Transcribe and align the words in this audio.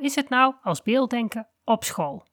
is 0.00 0.14
het 0.14 0.28
nou 0.28 0.54
als 0.62 0.82
beelddenker 0.82 1.46
op 1.64 1.84
school? 1.84 2.26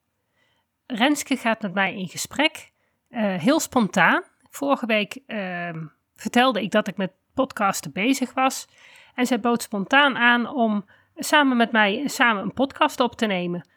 Renske 0.86 1.38
gaat 1.38 1.62
met 1.62 1.74
mij 1.74 1.96
in 1.96 2.08
gesprek, 2.08 2.72
eh, 3.10 3.36
heel 3.36 3.60
spontaan. 3.60 4.24
Vorige 4.50 4.86
week 4.86 5.20
ehm, 5.28 5.86
vertelde 6.16 6.62
ik 6.62 6.72
dat 6.72 6.88
ik 6.88 6.98
met 6.98 7.12
podcasten 7.34 7.92
bezig 7.92 8.34
was. 8.34 8.68
En 9.16 9.26
zij 9.26 9.40
bood 9.40 9.62
spontaan 9.62 10.18
aan 10.18 10.50
om 10.50 10.86
samen 11.16 11.58
met 11.58 11.72
mij 11.72 12.08
samen 12.08 12.44
een 12.44 12.54
podcast 12.54 13.00
op 13.00 13.16
te 13.16 13.26
nemen. 13.26 13.70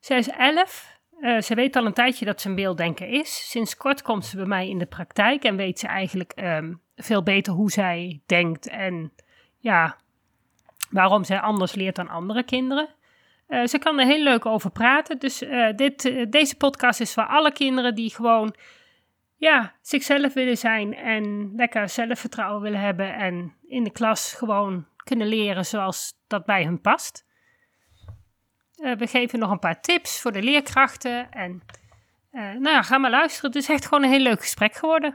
Zij 0.00 0.18
is 0.18 0.28
elf. 0.28 0.98
Uh, 1.20 1.40
ze 1.40 1.54
weet 1.54 1.76
al 1.76 1.86
een 1.86 1.92
tijdje 1.92 2.24
dat 2.24 2.40
ze 2.40 2.48
een 2.48 2.54
beelddenker 2.54 3.08
is. 3.08 3.50
Sinds 3.50 3.76
kort 3.76 4.02
komt 4.02 4.24
ze 4.24 4.36
bij 4.36 4.46
mij 4.46 4.68
in 4.68 4.78
de 4.78 4.86
praktijk 4.86 5.44
en 5.44 5.56
weet 5.56 5.78
ze 5.78 5.86
eigenlijk 5.86 6.32
ehm, 6.32 6.74
veel 6.96 7.22
beter 7.22 7.52
hoe 7.52 7.70
zij 7.70 8.22
denkt 8.26 8.68
en 8.68 9.12
ja, 9.58 9.96
waarom 10.90 11.24
zij 11.24 11.40
anders 11.40 11.74
leert 11.74 11.96
dan 11.96 12.08
andere 12.08 12.42
kinderen. 12.42 12.93
Uh, 13.48 13.66
ze 13.66 13.78
kan 13.78 13.98
er 13.98 14.06
heel 14.06 14.22
leuk 14.22 14.46
over 14.46 14.70
praten. 14.70 15.18
Dus 15.18 15.42
uh, 15.42 15.72
dit, 15.76 16.04
uh, 16.04 16.26
deze 16.30 16.56
podcast 16.56 17.00
is 17.00 17.14
voor 17.14 17.26
alle 17.26 17.52
kinderen 17.52 17.94
die 17.94 18.14
gewoon 18.14 18.54
ja, 19.36 19.74
zichzelf 19.80 20.32
willen 20.32 20.56
zijn 20.56 20.94
en 20.94 21.52
lekker 21.56 21.88
zelfvertrouwen 21.88 22.62
willen 22.62 22.80
hebben 22.80 23.14
en 23.14 23.54
in 23.66 23.84
de 23.84 23.90
klas 23.92 24.32
gewoon 24.32 24.86
kunnen 24.96 25.26
leren 25.26 25.66
zoals 25.66 26.12
dat 26.26 26.44
bij 26.44 26.64
hun 26.64 26.80
past. 26.80 27.26
we 28.74 29.06
geven 29.06 29.38
nog 29.38 29.50
een 29.50 29.58
paar 29.58 29.80
tips 29.80 30.20
voor 30.20 30.32
de 30.32 30.42
leerkrachten 30.42 31.30
en 31.30 31.62
nou 32.58 32.84
ga 32.84 32.98
maar 32.98 33.10
luisteren. 33.10 33.50
Het 33.50 33.62
is 33.62 33.68
echt 33.68 33.84
gewoon 33.86 34.04
een 34.04 34.10
heel 34.10 34.20
leuk 34.20 34.40
gesprek 34.40 34.74
geworden. 34.74 35.14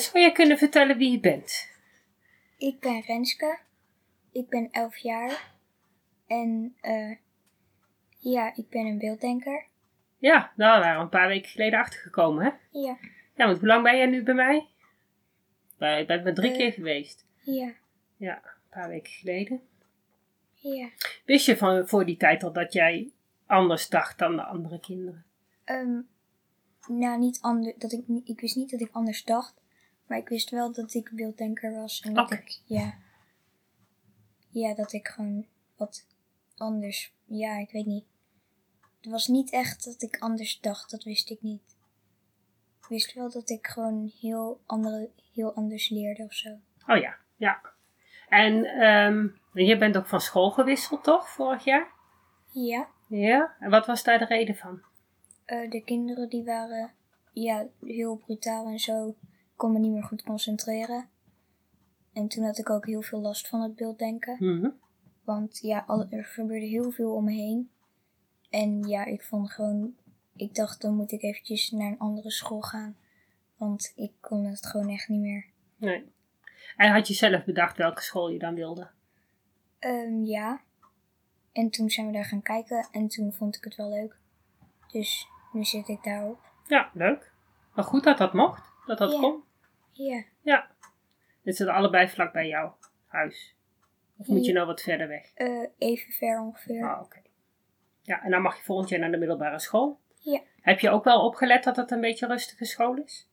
Zou 0.00 0.20
jij 0.20 0.32
kunnen 0.32 0.58
vertellen 0.58 0.96
wie 0.96 1.10
je 1.10 1.20
bent? 1.20 1.68
Ik 2.58 2.80
ben 2.80 3.00
Renske. 3.00 3.58
Ik 4.32 4.48
ben 4.48 4.68
11 4.70 4.96
jaar. 4.96 5.52
En 6.26 6.76
uh, 6.82 7.16
ja, 8.18 8.54
ik 8.54 8.68
ben 8.68 8.86
een 8.86 8.98
beelddenker. 8.98 9.66
Ja, 10.18 10.52
nou, 10.56 10.78
we 10.78 10.84
waren 10.84 11.00
een 11.00 11.08
paar 11.08 11.28
weken 11.28 11.50
geleden 11.50 11.78
achtergekomen, 11.78 12.44
hè? 12.44 12.78
Ja. 12.80 12.96
Ja, 13.34 13.46
want 13.46 13.58
hoe 13.58 13.66
lang 13.66 13.82
ben 13.82 13.96
jij 13.96 14.06
nu 14.06 14.22
bij 14.22 14.34
mij? 14.34 14.56
Ik 16.00 16.06
ben 16.06 16.22
maar 16.22 16.34
drie 16.34 16.50
uh, 16.50 16.56
keer 16.56 16.72
geweest. 16.72 17.26
Ja. 17.40 17.72
Ja, 18.16 18.36
een 18.36 18.70
paar 18.70 18.88
weken 18.88 19.12
geleden. 19.12 19.60
Ja. 20.54 20.88
Wist 21.24 21.46
je 21.46 21.56
van 21.56 21.88
voor 21.88 22.04
die 22.04 22.16
tijd 22.16 22.42
al 22.42 22.52
dat 22.52 22.72
jij 22.72 23.12
anders 23.46 23.88
dacht 23.88 24.18
dan 24.18 24.36
de 24.36 24.42
andere 24.42 24.80
kinderen? 24.80 25.24
Um, 25.64 26.08
nou, 26.86 27.18
niet 27.18 27.38
anders. 27.40 27.76
Dat 27.76 27.92
ik, 27.92 28.04
ik 28.24 28.40
wist 28.40 28.56
niet 28.56 28.70
dat 28.70 28.80
ik 28.80 28.88
anders 28.92 29.24
dacht. 29.24 29.54
Maar 30.08 30.18
ik 30.18 30.28
wist 30.28 30.50
wel 30.50 30.72
dat 30.72 30.94
ik 30.94 31.10
beelddenker 31.14 31.74
was. 31.74 32.00
En 32.00 32.14
dat 32.14 32.24
okay. 32.24 32.38
ik, 32.38 32.60
ja. 32.64 32.94
Ja, 34.50 34.74
dat 34.74 34.92
ik 34.92 35.08
gewoon 35.08 35.46
wat 35.76 36.06
anders. 36.56 37.12
Ja, 37.24 37.58
ik 37.58 37.70
weet 37.70 37.86
niet. 37.86 38.04
Het 39.00 39.10
was 39.10 39.26
niet 39.26 39.50
echt 39.52 39.84
dat 39.84 40.02
ik 40.02 40.18
anders 40.18 40.60
dacht, 40.60 40.90
dat 40.90 41.04
wist 41.04 41.30
ik 41.30 41.42
niet. 41.42 41.76
Ik 42.80 42.86
wist 42.88 43.14
wel 43.14 43.30
dat 43.30 43.50
ik 43.50 43.66
gewoon 43.66 44.12
heel, 44.20 44.60
andere, 44.66 45.10
heel 45.34 45.54
anders 45.54 45.88
leerde 45.88 46.22
of 46.22 46.32
zo. 46.32 46.48
Oh 46.86 46.96
ja, 46.96 47.16
ja. 47.36 47.60
En 48.28 48.82
um, 48.82 49.40
je 49.52 49.76
bent 49.76 49.96
ook 49.96 50.06
van 50.06 50.20
school 50.20 50.50
gewisseld, 50.50 51.04
toch, 51.04 51.28
vorig 51.28 51.64
jaar? 51.64 51.90
Ja. 52.50 52.88
Ja? 53.08 53.56
En 53.60 53.70
wat 53.70 53.86
was 53.86 54.02
daar 54.02 54.18
de 54.18 54.24
reden 54.24 54.56
van? 54.56 54.82
Uh, 55.46 55.70
de 55.70 55.82
kinderen 55.84 56.28
die 56.28 56.44
waren 56.44 56.92
ja, 57.32 57.66
heel 57.80 58.16
brutaal 58.16 58.66
en 58.66 58.78
zo 58.78 59.14
kon 59.58 59.72
me 59.72 59.78
niet 59.78 59.92
meer 59.92 60.04
goed 60.04 60.22
concentreren. 60.22 61.08
En 62.12 62.28
toen 62.28 62.44
had 62.44 62.58
ik 62.58 62.70
ook 62.70 62.86
heel 62.86 63.02
veel 63.02 63.20
last 63.20 63.48
van 63.48 63.60
het 63.60 63.76
beelddenken. 63.76 64.36
Mm 64.38 64.60
-hmm. 64.60 64.78
Want 65.24 65.58
ja, 65.58 65.84
er 66.10 66.24
gebeurde 66.24 66.66
heel 66.66 66.90
veel 66.90 67.14
om 67.14 67.24
me 67.24 67.32
heen. 67.32 67.70
En 68.50 68.82
ja, 68.82 69.04
ik 69.04 69.22
vond 69.22 69.50
gewoon, 69.50 69.94
ik 70.36 70.54
dacht 70.54 70.80
dan 70.80 70.94
moet 70.94 71.12
ik 71.12 71.22
eventjes 71.22 71.70
naar 71.70 71.90
een 71.90 71.98
andere 71.98 72.30
school 72.30 72.60
gaan. 72.60 72.96
Want 73.56 73.92
ik 73.96 74.12
kon 74.20 74.44
het 74.44 74.66
gewoon 74.66 74.88
echt 74.88 75.08
niet 75.08 75.20
meer. 75.20 75.46
Nee. 75.76 76.12
En 76.76 76.92
had 76.92 77.08
je 77.08 77.14
zelf 77.14 77.44
bedacht 77.44 77.76
welke 77.76 78.02
school 78.02 78.28
je 78.28 78.38
dan 78.38 78.54
wilde? 78.54 78.90
Um, 79.80 80.24
ja. 80.24 80.60
En 81.52 81.70
toen 81.70 81.90
zijn 81.90 82.06
we 82.06 82.12
daar 82.12 82.24
gaan 82.24 82.42
kijken 82.42 82.88
en 82.92 83.08
toen 83.08 83.32
vond 83.32 83.56
ik 83.56 83.64
het 83.64 83.76
wel 83.76 83.88
leuk. 83.88 84.16
Dus 84.92 85.26
nu 85.52 85.64
zit 85.64 85.88
ik 85.88 86.02
daarop. 86.02 86.38
Ja, 86.66 86.90
leuk. 86.94 87.32
Maar 87.74 87.84
goed 87.84 88.04
dat 88.04 88.18
dat 88.18 88.32
mocht, 88.32 88.70
dat 88.86 88.98
dat 88.98 89.12
ja. 89.12 89.18
kon. 89.18 89.42
Ja. 89.98 90.24
Ja. 90.42 90.70
Het 91.42 91.56
zit 91.56 91.68
allebei 91.68 92.08
vlak 92.08 92.32
bij 92.32 92.48
jouw 92.48 92.76
huis. 93.06 93.54
Of 94.16 94.26
moet 94.26 94.46
je 94.46 94.52
nou 94.52 94.66
wat 94.66 94.80
verder 94.80 95.08
weg? 95.08 95.30
Uh, 95.36 95.66
even 95.78 96.12
ver 96.12 96.40
ongeveer. 96.40 96.88
Ah, 96.88 97.02
oké. 97.02 97.20
Ja, 98.02 98.22
en 98.22 98.30
dan 98.30 98.42
mag 98.42 98.56
je 98.56 98.62
volgend 98.62 98.88
jaar 98.88 99.00
naar 99.00 99.10
de 99.10 99.16
middelbare 99.16 99.58
school. 99.58 100.00
Ja. 100.18 100.40
Heb 100.60 100.80
je 100.80 100.90
ook 100.90 101.04
wel 101.04 101.24
opgelet 101.24 101.64
dat 101.64 101.76
het 101.76 101.90
een 101.90 102.00
beetje 102.00 102.24
een 102.24 102.32
rustige 102.32 102.64
school 102.64 102.96
is? 102.96 103.28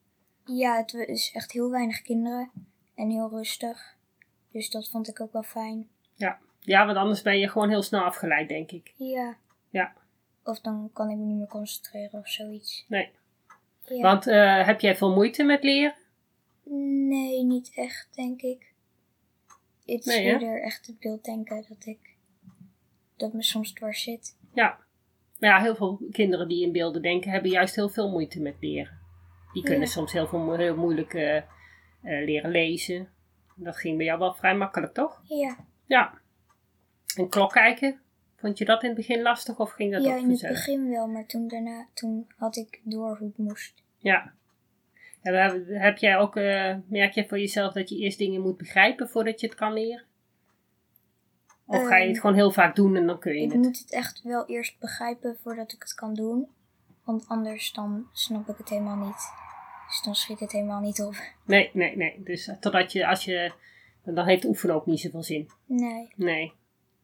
Ja, 0.46 0.78
het 0.78 0.94
is 0.94 1.32
echt 1.34 1.52
heel 1.52 1.72
weinig 1.72 2.02
kinderen 2.02 2.52
en 2.96 3.10
heel 3.10 3.30
rustig. 3.30 3.96
Dus 4.52 4.70
dat 4.70 4.90
vond 4.90 5.08
ik 5.08 5.22
ook 5.22 5.34
wel 5.34 5.44
fijn. 5.44 5.90
Ja. 6.14 6.40
Ja, 6.60 6.86
want 6.86 6.98
anders 6.98 7.22
ben 7.22 7.40
je 7.40 7.50
gewoon 7.50 7.70
heel 7.70 7.82
snel 7.82 8.04
afgeleid, 8.04 8.48
denk 8.48 8.72
ik. 8.72 8.94
Ja. 8.98 9.38
Ja. 9.70 9.94
Of 10.44 10.60
dan 10.60 10.90
kan 10.94 11.10
ik 11.10 11.18
me 11.18 11.24
niet 11.24 11.38
meer 11.38 11.48
concentreren 11.48 12.20
of 12.20 12.28
zoiets. 12.28 12.86
Nee. 12.88 13.12
Ja. 13.82 14.02
Want 14.02 14.28
eh, 14.28 14.66
heb 14.66 14.80
jij 14.80 14.96
veel 14.96 15.14
moeite 15.14 15.44
met 15.44 15.64
leren? 15.64 15.94
Nee, 17.08 17.44
niet 17.44 17.72
echt, 17.76 18.10
denk 18.16 18.42
ik. 18.42 18.74
Het 19.86 20.00
is 20.00 20.06
Nee, 20.06 20.24
eerder 20.24 20.62
echt 20.62 20.88
het 20.88 21.00
beelddenken 21.00 21.66
dat 21.70 21.86
ik... 21.86 22.14
Dat 23.18 23.34
me 23.34 23.44
soms 23.44 23.72
dwars 23.74 24.04
zit. 24.04 24.38
Ja. 24.54 24.80
Maar 25.40 25.50
ja, 25.50 25.62
heel 25.62 25.76
veel 25.76 26.02
kinderen 26.12 26.48
die 26.48 26.64
in 26.66 26.72
beelden 26.72 27.02
denken 27.02 27.32
hebben 27.32 27.52
juist 27.52 27.76
heel 27.76 27.90
veel 27.90 28.10
moeite 28.10 28.42
met 28.42 28.56
leren. 28.60 29.00
Die 29.54 29.64
kunnen 29.64 29.82
Ja. 29.82 29.88
soms 29.94 30.12
heel, 30.14 30.28
veel, 30.28 30.40
mo- 30.40 30.56
heel 30.56 30.76
moeilijk 30.76 31.14
eh, 31.14 31.38
eh, 31.38 31.44
leren 32.02 32.52
lezen. 32.52 33.10
Dat 33.56 33.78
ging 33.78 33.98
bij 33.98 34.06
jou 34.06 34.20
wel 34.20 34.34
vrij 34.34 34.56
makkelijk, 34.56 34.94
toch? 34.94 35.22
Ja, 35.24 35.58
Ja. 35.86 36.20
En 37.18 37.30
klok 37.30 37.52
kijken? 37.52 38.00
Vond 38.36 38.58
je 38.58 38.66
dat 38.66 38.82
in 38.82 38.88
het 38.88 38.98
begin 38.98 39.22
lastig 39.22 39.60
of 39.60 39.72
ging 39.72 39.92
dat 39.94 40.04
ja 40.04 40.16
ook 40.16 40.22
in 40.22 40.30
het 40.30 40.42
begin 40.42 40.90
wel, 40.90 41.08
maar 41.08 41.26
toen 41.26 41.48
daarna 41.48 41.88
toen 41.94 42.28
had 42.38 42.56
ik 42.56 42.82
door 42.84 43.18
hoe 43.18 43.28
het 43.28 43.38
moest. 43.38 43.84
Ja. 43.98 44.34
Heb 45.34 45.98
jij 45.98 46.18
ook, 46.18 46.36
eh, 46.36 46.76
merk 46.88 47.14
je 47.14 47.28
voor 47.28 47.40
jezelf 47.40 47.74
dat 47.74 47.90
je 47.90 47.98
eerst 47.98 48.18
dingen 48.18 48.42
moet 48.42 48.58
begrijpen 48.58 49.10
voordat 49.10 49.40
je 49.40 49.48
het 49.48 49.56
kan 49.56 49.74
leren? 49.74 50.04
Of 51.68 51.88
ga 51.88 51.96
je 51.98 52.02
het 52.06 52.12
Ehm, 52.12 52.20
gewoon 52.22 52.36
heel 52.36 52.52
vaak 52.52 52.76
doen 52.76 52.96
en 52.96 53.06
dan 53.08 53.20
kun 53.20 53.34
je 53.34 53.42
Ik 53.42 53.52
het? 53.52 53.62
moet 53.62 53.80
het 53.80 53.92
echt 53.92 54.22
wel 54.24 54.46
eerst 54.46 54.80
begrijpen 54.80 55.38
voordat 55.44 55.74
ik 55.74 55.82
het 55.82 55.94
kan 55.94 56.14
doen. 56.14 56.48
Want 57.04 57.28
anders 57.28 57.72
dan 57.74 58.08
snap 58.12 58.50
ik 58.50 58.58
het 58.58 58.70
helemaal 58.70 59.06
niet. 59.06 59.32
Dus 59.88 60.02
dan 60.04 60.16
schiet 60.16 60.40
het 60.40 60.52
helemaal 60.52 60.82
niet 60.82 61.02
op. 61.02 61.16
Nee, 61.46 61.70
nee, 61.74 61.98
nee. 61.98 62.24
Dus 62.24 62.48
eh, 62.48 62.56
totdat 62.60 62.92
je, 62.92 63.08
als 63.08 63.26
je, 63.26 63.52
dan 64.04 64.26
heeft 64.26 64.46
oefenen 64.46 64.76
ook 64.76 64.86
niet 64.86 65.00
zoveel 65.00 65.24
zin. 65.24 65.50
Nee. 65.66 66.08
Nee. 66.16 66.54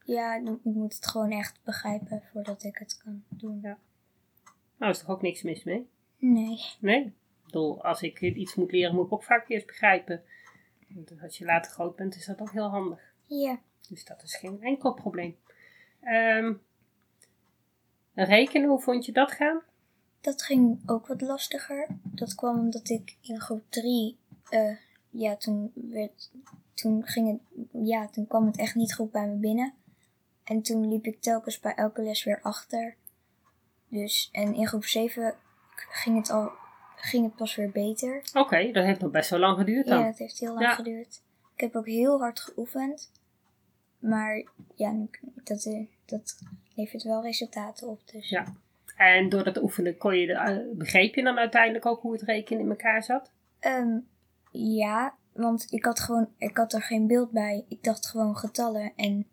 Ja, 0.04 0.34
ik 0.36 0.58
moet 0.62 0.94
het 0.94 1.06
gewoon 1.06 1.30
echt 1.30 1.60
begrijpen 1.64 2.22
voordat 2.32 2.64
ik 2.64 2.76
het 2.78 3.00
kan 3.04 3.24
doen. 3.28 3.58
Ja. 3.62 3.78
Nou, 4.78 4.92
is 4.92 4.98
toch 4.98 5.08
ook 5.08 5.22
niks 5.22 5.42
mis 5.42 5.64
mee? 5.64 5.88
Nee. 6.18 6.58
Nee. 6.80 7.12
Bedoel, 7.52 7.84
als 7.84 8.02
ik 8.02 8.20
iets 8.20 8.54
moet 8.54 8.72
leren, 8.72 8.94
moet 8.94 9.06
ik 9.06 9.12
ook 9.12 9.24
vaak 9.24 9.48
eerst 9.48 9.66
begrijpen. 9.66 10.22
Want 10.88 11.12
als 11.22 11.38
je 11.38 11.44
later 11.44 11.72
groot 11.72 11.96
bent, 11.96 12.16
is 12.16 12.26
dat 12.26 12.40
ook 12.40 12.52
heel 12.52 12.68
handig. 12.68 13.14
Ja. 13.26 13.60
Dus 13.88 14.04
dat 14.04 14.22
is 14.22 14.36
geen 14.36 14.62
enkel 14.62 14.94
probleem. 14.94 15.36
Ehm, 16.00 16.52
rekenen, 18.14 18.68
hoe 18.68 18.80
vond 18.80 19.04
je 19.04 19.12
dat 19.12 19.32
gaan? 19.32 19.62
Dat 20.20 20.42
ging 20.42 20.80
ook 20.86 21.06
wat 21.06 21.20
lastiger. 21.20 21.86
Dat 22.02 22.34
kwam 22.34 22.58
omdat 22.58 22.88
ik 22.88 23.16
in 23.20 23.40
groep 23.40 23.62
3, 23.68 24.18
eh, 24.48 24.76
ja, 25.10 25.36
toen 25.36 25.72
werd, 25.74 26.30
toen 26.74 27.06
ging 27.06 27.30
het, 27.30 27.66
ja, 27.72 28.08
toen 28.08 28.26
kwam 28.26 28.46
het 28.46 28.58
echt 28.58 28.74
niet 28.74 28.94
goed 28.94 29.10
bij 29.10 29.28
me 29.28 29.34
binnen. 29.34 29.74
En 30.44 30.62
toen 30.62 30.88
liep 30.88 31.04
ik 31.04 31.20
telkens 31.20 31.60
bij 31.60 31.74
elke 31.74 32.02
les 32.02 32.24
weer 32.24 32.40
achter. 32.42 32.96
Dus, 33.88 34.28
en 34.32 34.54
in 34.54 34.66
groep 34.66 34.84
7 34.84 35.34
ging 35.74 36.16
het 36.16 36.30
al 36.30 36.60
ging 37.04 37.24
het 37.24 37.36
pas 37.36 37.54
weer 37.54 37.70
beter. 37.70 38.22
Oké, 38.34 38.72
dat 38.72 38.84
heeft 38.84 39.00
nog 39.00 39.10
best 39.10 39.30
wel 39.30 39.38
lang 39.38 39.58
geduurd 39.58 39.86
dan. 39.86 39.98
Ja, 39.98 40.04
dat 40.06 40.18
heeft 40.18 40.38
heel 40.38 40.52
lang 40.54 40.66
Ja. 40.66 40.74
geduurd. 40.74 41.22
Ik 41.54 41.60
heb 41.60 41.76
ook 41.76 41.86
heel 41.86 42.18
hard 42.18 42.40
geoefend. 42.40 43.10
Maar 43.98 44.44
ja, 44.74 44.94
dat, 45.44 45.64
eh, 45.64 45.86
dat 46.04 46.38
levert 46.74 47.02
wel 47.02 47.22
resultaten 47.22 47.88
op. 47.88 48.00
Dus 48.12 48.28
Ja. 48.28 48.44
En 48.96 49.28
door 49.28 49.44
dat 49.44 49.62
oefenen 49.62 49.96
kon 49.96 50.16
je, 50.18 50.26
de- 50.26 50.32
eh, 50.32 50.76
begreep 50.76 51.14
je 51.14 51.22
dan 51.22 51.38
uiteindelijk 51.38 51.86
ook 51.86 52.00
hoe 52.00 52.12
het 52.12 52.22
rekenen 52.22 52.62
in 52.62 52.70
elkaar 52.70 53.02
zat? 53.02 53.30
Ehm, 53.58 53.98
ja, 54.50 55.14
want 55.32 55.66
ik 55.72 55.84
had 55.84 56.00
gewoon, 56.00 56.28
ik 56.38 56.56
had 56.56 56.72
er 56.72 56.82
geen 56.82 57.06
beeld 57.06 57.30
bij. 57.30 57.64
Ik 57.68 57.82
dacht 57.82 58.06
gewoon 58.06 58.36
getallen. 58.36 58.92
En 58.96 59.26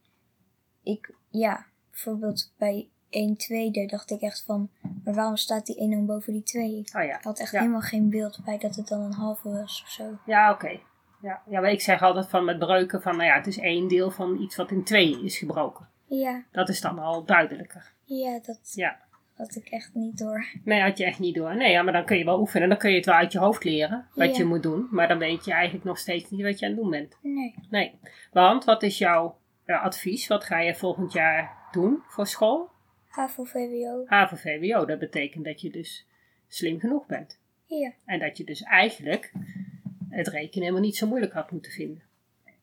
ik, 0.84 1.14
ja, 1.30 1.66
bijvoorbeeld 1.92 2.54
bij 2.58 2.90
1 3.10 3.36
tweede 3.38 3.86
dacht 3.86 4.12
ik 4.12 4.22
echt 4.22 4.44
van, 4.46 4.70
maar 5.04 5.14
waarom 5.14 5.36
staat 5.36 5.66
die 5.66 5.76
1 5.80 5.92
dan 5.92 6.06
boven 6.06 6.34
die 6.34 6.44
2? 6.44 6.78
Oh 6.78 6.84
ja. 7.04 7.18
Ik 7.18 7.24
had 7.24 7.40
echt 7.40 7.52
Ja. 7.52 7.60
helemaal 7.60 7.82
geen 7.82 8.10
beeld 8.10 8.40
bij 8.46 8.58
dat 8.58 8.76
het 8.76 8.88
dan 8.88 9.02
een 9.02 9.14
halve 9.14 9.50
was 9.50 9.82
of 9.86 9.90
zo. 9.90 10.04
Ja, 10.26 10.52
oké. 10.52 10.80
Ja. 11.22 11.42
ja, 11.50 11.62
maar 11.62 11.72
ik 11.72 11.82
zeg 11.82 12.02
altijd 12.02 12.30
van 12.30 12.46
met 12.46 12.60
breuken 12.60 13.02
van, 13.02 13.16
nou 13.18 13.28
ja, 13.30 13.36
het 13.36 13.48
is 13.48 13.58
één 13.60 13.88
deel 13.88 14.12
van 14.12 14.42
iets 14.42 14.56
wat 14.56 14.72
in 14.72 14.84
twee 14.84 15.24
is 15.24 15.38
gebroken. 15.38 15.88
Ja, 16.06 16.44
Dat 16.52 16.70
is 16.70 16.82
dan 16.82 17.00
al 17.00 17.26
duidelijker. 17.26 17.92
ja, 18.06 18.40
dat 18.46 18.72
Ja. 18.76 19.00
had 19.36 19.56
ik 19.56 19.68
echt 19.68 19.94
niet 19.94 20.18
door. 20.18 20.46
Nee, 20.64 20.82
had 20.82 20.98
je 20.98 21.06
echt 21.06 21.20
niet 21.20 21.36
door. 21.36 21.56
Nee, 21.56 21.72
ja, 21.72 21.82
maar 21.82 21.94
dan 21.94 22.06
kun 22.06 22.18
je 22.18 22.26
wel 22.26 22.40
oefenen. 22.40 22.70
Dan 22.70 22.78
kun 22.78 22.90
je 22.90 22.96
het 22.96 23.06
wel 23.06 23.16
uit 23.16 23.32
je 23.32 23.40
hoofd 23.40 23.64
leren, 23.64 24.08
wat 24.16 24.32
Ja. 24.32 24.38
je 24.38 24.46
moet 24.46 24.64
doen. 24.64 24.88
Maar 24.92 25.08
dan 25.08 25.18
weet 25.18 25.46
je 25.46 25.52
eigenlijk 25.54 25.86
nog 25.86 25.98
steeds 25.98 26.30
niet 26.30 26.42
wat 26.42 26.60
je 26.60 26.66
aan 26.66 26.72
het 26.72 26.82
doen 26.82 26.90
bent. 26.90 27.18
Nee. 27.22 27.56
Nee. 27.70 28.00
Want, 28.32 28.64
wat 28.66 28.84
is 28.84 28.98
jouw 28.98 29.38
advies? 29.66 30.28
Wat 30.28 30.44
ga 30.44 30.60
je 30.60 30.76
volgend 30.76 31.12
jaar 31.14 31.52
doen 31.72 32.04
voor 32.08 32.28
school? 32.28 32.70
HAVO, 33.10 33.44
VWO. 33.44 34.04
HAVO, 34.06 34.36
VWO. 34.36 34.86
Dat 34.86 35.00
betekent 35.00 35.46
dat 35.46 35.62
je 35.62 35.70
dus 35.70 36.06
slim 36.48 36.80
genoeg 36.80 37.06
bent. 37.06 37.40
Ja. 37.66 37.94
En 38.06 38.20
dat 38.20 38.38
je 38.38 38.44
dus 38.44 38.62
eigenlijk 38.62 39.32
het 40.10 40.28
rekenen 40.28 40.64
helemaal 40.64 40.86
niet 40.86 40.98
zo 40.98 41.08
moeilijk 41.08 41.34
had 41.34 41.52
moeten 41.52 41.72
vinden. 41.72 42.04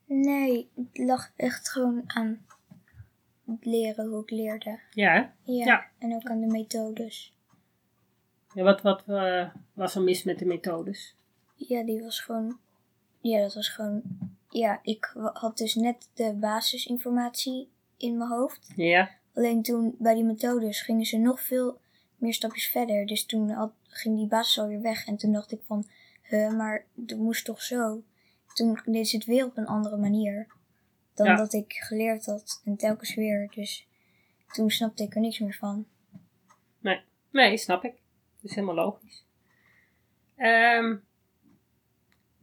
Nee, 0.04 0.70
het 0.74 0.98
lag 0.98 1.32
echt 1.36 1.70
gewoon 1.70 2.02
aan 2.06 2.46
het 3.46 3.64
leren 3.64 4.06
hoe 4.08 4.22
ik 4.22 4.30
leerde. 4.30 4.78
Ja? 4.90 5.32
Ja. 5.42 5.64
Ja. 5.64 5.86
En 5.98 6.14
ook 6.14 6.30
aan 6.30 6.40
de 6.40 6.46
methodes. 6.46 7.34
Ja, 8.54 8.62
wat 8.62 8.82
wat 8.82 9.02
eh, 9.06 9.48
was 9.72 9.94
er 9.94 10.02
mis 10.02 10.22
met 10.22 10.38
de 10.38 10.44
methodes? 10.44 11.14
Ja, 11.54 11.82
die 11.82 12.02
was 12.02 12.20
gewoon. 12.20 12.58
Ja, 13.20 13.40
dat 13.40 13.54
was 13.54 13.68
gewoon. 13.68 14.02
Ja, 14.50 14.80
ik 14.82 15.14
had 15.32 15.58
dus 15.58 15.74
net 15.74 16.10
de 16.14 16.32
basisinformatie 16.32 17.68
in 17.96 18.16
mijn 18.16 18.30
hoofd. 18.30 18.72
Ja, 18.76 19.10
Alleen 19.36 19.62
toen 19.62 19.94
bij 19.98 20.14
die 20.14 20.24
methodes 20.24 20.80
gingen 20.82 21.04
ze 21.04 21.18
nog 21.18 21.40
veel 21.40 21.80
meer 22.16 22.34
stapjes 22.34 22.66
verder. 22.68 23.06
Dus 23.06 23.26
toen 23.26 23.50
had, 23.50 23.72
ging 23.88 24.16
die 24.16 24.26
basis 24.26 24.58
alweer 24.58 24.80
weg. 24.80 25.06
En 25.06 25.16
toen 25.16 25.32
dacht 25.32 25.52
ik 25.52 25.60
van, 25.66 25.86
huh, 26.22 26.52
maar 26.56 26.86
dat 26.94 27.18
moest 27.18 27.44
toch 27.44 27.62
zo? 27.62 28.02
Toen 28.54 28.80
deed 28.84 29.08
ze 29.08 29.16
het 29.16 29.24
weer 29.26 29.44
op 29.44 29.56
een 29.56 29.66
andere 29.66 29.96
manier. 29.96 30.46
Dan 31.14 31.26
Ja. 31.26 31.36
dat 31.36 31.52
ik 31.52 31.72
geleerd 31.72 32.26
had. 32.26 32.62
En 32.64 32.76
telkens 32.76 33.14
weer. 33.14 33.50
Dus 33.54 33.86
toen 34.52 34.70
snapte 34.70 35.02
ik 35.02 35.14
er 35.14 35.20
niks 35.20 35.38
meer 35.38 35.54
van. 35.54 35.86
nee. 36.78 37.00
Nee, 37.30 37.56
snap 37.56 37.84
ik. 37.84 37.92
Dat 38.40 38.50
is 38.50 38.54
helemaal 38.54 38.74
logisch. 38.74 39.24
Ehm, 40.36 40.96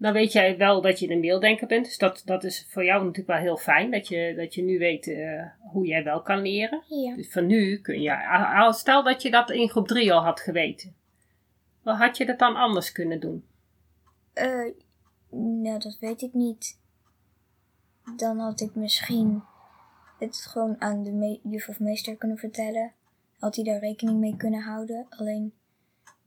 dan 0.03 0.13
weet 0.13 0.31
jij 0.31 0.57
wel 0.57 0.81
dat 0.81 1.00
je 1.00 1.09
een 1.09 1.21
beelddenker 1.21 1.67
bent. 1.67 1.85
Dus 1.85 1.97
dat, 1.97 2.21
dat 2.25 2.44
is 2.44 2.65
voor 2.69 2.85
jou 2.85 3.00
natuurlijk 3.00 3.27
wel 3.27 3.38
heel 3.38 3.57
fijn. 3.57 3.91
Dat 3.91 4.07
je, 4.07 4.33
dat 4.35 4.53
je 4.53 4.63
nu 4.63 4.77
weet 4.77 5.07
eh, 5.07 5.45
hoe 5.59 5.85
jij 5.85 6.03
wel 6.03 6.21
kan 6.21 6.41
leren. 6.41 6.83
Ja. 6.88 7.15
Dus 7.15 7.31
van 7.31 7.45
nu 7.45 7.77
kun 7.77 8.01
je... 8.01 8.71
Stel 8.73 9.03
dat 9.03 9.21
je 9.21 9.31
dat 9.31 9.51
in 9.51 9.69
groep 9.69 9.88
3 9.88 10.13
al 10.13 10.23
had 10.23 10.39
geweten. 10.39 10.95
Wat 11.81 11.97
had 11.97 12.17
je 12.17 12.25
dat 12.25 12.39
dan 12.39 12.55
anders 12.55 12.91
kunnen 12.91 13.19
doen? 13.19 13.45
Eh, 14.33 14.71
nou, 15.29 15.79
dat 15.79 15.97
weet 16.00 16.21
ik 16.21 16.33
niet. 16.33 16.79
Dan 18.15 18.39
had 18.39 18.61
ik 18.61 18.75
misschien 18.75 19.44
het 20.19 20.35
gewoon 20.50 20.75
aan 20.81 21.03
de 21.03 21.39
juf 21.44 21.67
of 21.67 21.79
meester 21.79 22.15
kunnen 22.15 22.38
vertellen. 22.38 22.91
Had 23.39 23.55
hij 23.55 23.63
daar 23.63 23.79
rekening 23.79 24.19
mee 24.19 24.38
kunnen 24.38 24.61
houden. 24.61 25.05
Alleen, 25.09 25.53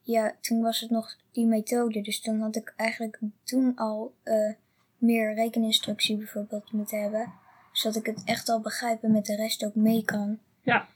ja, 0.07 0.37
toen 0.41 0.61
was 0.63 0.81
het 0.81 0.91
nog 0.91 1.17
die 1.33 1.47
methode. 1.47 2.01
Dus 2.01 2.23
dan 2.23 2.41
had 2.41 2.57
ik 2.57 2.73
eigenlijk 2.77 3.19
toen 3.43 3.77
al 3.77 4.15
eh, 4.23 4.53
meer 4.99 5.35
rekeninstructie 5.35 6.17
bijvoorbeeld 6.17 6.73
moeten 6.73 7.03
hebben. 7.03 7.33
Zodat 7.73 7.97
ik 7.97 8.07
het 8.07 8.23
echt 8.25 8.49
al 8.49 8.61
begrijp 8.61 9.03
en 9.03 9.13
met 9.13 9.27
de 9.27 9.37
rest 9.37 9.65
ook 9.65 9.75
mee 9.75 10.05
kan. 10.05 10.39
Ja. 10.63 10.89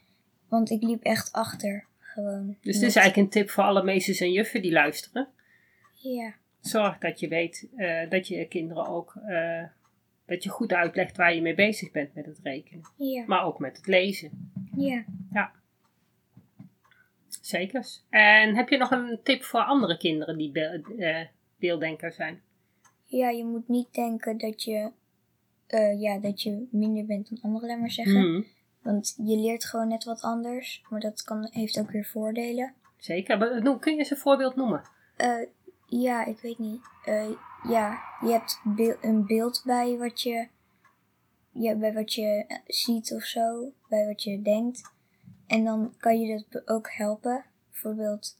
Want 0.47 0.69
ik 0.69 0.81
liep 0.81 1.03
echt 1.03 1.31
achter, 1.31 1.85
gewoon. 1.99 2.57
Dus 2.61 2.79
dit 2.79 2.89
is 2.89 2.95
eigenlijk 2.95 3.17
een 3.27 3.41
tip 3.41 3.49
voor 3.49 3.63
alle 3.63 3.83
meesters 3.83 4.19
en 4.19 4.31
juffen 4.31 4.61
die 4.61 4.71
luisteren. 4.71 5.27
Ja, 5.93 6.33
Zorg 6.59 6.97
dat 6.97 7.19
je 7.19 7.27
weet 7.27 7.67
eh, 7.75 8.09
dat 8.09 8.27
je 8.27 8.45
kinderen 8.47 8.87
ook... 8.87 9.15
eh, 9.25 9.63
dat 10.25 10.43
je 10.43 10.49
goed 10.49 10.73
uitlegt 10.73 11.17
waar 11.17 11.35
je 11.35 11.41
mee 11.41 11.55
bezig 11.55 11.91
bent 11.91 12.13
met 12.13 12.25
het 12.25 12.39
rekenen. 12.43 12.83
ja, 12.95 13.23
Maar 13.27 13.43
ook 13.45 13.59
met 13.59 13.77
het 13.77 13.87
lezen. 13.87 14.51
ja. 15.31 15.51
Zeker. 17.59 17.85
En 18.09 18.55
heb 18.55 18.69
je 18.69 18.77
nog 18.77 18.91
een 18.91 19.19
tip 19.23 19.43
voor 19.43 19.59
andere 19.63 19.97
kinderen 19.97 20.37
die 20.37 20.51
be- 20.51 20.95
eh, 20.97 21.27
beelddenker 21.59 22.11
zijn? 22.11 22.41
Ja, 23.05 23.29
je 23.29 23.45
moet 23.45 23.67
niet 23.67 23.93
denken 23.93 24.37
dat 24.37 24.63
je, 24.63 24.91
eh, 25.67 26.01
ja, 26.01 26.17
dat 26.19 26.41
je 26.41 26.67
minder 26.71 27.05
bent 27.05 27.29
dan 27.29 27.39
anderen, 27.41 27.69
laat 27.69 27.79
maar 27.79 27.91
zeggen. 27.91 28.21
Hmm, 28.21 28.45
Want 28.81 29.13
je 29.17 29.35
leert 29.37 29.65
gewoon 29.65 29.87
net 29.87 30.03
wat 30.03 30.21
anders. 30.21 30.83
Maar 30.89 30.99
dat 30.99 31.23
kan, 31.23 31.47
heeft 31.51 31.79
ook 31.79 31.91
weer 31.91 32.05
voordelen. 32.05 32.73
zeker. 32.97 33.37
Maar 33.37 33.79
Kun 33.79 33.93
je 33.93 33.99
eens 33.99 34.09
een 34.11 34.17
voorbeeld 34.17 34.55
noemen? 34.55 34.81
Eh, 35.17 35.45
ja, 35.87 36.25
ik 36.25 36.39
weet 36.39 36.57
niet. 36.59 36.81
Ja, 37.69 37.99
je 38.21 38.27
hebt 38.31 38.61
een 39.01 39.25
beeld 39.25 39.61
bij 39.65 39.97
wat 39.97 40.21
je, 40.21 40.47
ja, 41.51 41.75
bij 41.75 41.93
wat 41.93 42.13
je 42.13 42.45
ziet 42.67 43.13
of 43.13 43.23
zo. 43.23 43.71
Bij 43.89 44.07
wat 44.07 44.23
je 44.23 44.41
denkt. 44.41 44.93
En 45.51 45.63
dan 45.63 45.93
kan 45.97 46.19
je 46.19 46.43
dat 46.49 46.67
ook 46.67 46.89
helpen. 46.91 47.43
Bijvoorbeeld, 47.71 48.37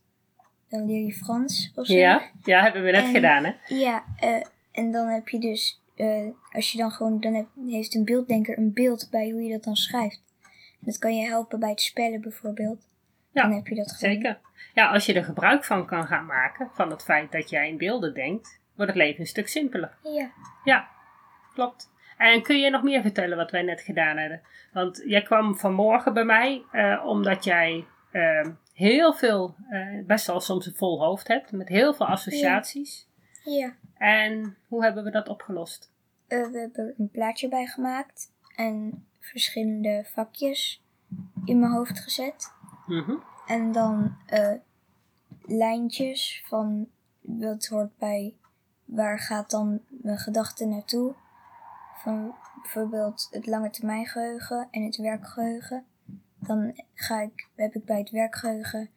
dan 0.70 0.86
leer 0.86 1.06
je 1.06 1.14
Frans 1.14 1.72
of 1.76 1.86
zo. 1.86 1.94
Ja, 1.94 2.32
ja, 2.44 2.62
hebben 2.62 2.84
we 2.84 2.92
net 2.92 3.04
En- 3.04 3.12
gedaan, 3.14 3.44
hè? 3.44 3.52
Ja, 3.68 4.04
eh, 4.20 4.44
en 4.72 4.92
dan 4.92 5.08
heb 5.08 5.28
je 5.30 5.40
dus, 5.40 5.82
eh, 5.96 6.28
als 6.52 6.72
je 6.72 6.78
dan 6.78 6.92
gewoon, 6.92 7.20
dan 7.20 7.34
heb, 7.34 7.48
heeft 7.68 7.96
een 7.96 8.06
beelddenker 8.06 8.58
een 8.58 8.74
beeld 8.74 9.08
bij 9.12 9.30
hoe 9.30 9.42
je 9.42 9.52
dat 9.52 9.64
dan 9.64 9.76
schrijft. 9.76 10.22
Dat 10.80 10.98
kan 10.98 11.16
je 11.16 11.28
helpen 11.28 11.60
bij 11.60 11.70
het 11.70 11.82
spellen 11.82 12.22
bijvoorbeeld. 12.22 12.88
Ja, 13.32 13.42
dan 13.42 13.52
heb 13.52 13.68
je 13.68 13.76
dat 13.76 13.92
gewoon. 13.92 14.14
Zeker. 14.14 14.40
Ja, 14.74 14.88
als 14.88 15.06
je 15.06 15.14
er 15.14 15.24
gebruik 15.24 15.64
van 15.64 15.86
kan 15.86 16.08
gaan 16.08 16.26
maken, 16.26 16.70
van 16.74 16.90
het 16.90 17.04
feit 17.04 17.32
dat 17.32 17.50
jij 17.50 17.70
in 17.70 17.78
beelden 17.78 18.14
denkt, 18.14 18.60
wordt 18.76 18.92
het 18.92 19.02
leven 19.02 19.20
een 19.20 19.28
stuk 19.28 19.48
simpeler. 19.48 19.98
Ja, 20.04 20.32
Ja, 20.64 20.88
klopt. 21.54 21.90
En 22.22 22.42
kun 22.44 22.60
je 22.60 22.70
nog 22.70 22.84
meer 22.84 23.02
vertellen 23.02 23.38
wat 23.38 23.52
wij 23.52 23.62
net 23.62 23.82
gedaan 23.82 24.18
hebben? 24.18 24.42
Want 24.74 25.02
jij 25.06 25.22
kwam 25.22 25.56
vanmorgen 25.56 26.14
bij 26.14 26.24
mij 26.24 26.64
eh, 26.72 27.04
omdat 27.06 27.44
jij 27.44 27.86
eh, 28.12 28.48
heel 28.74 29.14
veel, 29.14 29.56
eh, 29.70 30.06
best 30.06 30.28
wel 30.28 30.40
soms 30.40 30.66
een 30.66 30.76
vol 30.76 31.00
hoofd 31.00 31.28
hebt, 31.28 31.52
met 31.52 31.68
heel 31.68 31.94
veel 31.94 32.06
associaties. 32.06 33.08
ja. 33.44 33.76
En 33.98 34.58
hoe 34.68 34.84
hebben 34.84 35.04
we 35.04 35.12
dat 35.12 35.28
opgelost? 35.30 35.92
Eh, 36.28 36.52
we 36.52 36.60
hebben 36.60 36.86
er 36.86 36.94
een 36.98 37.10
plaatje 37.12 37.48
bij 37.48 37.66
gemaakt 37.66 38.34
en 38.56 39.06
verschillende 39.20 40.06
vakjes 40.08 40.84
in 41.46 41.60
mijn 41.60 41.72
hoofd 41.72 42.00
gezet. 42.00 42.54
Mhm. 42.88 43.16
En 43.48 43.72
dan 43.72 44.18
lijntjes 45.42 46.44
van 46.48 46.88
wat 47.22 47.66
hoort 47.68 47.98
bij 47.98 48.36
waar 48.86 49.20
gaat 49.20 49.50
dan 49.50 49.82
mijn 49.90 50.18
gedachte 50.18 50.66
naartoe. 50.66 51.16
Van 52.04 52.36
bijvoorbeeld 52.62 53.28
het 53.32 53.46
lange 53.48 53.70
termijn 53.70 54.06
geheugen 54.06 54.68
en 54.72 54.84
het 54.84 54.98
werkgeheugen. 54.98 55.86
Dan 56.40 56.84
ga 56.94 57.22
ik, 57.22 57.48
heb 57.56 57.76
ik 57.76 57.86
bij 57.86 57.98
het 57.98 58.10
werkgeheugen, 58.10 58.90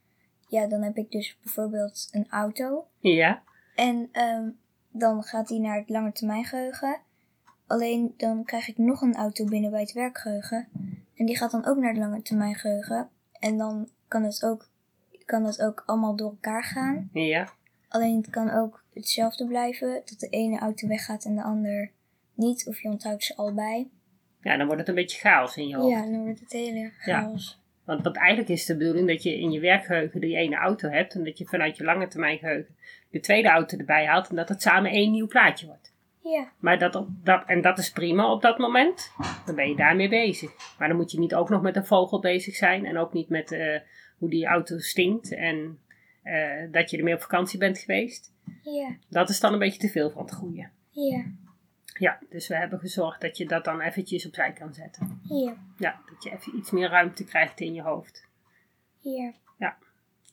ja, 0.48 0.66
dan 0.66 0.82
heb 0.82 0.96
ik 0.96 1.10
dus 1.10 1.38
bijvoorbeeld 1.42 2.08
een 2.12 2.26
auto. 2.30 2.86
Ja, 2.98 3.42
En 3.74 4.08
ehm, 4.12 4.48
dan 4.90 5.22
gaat 5.22 5.48
die 5.48 5.60
naar 5.60 5.76
het 5.76 5.88
lange 5.88 6.12
termijn 6.12 6.44
geheugen. 6.44 7.00
Alleen 7.66 8.14
dan 8.16 8.44
krijg 8.44 8.68
ik 8.68 8.78
nog 8.78 9.00
een 9.00 9.14
auto 9.14 9.44
binnen 9.44 9.70
bij 9.70 9.80
het 9.80 9.92
werkgeheugen. 9.92 10.68
En 11.14 11.26
die 11.26 11.36
gaat 11.36 11.50
dan 11.50 11.66
ook 11.66 11.76
naar 11.76 11.88
het 11.88 11.98
lange 11.98 12.22
termijn 12.22 12.54
geheugen. 12.54 13.08
En 13.32 13.58
dan 13.58 13.88
kan 14.08 14.22
het 14.22 14.44
ook, 14.44 14.68
kan 15.24 15.44
het 15.44 15.62
ook 15.62 15.82
allemaal 15.86 16.16
door 16.16 16.30
elkaar 16.30 16.64
gaan. 16.64 17.08
ja, 17.12 17.48
Alleen 17.88 18.16
het 18.16 18.30
kan 18.30 18.50
ook 18.50 18.84
hetzelfde 18.94 19.46
blijven. 19.46 20.02
Dat 20.04 20.18
de 20.18 20.28
ene 20.28 20.58
auto 20.58 20.88
weggaat 20.88 21.24
en 21.24 21.34
de 21.34 21.42
ander 21.42 21.90
niet. 22.34 22.66
Of 22.68 22.82
je 22.82 22.88
onthoudt 22.88 23.24
ze 23.24 23.36
allebei. 23.36 23.90
ja, 24.42 24.56
dan 24.56 24.66
wordt 24.66 24.80
het 24.80 24.88
een 24.88 24.94
beetje 24.94 25.20
chaos 25.20 25.56
in 25.56 25.68
je 25.68 25.76
hoofd. 25.76 25.90
Ja, 25.96 26.02
dan 26.10 26.24
wordt 26.24 26.40
het 26.40 26.52
hele 26.52 26.90
chaos. 26.98 27.62
Want, 27.84 28.02
want 28.02 28.16
eigenlijk 28.16 28.48
is 28.48 28.64
de 28.66 28.76
bedoeling 28.76 29.08
dat 29.08 29.22
je 29.22 29.38
in 29.38 29.50
je 29.52 29.60
werkgeheugen 29.60 30.20
die 30.20 30.36
ene 30.36 30.56
auto 30.56 30.88
hebt 30.88 31.14
en 31.14 31.24
dat 31.24 31.38
je 31.38 31.44
vanuit 31.44 31.76
je 31.76 31.84
lange 31.84 32.08
termijn 32.08 32.38
geheugen 32.38 32.76
de 33.10 33.20
tweede 33.20 33.48
auto 33.48 33.76
erbij 33.78 34.06
haalt 34.06 34.28
en 34.28 34.36
dat 34.36 34.48
het 34.48 34.62
samen 34.62 34.90
één 34.90 35.10
nieuw 35.10 35.26
plaatje 35.26 35.66
wordt. 35.66 35.92
Ja, 36.22 36.52
Maar 36.58 36.78
dat, 36.78 36.94
op, 36.94 37.08
dat, 37.22 37.42
en 37.46 37.60
dat 37.60 37.78
is 37.78 37.90
prima 37.90 38.32
op 38.32 38.42
dat 38.42 38.58
moment. 38.58 39.10
Dan 39.46 39.54
ben 39.54 39.68
je 39.68 39.76
daarmee 39.76 40.08
bezig. 40.08 40.50
Maar 40.78 40.88
dan 40.88 40.96
moet 40.96 41.10
je 41.10 41.18
niet 41.18 41.34
ook 41.34 41.48
nog 41.48 41.62
met 41.62 41.76
een 41.76 41.86
vogel 41.86 42.20
bezig 42.20 42.54
zijn. 42.54 42.86
En 42.86 42.96
ook 42.98 43.12
niet 43.12 43.28
met 43.28 43.52
eh, 43.52 43.80
hoe 44.18 44.30
die 44.30 44.46
auto 44.46 44.78
stinkt. 44.78 45.34
En 45.34 45.78
eh, 46.22 46.70
dat 46.70 46.90
je 46.90 46.96
ermee 46.96 47.14
op 47.14 47.20
vakantie 47.20 47.58
bent 47.58 47.78
geweest. 47.78 48.32
ja, 48.62 48.96
Dat 49.08 49.28
is 49.28 49.40
dan 49.40 49.52
een 49.52 49.58
beetje 49.58 49.78
te 49.80 49.88
veel 49.88 50.10
van 50.10 50.22
het 50.22 50.32
goede. 50.34 50.68
ja, 50.90 51.24
Ja, 51.98 52.18
dus 52.30 52.48
we 52.48 52.56
hebben 52.56 52.78
gezorgd 52.78 53.20
dat 53.20 53.36
je 53.36 53.46
dat 53.46 53.64
dan 53.64 53.80
eventjes 53.80 54.26
opzij 54.26 54.52
kan 54.52 54.74
zetten. 54.74 55.20
ja, 55.22 55.56
Ja, 55.78 56.00
dat 56.10 56.22
je 56.22 56.30
even 56.30 56.56
iets 56.56 56.70
meer 56.70 56.88
ruimte 56.88 57.24
krijgt 57.24 57.60
in 57.60 57.74
je 57.74 57.82
hoofd. 57.82 58.26
ja. 59.00 59.76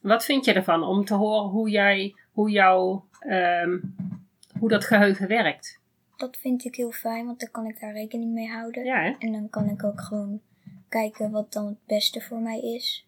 Wat 0.01 0.25
vind 0.25 0.45
je 0.45 0.53
ervan 0.53 0.83
om 0.83 1.05
te 1.05 1.13
horen 1.13 1.49
hoe 1.49 1.69
jij, 1.69 2.15
hoe 2.31 2.49
jouw, 2.49 3.05
ehm, 3.19 3.79
hoe 4.59 4.69
dat 4.69 4.85
geheugen 4.85 5.27
werkt? 5.27 5.79
Dat 6.17 6.37
vind 6.37 6.65
ik 6.65 6.75
heel 6.75 6.91
fijn, 6.91 7.25
want 7.25 7.39
dan 7.39 7.51
kan 7.51 7.65
ik 7.65 7.79
daar 7.79 7.93
rekening 7.93 8.33
mee 8.33 8.47
houden. 8.49 8.83
Ja, 8.83 9.01
hè? 9.01 9.15
En 9.19 9.31
dan 9.31 9.49
kan 9.49 9.69
ik 9.69 9.83
ook 9.83 10.01
gewoon 10.01 10.41
kijken 10.89 11.31
wat 11.31 11.53
dan 11.53 11.65
het 11.65 11.85
beste 11.85 12.21
voor 12.21 12.39
mij 12.39 12.59
is. 12.59 13.07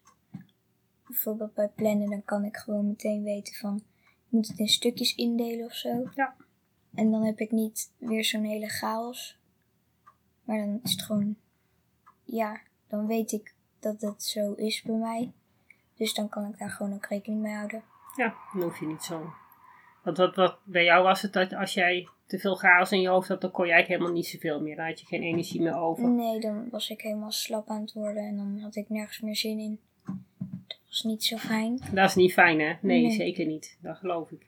Bijvoorbeeld 1.06 1.54
bij 1.54 1.68
plannen, 1.68 2.10
dan 2.10 2.24
kan 2.24 2.44
ik 2.44 2.56
gewoon 2.56 2.86
meteen 2.86 3.22
weten 3.22 3.54
van, 3.54 3.76
ik 4.02 4.26
moet 4.28 4.48
het 4.48 4.58
in 4.58 4.68
stukjes 4.68 5.14
indelen 5.14 5.64
of 5.66 5.74
zo. 5.74 6.10
Ja. 6.14 6.34
En 6.94 7.10
dan 7.10 7.24
heb 7.24 7.38
ik 7.38 7.50
niet 7.50 7.92
weer 7.98 8.24
zo'n 8.24 8.44
hele 8.44 8.68
chaos. 8.68 9.38
Maar 10.44 10.58
dan 10.58 10.80
is 10.82 10.90
het 10.90 11.02
gewoon, 11.02 11.36
ja, 12.24 12.60
dan 12.88 13.06
weet 13.06 13.32
ik 13.32 13.54
dat 13.80 14.00
het 14.00 14.22
zo 14.22 14.52
is 14.52 14.82
bij 14.82 14.94
mij. 14.96 15.32
Dus 15.96 16.14
dan 16.14 16.28
kan 16.28 16.44
ik 16.48 16.58
daar 16.58 16.70
gewoon 16.70 16.94
ook 16.94 17.06
rekening 17.06 17.42
mee 17.42 17.54
houden. 17.54 17.82
Ja, 18.16 18.34
dan 18.52 18.62
hoef 18.62 18.80
je 18.80 18.86
niet 18.86 19.02
zo. 19.02 19.32
Want 20.02 20.16
wat, 20.16 20.34
wat 20.36 20.58
bij 20.64 20.84
jou 20.84 21.02
was 21.02 21.22
het 21.22 21.32
dat 21.32 21.52
als 21.54 21.74
jij 21.74 22.08
te 22.26 22.38
veel 22.38 22.54
chaos 22.54 22.92
in 22.92 23.00
je 23.00 23.08
hoofd 23.08 23.28
had, 23.28 23.40
dan 23.40 23.50
kon 23.50 23.66
je 23.66 23.72
eigenlijk 23.72 24.00
helemaal 24.00 24.20
niet 24.22 24.30
zoveel 24.32 24.60
meer. 24.60 24.76
Dan 24.76 24.86
had 24.86 25.00
je 25.00 25.06
geen 25.06 25.22
energie 25.22 25.60
meer 25.62 25.76
over. 25.76 26.08
Nee, 26.08 26.40
dan 26.40 26.68
was 26.70 26.90
ik 26.90 27.00
helemaal 27.00 27.32
slap 27.32 27.68
aan 27.68 27.80
het 27.80 27.92
worden 27.92 28.22
en 28.22 28.36
dan 28.36 28.58
had 28.58 28.76
ik 28.76 28.88
nergens 28.88 29.20
meer 29.20 29.36
zin 29.36 29.58
in. 29.58 29.80
Dat 30.66 30.78
was 30.86 31.02
niet 31.02 31.24
zo 31.24 31.36
fijn. 31.36 31.80
Dat 31.92 32.08
is 32.08 32.14
niet 32.14 32.32
fijn, 32.32 32.60
hè? 32.60 32.72
Nee, 32.80 33.02
Nee. 33.02 33.10
zeker 33.10 33.46
niet. 33.46 33.78
Dat 33.80 33.96
geloof 33.96 34.30
ik. 34.30 34.46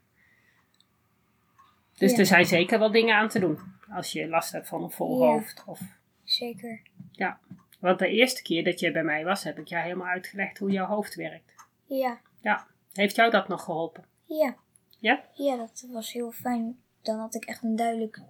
Dus 1.97 2.11
Ja. 2.13 2.19
er 2.19 2.27
zijn 2.27 2.47
zeker 2.47 2.79
wel 2.79 2.91
dingen 2.91 3.17
aan 3.17 3.29
te 3.29 3.39
doen. 3.39 3.59
Als 3.91 4.13
je 4.13 4.29
last 4.29 4.53
hebt 4.53 4.69
van 4.69 4.83
een 4.83 4.91
vol 4.91 5.23
Ja. 5.23 5.27
hoofd. 5.31 5.63
Of, 5.67 5.81
Zeker. 6.25 6.81
ja. 7.13 7.39
Want 7.81 7.99
de 7.99 8.09
eerste 8.09 8.43
keer 8.43 8.65
dat 8.65 8.81
je 8.81 8.93
bij 8.93 9.05
mij 9.05 9.25
was, 9.25 9.45
heb 9.45 9.59
ik 9.59 9.67
jou 9.69 9.83
helemaal 9.83 10.07
uitgelegd 10.07 10.59
hoe 10.59 10.71
jouw 10.71 10.87
hoofd 10.87 11.15
werkt. 11.15 11.53
Ja, 11.87 12.19
Ja. 12.41 12.67
Heeft 12.93 13.17
jou 13.17 13.31
dat 13.31 13.49
nog 13.49 13.65
geholpen? 13.65 14.05
ja. 14.27 14.57
Ja? 14.99 15.25
Ja, 15.35 15.57
dat 15.57 15.87
was 15.91 16.13
heel 16.13 16.33
fijn. 16.33 16.79
Dan 17.03 17.19
had 17.19 17.35
ik 17.35 17.45
echt 17.45 17.63
een 17.63 17.77
duidelijk 17.77 18.21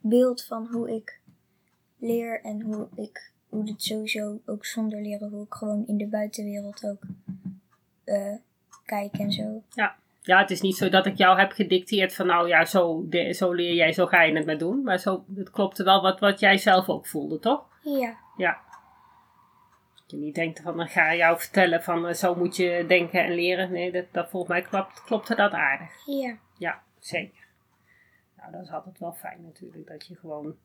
beeld 0.00 0.44
van 0.44 0.66
hoe 0.72 0.94
ik 0.94 1.20
leer 1.98 2.40
en 2.42 2.60
hoe 2.60 2.88
ik, 2.96 3.32
hoe 3.48 3.64
dit 3.64 3.82
sowieso 3.82 4.40
ook 4.46 4.64
zonder 4.66 5.00
leren, 5.02 5.30
hoe 5.30 5.44
ik 5.44 5.52
gewoon 5.54 5.86
in 5.86 5.96
de 5.96 6.06
buitenwereld 6.06 6.84
ook 6.86 7.02
eh, 8.04 8.34
kijk 8.84 9.12
en 9.18 9.32
zo. 9.32 9.62
Ja. 9.74 9.96
Ja, 10.22 10.38
het 10.38 10.50
is 10.50 10.60
niet 10.60 10.76
zo 10.76 10.88
dat 10.88 11.06
ik 11.06 11.16
jou 11.16 11.38
heb 11.38 11.52
gedicteerd 11.52 12.14
van 12.14 12.26
nou 12.26 12.48
ja, 12.48 12.64
zo, 12.64 13.08
de- 13.08 13.32
zo 13.32 13.52
leer 13.52 13.74
jij, 13.74 13.92
zo 13.92 14.06
ga 14.06 14.22
je 14.22 14.36
het 14.36 14.46
maar 14.46 14.58
doen. 14.58 14.82
Maar 14.82 14.98
zo, 14.98 15.24
het 15.36 15.50
klopte 15.50 15.84
wel 15.84 16.02
wat, 16.02 16.20
wat 16.20 16.40
jij 16.40 16.58
zelf 16.58 16.88
ook 16.88 17.06
voelde, 17.06 17.38
toch? 17.38 17.64
Ja, 17.82 18.16
Ja. 18.36 18.60
Dat 19.94 20.10
je 20.10 20.16
niet 20.16 20.34
denkt 20.34 20.60
van, 20.60 20.76
dan 20.76 20.88
ga 20.88 21.14
jou 21.14 21.38
vertellen 21.38 21.82
van 21.82 22.06
eh, 22.06 22.14
zo 22.14 22.34
moet 22.34 22.56
je 22.56 22.84
denken 22.88 23.24
en 23.24 23.32
leren. 23.34 23.72
Nee, 23.72 23.92
dat, 23.92 24.04
dat 24.12 24.30
volgens 24.30 24.52
mij 24.52 24.62
klopt, 24.62 25.04
klopte 25.04 25.34
dat 25.34 25.52
aardig. 25.52 25.90
ja, 26.06 26.36
Ja, 26.58 26.82
zeker. 26.98 27.38
Nou, 28.36 28.52
dat 28.52 28.62
is 28.62 28.70
altijd 28.70 28.98
wel 28.98 29.12
fijn 29.12 29.42
natuurlijk. 29.42 29.88
Dat 29.88 30.06
je 30.06 30.14
gewoon 30.16 30.56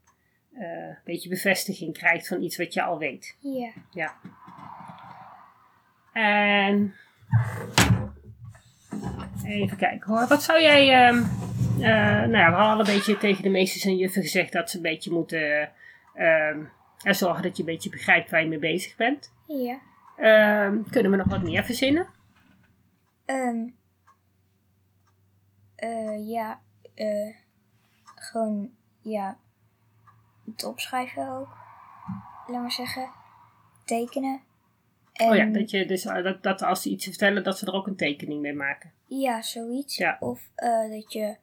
eh, 0.53 0.62
een 0.88 0.97
beetje 1.03 1.29
bevestiging 1.29 1.93
krijgt 1.97 2.27
van 2.27 2.41
iets 2.41 2.57
wat 2.57 2.74
je 2.74 2.81
al 2.83 2.97
weet. 2.97 3.38
ja. 3.39 3.71
Ja. 3.91 4.13
En 6.13 6.95
even 9.45 9.77
kijken 9.77 10.13
hoor. 10.13 10.27
Wat 10.27 10.43
zou 10.43 10.61
jij. 10.61 11.07
ehm, 11.07 11.23
eh, 11.79 12.19
nou 12.19 12.37
ja, 12.37 12.49
we 12.49 12.55
hadden 12.55 12.73
al 12.73 12.79
een 12.79 12.95
beetje 12.95 13.17
tegen 13.17 13.43
de 13.43 13.49
meesters 13.49 13.85
en 13.85 13.97
juffen 13.97 14.21
gezegd 14.21 14.51
dat 14.51 14.69
ze 14.69 14.75
een 14.75 14.83
beetje 14.83 15.11
moeten 15.11 15.71
ehm, 16.13 16.63
er 17.03 17.15
zorgen 17.15 17.43
dat 17.43 17.57
je 17.57 17.63
een 17.63 17.69
beetje 17.69 17.89
begrijpt 17.89 18.31
waar 18.31 18.41
je 18.41 18.47
mee 18.47 18.59
bezig 18.59 18.95
bent. 18.95 19.33
Ja. 19.47 19.79
Ehm, 20.17 20.83
kunnen 20.89 21.11
we 21.11 21.17
nog 21.17 21.27
wat 21.27 21.43
meer 21.43 21.63
verzinnen? 21.63 22.07
Ehm 23.25 23.67
eh, 25.75 26.29
ja, 26.29 26.61
eh, 26.93 27.35
gewoon, 28.15 28.71
ja, 29.01 29.37
het 30.45 30.63
opschrijven 30.63 31.29
ook. 31.29 31.57
Laat 32.47 32.61
maar 32.61 32.71
zeggen. 32.71 33.09
Tekenen. 33.85 34.41
En, 35.13 35.29
Oh 35.29 35.35
ja, 35.35 35.45
dat, 35.45 35.69
je 35.69 35.85
dus, 35.85 36.03
dat, 36.03 36.43
dat 36.43 36.61
als 36.61 36.81
ze 36.81 36.89
iets 36.89 37.05
vertellen, 37.05 37.43
dat 37.43 37.57
ze 37.57 37.65
er 37.65 37.73
ook 37.73 37.87
een 37.87 37.95
tekening 37.95 38.41
mee 38.41 38.53
maken. 38.53 38.91
Ja, 39.07 39.41
zoiets. 39.41 39.97
Ja. 39.97 40.17
Of 40.19 40.50
eh, 40.55 40.89
dat 40.89 41.13
je 41.13 41.35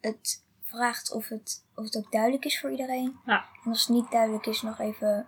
het 0.00 0.44
vraagt 0.62 1.12
of 1.12 1.28
het, 1.28 1.64
of 1.74 1.84
het 1.84 1.96
ook 1.96 2.12
duidelijk 2.12 2.44
is 2.44 2.60
voor 2.60 2.70
iedereen. 2.70 3.16
Ja. 3.26 3.44
En 3.64 3.70
als 3.70 3.80
het 3.86 3.96
niet 3.96 4.10
duidelijk 4.10 4.46
is, 4.46 4.62
nog 4.62 4.78
even. 4.78 5.26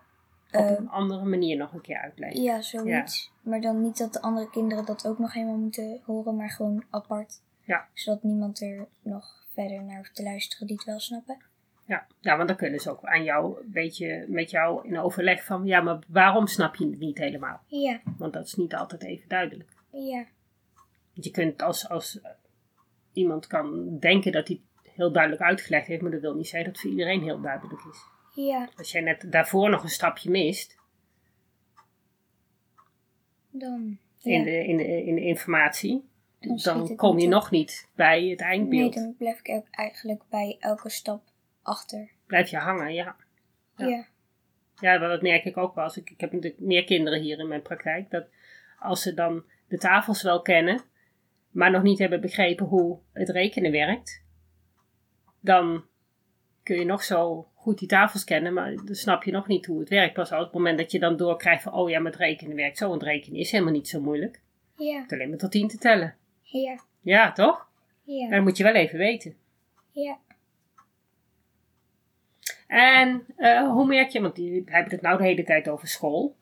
Op 0.52 0.60
eh, 0.60 0.70
een 0.70 0.88
andere 0.88 1.24
manier 1.24 1.56
nog 1.56 1.72
een 1.72 1.80
keer 1.80 1.98
uitleggen. 1.98 2.42
ja, 2.42 2.60
zoiets. 2.62 3.32
Maar 3.40 3.60
dan 3.60 3.82
niet 3.82 3.98
dat 3.98 4.12
de 4.12 4.20
andere 4.20 4.50
kinderen 4.50 4.84
dat 4.84 5.06
ook 5.06 5.18
nog 5.18 5.32
helemaal 5.32 5.56
moeten 5.56 6.00
horen, 6.04 6.36
maar 6.36 6.50
gewoon 6.50 6.84
apart. 6.90 7.40
Ja. 7.60 7.88
Zodat 7.92 8.22
niemand 8.22 8.60
er 8.60 8.88
nog 9.02 9.44
verder 9.54 9.82
naar 9.82 9.96
hoeft 9.96 10.14
te 10.14 10.22
luisteren 10.22 10.66
die 10.66 10.76
het 10.76 10.86
wel 10.86 11.00
snappen. 11.00 11.38
Ja, 11.84 12.06
ja, 12.20 12.36
want 12.36 12.48
dan 12.48 12.56
kunnen 12.56 12.80
ze 12.80 12.90
ook 12.90 13.04
aan 13.04 13.24
jou 13.24 13.60
een 13.60 13.70
beetje 13.70 14.24
met 14.28 14.50
jou 14.50 14.88
in 14.88 14.98
overleg 14.98 15.44
van 15.44 15.64
ja, 15.66 15.80
maar 15.80 15.98
waarom 16.08 16.46
snap 16.46 16.74
je 16.74 16.86
het 16.90 16.98
niet 16.98 17.18
helemaal? 17.18 17.60
Ja, 17.66 18.00
Want 18.18 18.32
dat 18.32 18.46
is 18.46 18.54
niet 18.54 18.74
altijd 18.74 19.02
even 19.02 19.28
duidelijk. 19.28 19.70
ja, 19.90 20.24
je 21.24 21.30
kunt 21.30 21.62
als, 21.62 21.88
als 21.88 22.20
eh, 22.20 22.30
iemand 23.12 23.46
kan 23.46 23.98
denken 23.98 24.32
dat 24.32 24.48
hij 24.48 24.60
heel 24.82 25.12
duidelijk 25.12 25.42
uitgelegd 25.42 25.86
heeft, 25.86 26.02
maar 26.02 26.10
dat 26.10 26.20
wil 26.20 26.34
niet 26.34 26.48
zeggen 26.48 26.64
dat 26.64 26.72
het 26.72 26.80
voor 26.82 26.90
iedereen 26.90 27.22
heel 27.22 27.40
duidelijk 27.40 27.82
is. 27.90 27.98
ja. 28.44 28.68
Als 28.76 28.92
jij 28.92 29.00
net 29.00 29.32
daarvoor 29.32 29.70
nog 29.70 29.82
een 29.82 29.88
stapje 29.88 30.30
mist 30.30 30.76
Dan. 33.50 33.98
in, 34.22 34.44
de, 34.44 34.64
in, 34.66 34.76
de, 34.76 35.04
in 35.04 35.14
de 35.14 35.20
informatie, 35.20 36.08
Dan 36.62 36.96
kom 36.96 37.18
je 37.18 37.24
op. 37.26 37.32
nog 37.32 37.50
niet 37.50 37.88
bij 37.94 38.24
het 38.28 38.38
Nee, 38.40 38.48
eindbeeld. 38.48 38.94
dan 38.94 39.14
blijf 39.18 39.38
ik 39.42 39.62
eigenlijk 39.70 40.22
bij 40.30 40.56
elke 40.60 40.88
stap 40.90 41.22
achter. 41.62 42.10
Blijf 42.26 42.48
je 42.50 42.56
hangen, 42.56 42.94
ja. 42.94 43.16
Ja. 43.76 43.86
Ja, 43.88 44.06
Ja, 44.80 44.98
dat 44.98 45.22
merk 45.22 45.44
ik 45.44 45.56
ook 45.56 45.74
wel. 45.74 45.84
Als 45.84 45.96
ik, 45.96 46.10
ik 46.10 46.20
heb 46.20 46.32
natuurlijk 46.32 46.62
meer 46.62 46.84
kinderen 46.84 47.20
hier 47.20 47.38
in 47.38 47.48
mijn 47.48 47.62
praktijk. 47.62 48.10
Dat 48.10 48.26
als 48.78 49.02
ze 49.02 49.14
dan 49.14 49.44
de 49.68 49.78
tafels 49.78 50.22
wel 50.22 50.42
kennen, 50.42 50.80
maar 51.56 51.70
nog 51.70 51.82
niet 51.82 51.98
hebben 51.98 52.20
begrepen 52.20 52.66
hoe 52.66 52.98
het 53.12 53.28
rekenen 53.28 53.70
werkt, 53.70 54.22
dan 55.40 55.84
kun 56.62 56.78
je 56.78 56.84
nog 56.84 57.02
zo 57.04 57.48
goed 57.54 57.78
die 57.78 57.88
tafels 57.88 58.24
kennen, 58.24 58.52
maar 58.52 58.74
dan 58.84 58.94
snap 58.94 59.24
je 59.24 59.30
nog 59.30 59.46
niet 59.46 59.66
hoe 59.66 59.80
het 59.80 59.88
werkt. 59.88 60.14
Pas 60.14 60.32
op 60.32 60.38
het 60.38 60.52
moment 60.52 60.78
dat 60.78 60.92
je 60.92 60.98
dan 60.98 61.16
doorkrijgt 61.16 61.62
van, 61.62 61.72
oh 61.72 61.90
ja, 61.90 62.00
met 62.00 62.16
rekenen 62.16 62.56
werkt 62.56 62.78
zo. 62.78 62.88
Want 62.88 63.02
rekenen 63.02 63.38
is 63.40 63.50
helemaal 63.50 63.72
niet 63.72 63.88
zo 63.88 64.00
moeilijk. 64.00 64.40
ja, 64.76 65.00
Het 65.00 65.12
alleen 65.12 65.28
maar 65.28 65.38
tot 65.38 65.50
tien 65.50 65.68
te 65.68 65.78
tellen. 65.78 66.14
ja, 66.42 66.80
Ja, 67.00 67.32
toch? 67.32 67.68
ja, 68.04 68.28
Dat 68.30 68.42
moet 68.42 68.56
je 68.56 68.62
wel 68.62 68.74
even 68.74 68.98
weten. 68.98 69.34
ja. 69.90 70.18
En 72.66 73.24
eh, 73.36 73.70
hoe 73.70 73.86
merk 73.86 74.08
je, 74.10 74.20
want 74.20 74.34
die 74.34 74.62
hebben 74.64 74.92
het 74.92 75.02
nou 75.02 75.18
de 75.18 75.24
hele 75.24 75.44
tijd 75.44 75.68
over 75.68 75.88
school. 75.88 76.36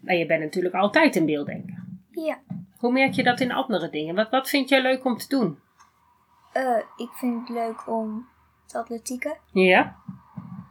Maar 0.00 0.14
je 0.14 0.26
bent 0.26 0.42
natuurlijk 0.42 0.74
altijd 0.74 1.16
een 1.16 1.26
beelddenker. 1.26 1.84
ja. 2.10 2.40
Hoe 2.78 2.92
merk 2.92 3.12
je 3.12 3.22
dat 3.22 3.40
in 3.40 3.52
andere 3.52 3.90
dingen? 3.90 4.14
Wat, 4.14 4.30
wat 4.30 4.48
vind 4.48 4.68
jij 4.68 4.82
leuk 4.82 5.04
om 5.04 5.16
te 5.16 5.28
doen? 5.28 5.58
Eh, 6.52 6.76
ik 6.96 7.10
vind 7.12 7.40
het 7.40 7.48
leuk 7.48 7.88
om 7.88 8.28
te 8.66 8.78
atletieken, 8.78 9.36
Ja? 9.52 9.96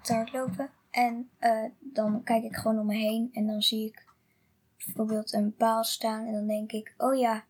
te 0.01 0.13
hardlopen. 0.13 0.69
En 0.91 1.29
eh, 1.37 1.63
dan 1.79 2.23
kijk 2.23 2.43
ik 2.43 2.55
gewoon 2.55 2.79
om 2.79 2.85
me 2.85 2.95
heen 2.95 3.29
en 3.33 3.47
dan 3.47 3.61
zie 3.61 3.85
ik 3.87 4.05
bijvoorbeeld 4.85 5.33
een 5.33 5.55
paal 5.55 5.83
staan. 5.83 6.25
En 6.25 6.33
dan 6.33 6.47
denk 6.47 6.71
ik, 6.71 6.93
oh 6.97 7.17
ja, 7.17 7.43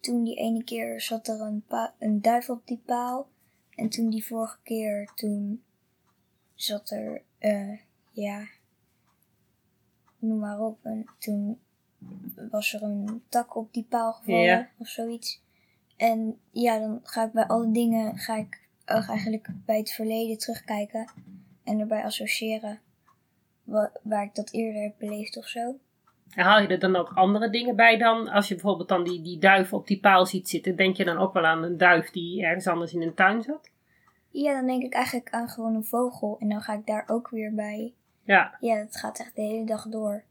toen 0.00 0.24
die 0.24 0.36
ene 0.36 0.64
keer 0.64 1.00
zat 1.00 1.28
er 1.28 1.40
een, 1.40 1.64
een 1.98 2.20
duif 2.22 2.50
op 2.50 2.66
die 2.66 2.82
paal. 2.86 3.28
En 3.70 3.88
toen 3.88 4.10
die 4.10 4.26
vorige 4.26 4.58
keer, 4.62 5.10
toen 5.14 5.62
zat 6.54 6.90
er, 6.90 7.22
eh, 7.38 7.78
ja, 8.10 8.46
noem 10.18 10.38
maar 10.38 10.58
op. 10.60 10.78
En 10.82 11.06
toen 11.18 11.60
was 12.50 12.72
er 12.74 12.82
een 12.82 13.22
tak 13.28 13.56
op 13.56 13.72
die 13.72 13.86
paal 13.88 14.12
gevallen 14.12 14.42
Ja. 14.42 14.68
of 14.78 14.88
zoiets. 14.88 15.42
En 15.96 16.38
ja, 16.50 16.78
dan 16.78 17.00
ga 17.02 17.24
ik 17.24 17.32
bij 17.32 17.46
alle 17.46 17.70
dingen, 17.70 18.18
ga 18.18 18.36
ik 18.36 18.60
ook 18.86 19.08
eigenlijk 19.08 19.48
bij 19.66 19.78
het 19.78 19.90
verleden 19.90 20.38
terugkijken. 20.38 21.10
En 21.64 21.80
erbij 21.80 22.04
associëren 22.04 22.80
wa- 23.64 23.92
waar 24.02 24.24
ik 24.24 24.34
dat 24.34 24.52
eerder 24.52 24.82
heb 24.82 24.94
beleefd 24.98 25.36
of 25.36 25.46
zo. 25.46 25.78
En 26.34 26.44
haal 26.44 26.60
je 26.60 26.66
er 26.68 26.78
dan 26.78 26.96
ook 26.96 27.08
andere 27.14 27.50
dingen 27.50 27.76
bij 27.76 27.98
dan? 27.98 28.28
Als 28.28 28.48
je 28.48 28.54
bijvoorbeeld 28.54 28.88
dan 28.88 29.04
die, 29.04 29.22
die 29.22 29.38
duif 29.38 29.72
op 29.72 29.86
die 29.86 30.00
paal 30.00 30.26
ziet 30.26 30.48
zitten, 30.48 30.76
denk 30.76 30.96
je 30.96 31.04
dan 31.04 31.16
ook 31.18 31.32
wel 31.32 31.46
aan 31.46 31.62
een 31.62 31.76
duif 31.78 32.10
die 32.10 32.42
ergens 32.44 32.66
anders 32.66 32.92
in 32.92 33.02
een 33.02 33.14
tuin 33.14 33.42
zat? 33.42 33.70
Ja, 34.30 34.52
dan 34.54 34.66
denk 34.66 34.82
ik 34.82 34.92
eigenlijk 34.94 35.30
aan 35.30 35.48
gewoon 35.48 35.74
een 35.74 35.84
vogel. 35.84 36.36
En 36.40 36.48
dan 36.48 36.60
ga 36.60 36.72
ik 36.74 36.86
daar 36.86 37.04
ook 37.06 37.28
weer 37.30 37.54
bij. 37.54 37.94
Ja, 38.22 38.56
Ja, 38.60 38.76
dat 38.82 38.96
gaat 38.96 39.18
echt 39.18 39.36
de 39.36 39.42
hele 39.42 39.64
dag 39.66 39.88
door. 39.88 40.24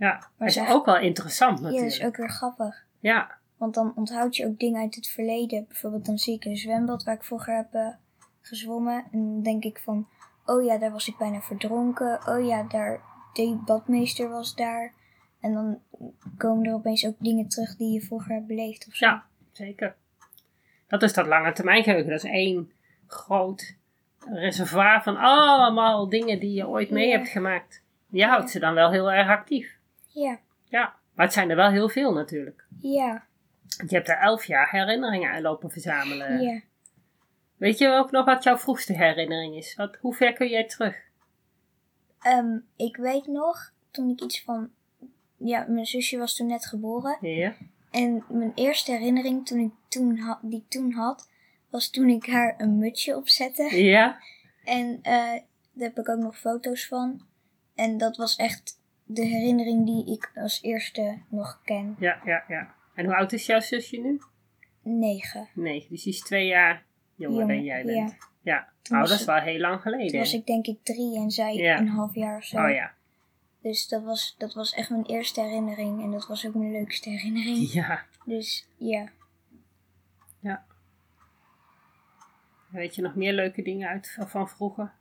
Ja. 0.00 0.26
Dat 0.38 0.48
is 0.48 0.68
ook 0.68 0.84
wel 0.86 0.98
interessant 0.98 1.58
Ja, 1.58 1.62
dat 1.64 1.72
natuurlijk. 1.72 2.00
is 2.00 2.06
ook 2.06 2.16
weer 2.16 2.30
grappig. 2.30 2.84
Ja, 2.98 3.30
Want 3.56 3.74
dan 3.74 3.92
onthoud 3.96 4.36
je 4.36 4.46
ook 4.46 4.58
dingen 4.58 4.80
uit 4.80 4.94
het 4.94 5.08
verleden. 5.08 5.64
Bijvoorbeeld 5.68 6.06
dan 6.06 6.18
zie 6.18 6.34
ik 6.34 6.44
een 6.44 6.56
zwembad 6.56 7.02
waar 7.04 7.14
ik 7.14 7.24
vroeger 7.24 7.56
heb 7.56 7.74
eh, 7.74 7.88
gezwommen. 8.40 9.04
En 9.12 9.18
dan 9.18 9.42
denk 9.42 9.64
ik 9.64 9.78
van, 9.84 10.08
oh 10.44 10.64
ja, 10.64 10.78
daar 10.78 10.90
was 10.92 11.08
ik 11.08 11.16
bijna 11.18 11.40
verdronken. 11.40 12.20
Oh 12.26 12.46
ja, 12.46 12.62
daar, 12.62 13.00
die 13.32 13.54
badmeester 13.64 14.28
was 14.28 14.54
daar. 14.54 14.92
En 15.40 15.52
dan 15.54 15.78
komen 16.36 16.64
er 16.66 16.74
opeens 16.74 17.06
ook 17.06 17.16
dingen 17.18 17.48
terug 17.48 17.76
die 17.76 17.92
je 17.92 18.00
vroeger 18.00 18.32
hebt 18.34 18.46
beleefd 18.46 18.86
of 18.86 18.94
zo. 18.94 19.06
ja, 19.06 19.24
zeker. 19.52 19.94
Dat 20.88 21.02
is 21.02 21.12
dat 21.12 21.26
lange 21.26 21.52
termijn 21.52 21.82
geheugen. 21.82 22.10
Dat 22.10 22.24
is 22.24 22.30
één 22.30 22.72
groot 23.06 23.74
reservoir 24.32 25.02
van 25.02 25.16
allemaal 25.16 26.08
dingen 26.08 26.40
die 26.40 26.52
je 26.52 26.68
ooit 26.68 26.90
mee 26.90 27.08
Ja. 27.08 27.16
hebt 27.16 27.28
gemaakt. 27.28 27.82
Je 28.08 28.24
houdt 28.26 28.50
ze 28.50 28.58
dan 28.58 28.74
wel 28.74 28.90
heel 28.90 29.12
erg 29.12 29.28
actief. 29.28 29.78
Ja, 30.12 30.38
Ja, 30.64 30.94
maar 31.14 31.24
het 31.24 31.34
zijn 31.34 31.50
er 31.50 31.56
wel 31.56 31.70
heel 31.70 31.88
veel 31.88 32.12
natuurlijk. 32.12 32.66
ja, 32.80 33.26
je 33.86 33.94
hebt 33.94 34.08
er 34.08 34.16
elf 34.16 34.44
jaar 34.44 34.70
herinneringen 34.70 35.30
aan 35.32 35.42
lopen 35.42 35.70
verzamelen. 35.70 36.40
ja. 36.40 36.60
Weet 37.56 37.78
je 37.78 37.88
ook 37.88 38.10
nog 38.10 38.24
wat 38.24 38.42
jouw 38.42 38.58
vroegste 38.58 38.92
herinnering 38.92 39.56
is? 39.56 39.74
Wat, 39.74 39.96
hoe 39.96 40.14
ver 40.14 40.32
kun 40.32 40.48
jij 40.48 40.66
terug? 40.66 40.96
Ehm, 42.20 42.58
ik 42.76 42.96
weet 42.96 43.26
nog, 43.26 43.72
toen 43.90 44.10
ik 44.10 44.20
iets 44.20 44.42
van... 44.42 44.70
Ja, 45.36 45.66
mijn 45.68 45.86
zusje 45.86 46.18
was 46.18 46.36
toen 46.36 46.46
net 46.46 46.66
geboren. 46.66 47.18
Ja. 47.20 47.54
En 47.90 48.24
mijn 48.28 48.52
eerste 48.54 48.92
herinnering 48.92 49.46
toen 49.46 49.58
ik 49.58 49.72
toen 49.88 50.38
die 50.42 50.58
ik 50.58 50.68
toen 50.68 50.92
had, 50.92 51.30
was 51.70 51.90
toen 51.90 52.08
ik 52.08 52.26
haar 52.26 52.54
een 52.58 52.78
mutsje 52.78 53.16
opzette. 53.16 53.82
Ja? 53.82 54.18
En 54.64 54.98
eh, 55.02 55.12
daar 55.72 55.88
heb 55.88 55.98
ik 55.98 56.08
ook 56.08 56.18
nog 56.18 56.38
foto's 56.38 56.86
van. 56.86 57.26
En 57.74 57.98
dat 57.98 58.16
was 58.16 58.36
echt 58.36 58.79
de 59.14 59.24
herinnering 59.24 59.86
die 59.86 60.06
ik 60.12 60.30
als 60.34 60.62
eerste 60.62 61.18
nog 61.28 61.60
ken. 61.64 61.96
Ja, 61.98 62.20
ja, 62.24 62.44
ja. 62.48 62.74
En 62.94 63.04
hoe 63.04 63.14
oud 63.16 63.32
is 63.32 63.46
jouw 63.46 63.60
zusje 63.60 63.96
nu? 64.00 64.20
Negen. 64.82 65.48
Nee, 65.54 65.86
dus 65.90 66.02
die 66.02 66.12
is 66.12 66.20
twee 66.20 66.46
jaar 66.46 66.84
jonger 67.14 67.46
dan 67.46 67.62
jij 67.62 67.84
bent. 67.84 68.16
Ja. 68.42 68.68
Ja. 68.90 68.98
Oh, 69.02 69.08
dat 69.08 69.18
is 69.20 69.24
wel 69.24 69.36
heel 69.40 69.58
lang 69.58 69.80
geleden. 69.80 70.08
Toen 70.08 70.18
was 70.18 70.32
ik 70.34 70.46
denk 70.46 70.66
ik 70.66 70.78
drie 70.82 71.16
en 71.16 71.30
zij 71.30 71.54
Ja. 71.54 71.78
een 71.78 71.88
half 71.88 72.14
jaar 72.14 72.36
of 72.36 72.44
zo. 72.44 72.64
Oh 72.64 72.70
ja. 72.70 72.92
Dus 73.62 73.88
dat 73.88 74.02
was, 74.02 74.34
dat 74.38 74.54
was 74.54 74.74
echt 74.74 74.90
mijn 74.90 75.04
eerste 75.06 75.40
herinnering. 75.40 76.02
En 76.02 76.10
dat 76.10 76.26
was 76.26 76.46
ook 76.46 76.54
mijn 76.54 76.72
leukste 76.72 77.10
herinnering. 77.10 77.72
Ja. 77.72 78.02
Dus 78.24 78.68
ja. 78.76 79.08
Weet 82.68 82.94
je 82.94 83.02
nog 83.02 83.14
meer 83.14 83.32
leuke 83.32 83.62
dingen 83.62 83.88
uit 83.88 84.18
van 84.26 84.48
vroeger? 84.48 84.92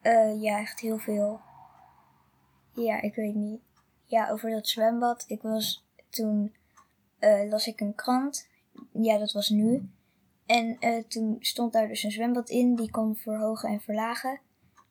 Eh, 0.00 0.42
ja, 0.42 0.58
echt 0.58 0.80
heel 0.80 0.98
veel. 0.98 1.40
Ja, 2.76 3.02
ik 3.02 3.14
weet 3.14 3.34
niet. 3.34 3.60
Ja, 4.04 4.30
over 4.30 4.50
dat 4.50 4.68
zwembad. 4.68 5.24
Ik 5.26 5.42
was 5.42 5.84
toen 6.10 6.54
eh, 7.18 7.48
las 7.48 7.66
ik 7.66 7.80
een 7.80 7.94
krant. 7.94 8.48
Ja, 8.92 9.18
dat 9.18 9.32
was 9.32 9.48
nu. 9.48 9.88
En 10.46 10.76
eh, 10.78 11.02
toen 11.08 11.36
stond 11.40 11.72
daar 11.72 11.88
dus 11.88 12.02
een 12.02 12.10
zwembad 12.10 12.50
in 12.50 12.74
die 12.74 12.90
kon 12.90 13.16
verhogen 13.16 13.68
en 13.68 13.80
verlagen. 13.80 14.40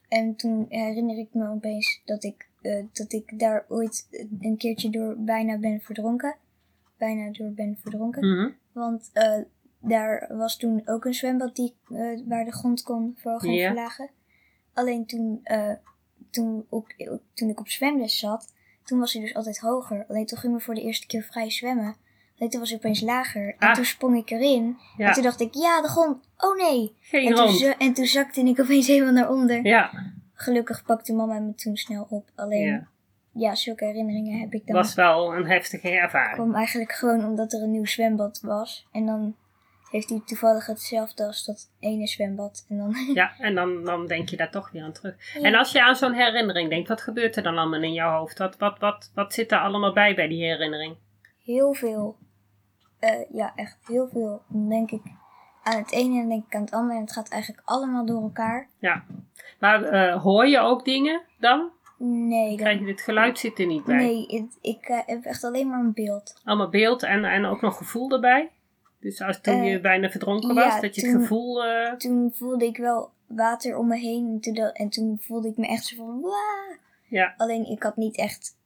En 0.07 0.35
toen 0.35 0.65
herinner 0.69 1.17
ik 1.17 1.33
me 1.33 1.49
opeens 1.49 2.01
dat 2.05 2.23
ik, 2.23 2.49
eh, 2.61 2.83
dat 2.93 3.13
ik 3.13 3.39
daar 3.39 3.65
ooit 3.67 4.07
een 4.39 4.57
keertje 4.57 4.89
door 4.89 5.15
bijna 5.17 5.57
ben 5.57 5.81
verdronken. 5.81 6.37
Bijna 6.97 7.31
door 7.31 7.51
ben 7.51 7.77
verdronken. 7.81 8.27
Mhm. 8.27 8.51
Want 8.71 9.11
daar 9.79 10.35
was 10.37 10.57
toen 10.57 10.81
ook 10.85 11.05
een 11.05 11.13
zwembad 11.13 11.55
die, 11.55 11.75
waar 12.27 12.45
de 12.45 12.51
grond 12.51 12.81
kon 12.83 13.13
verhogen 13.17 13.49
en 13.49 13.65
verlagen. 13.65 14.09
Alleen 14.73 15.05
toen, 15.05 15.41
toen, 16.35 16.65
ook, 16.69 16.87
toen 17.33 17.49
ik 17.49 17.59
op 17.59 17.67
zwemles 17.67 18.19
zat, 18.19 18.53
toen 18.83 18.99
was 18.99 19.13
hij 19.13 19.21
dus 19.21 19.33
altijd 19.33 19.59
hoger. 19.59 20.05
Alleen 20.09 20.25
toen 20.25 20.37
gingen 20.37 20.57
we 20.57 20.63
voor 20.63 20.75
de 20.75 20.81
eerste 20.81 21.07
keer 21.07 21.23
vrij 21.23 21.49
zwemmen. 21.51 21.95
Alleen 22.37 22.49
toen 22.49 22.59
was 22.59 22.69
hij 22.69 22.77
opeens 22.77 23.01
lager. 23.01 23.55
En 23.59 23.67
Ah. 23.67 23.73
toen 23.75 23.85
sprong 23.85 24.17
ik 24.17 24.29
erin. 24.29 24.77
Ja. 24.97 25.07
En 25.07 25.13
toen 25.13 25.23
dacht 25.23 25.39
ik, 25.39 25.53
ja, 25.53 25.81
de 25.81 25.87
grond. 25.87 26.17
Oh 26.37 26.57
nee. 26.57 26.95
Geen 26.99 27.27
En 27.27 27.35
toen, 27.35 27.73
en 27.77 27.93
toen 27.93 28.05
zakte 28.05 28.41
ik 28.41 28.59
opeens 28.59 28.87
helemaal 28.93 29.13
naar 29.13 29.29
onder. 29.29 29.65
Ja. 29.65 29.91
Gelukkig 30.33 30.83
pakte 30.85 31.13
mama 31.13 31.39
me 31.39 31.55
toen 31.55 31.75
snel 31.77 32.07
op. 32.09 32.29
Alleen, 32.35 32.65
ja. 32.67 32.87
ja, 33.31 33.55
zulke 33.55 33.85
herinneringen 33.85 34.39
heb 34.39 34.53
ik 34.53 34.65
dan. 34.67 34.75
Was 34.75 34.93
wel 34.93 35.35
een 35.35 35.45
heftige 35.47 35.89
ervaring. 35.89 36.33
kwam 36.35 36.55
eigenlijk 36.55 36.91
gewoon 36.91 37.25
omdat 37.25 37.53
er 37.53 37.61
een 37.63 37.71
nieuw 37.71 37.85
zwembad 37.85 38.39
was. 38.41 38.87
En 38.91 39.05
dan 39.05 39.35
heeft 39.95 40.09
hij 40.09 40.21
toevallig 40.25 40.65
hetzelfde 40.65 41.25
als 41.25 41.45
dat 41.45 41.69
ene 41.79 42.07
zwembad. 42.07 42.65
En 42.69 42.77
dan 42.77 42.95
Ja, 43.13 43.31
en 43.39 43.55
dan, 43.55 43.83
dan 43.83 44.07
denk 44.07 44.29
je 44.29 44.37
daar 44.37 44.51
toch 44.51 44.71
weer 44.71 44.83
aan 44.83 44.91
terug. 44.91 45.33
Ja. 45.33 45.41
En 45.41 45.55
als 45.55 45.71
je 45.71 45.83
aan 45.83 45.95
zo'n 45.95 46.13
herinnering 46.13 46.69
denkt, 46.69 46.87
wat 46.87 47.01
gebeurt 47.01 47.35
er 47.35 47.43
dan 47.43 47.57
allemaal 47.57 47.81
in 47.83 47.93
jouw 47.93 48.17
hoofd? 48.17 48.37
Wat, 48.37 48.57
wat, 48.57 48.79
wat, 48.79 49.11
wat 49.13 49.33
zit 49.33 49.51
er 49.51 49.59
allemaal 49.59 49.93
bij 49.93 50.15
bij 50.15 50.27
die 50.27 50.43
herinnering? 50.43 50.95
heel 51.43 51.73
veel. 51.73 52.17
eh, 52.99 53.11
ja, 53.33 53.51
echt 53.55 53.77
heel 53.87 54.07
veel. 54.07 54.41
Dan 54.47 54.69
denk 54.69 54.91
ik 54.91 55.01
aan 55.63 55.77
het 55.77 55.91
ene 55.91 56.19
en 56.21 56.29
denk 56.29 56.45
ik 56.45 56.55
aan 56.55 56.61
het 56.61 56.71
andere. 56.73 56.95
En 56.97 57.01
het 57.03 57.13
gaat 57.13 57.29
eigenlijk 57.29 57.61
allemaal 57.65 58.05
door 58.05 58.21
elkaar. 58.21 58.69
Ja. 58.79 59.03
Maar 59.59 59.83
eh, 59.83 60.21
hoor 60.21 60.47
je 60.47 60.59
ook 60.59 60.85
dingen 60.85 61.21
dan? 61.39 61.69
Nee, 61.97 62.55
Krijg 62.57 62.77
dan, 62.77 62.87
je 62.87 62.93
dit 62.93 63.01
geluid 63.01 63.39
zit 63.39 63.59
er 63.59 63.65
niet 63.65 63.83
bij? 63.83 63.95
nee 63.95 64.25
het- 64.27 64.57
ik 64.61 64.85
eh, 64.85 64.99
heb 65.05 65.23
echt 65.23 65.43
alleen 65.43 65.67
maar 65.69 65.79
een 65.79 65.93
beeld. 65.93 66.41
Allemaal 66.43 66.69
beeld 66.69 67.03
en, 67.03 67.25
en 67.25 67.45
ook 67.45 67.61
nog 67.61 67.77
gevoel 67.77 68.11
erbij? 68.11 68.49
Dus 69.05 69.21
als 69.21 69.41
toen 69.41 69.53
Eh, 69.61 69.71
je 69.71 69.79
bijna 69.79 70.09
verdronken 70.09 70.53
ja, 70.55 70.65
was, 70.69 70.81
dat 70.81 70.95
je 70.95 71.07
het 71.07 71.15
gevoel... 71.21 71.63
eh, 71.65 71.93
Toen 71.93 72.31
voelde 72.35 72.65
ik 72.65 72.77
wel 72.77 73.09
water 73.27 73.77
om 73.77 73.87
me 73.87 73.97
heen. 73.97 74.27
En 74.27 74.39
toen, 74.39 74.55
en 74.55 74.89
toen 74.89 75.17
voelde 75.21 75.47
ik 75.47 75.57
me 75.57 75.67
echt 75.67 75.85
zo 75.85 75.95
van... 75.95 76.21
Waa! 76.21 76.77
ja, 77.07 77.33
Alleen 77.37 77.65
ik 77.65 77.83
had 77.83 77.95
niet 77.97 78.17
echt. 78.17 78.57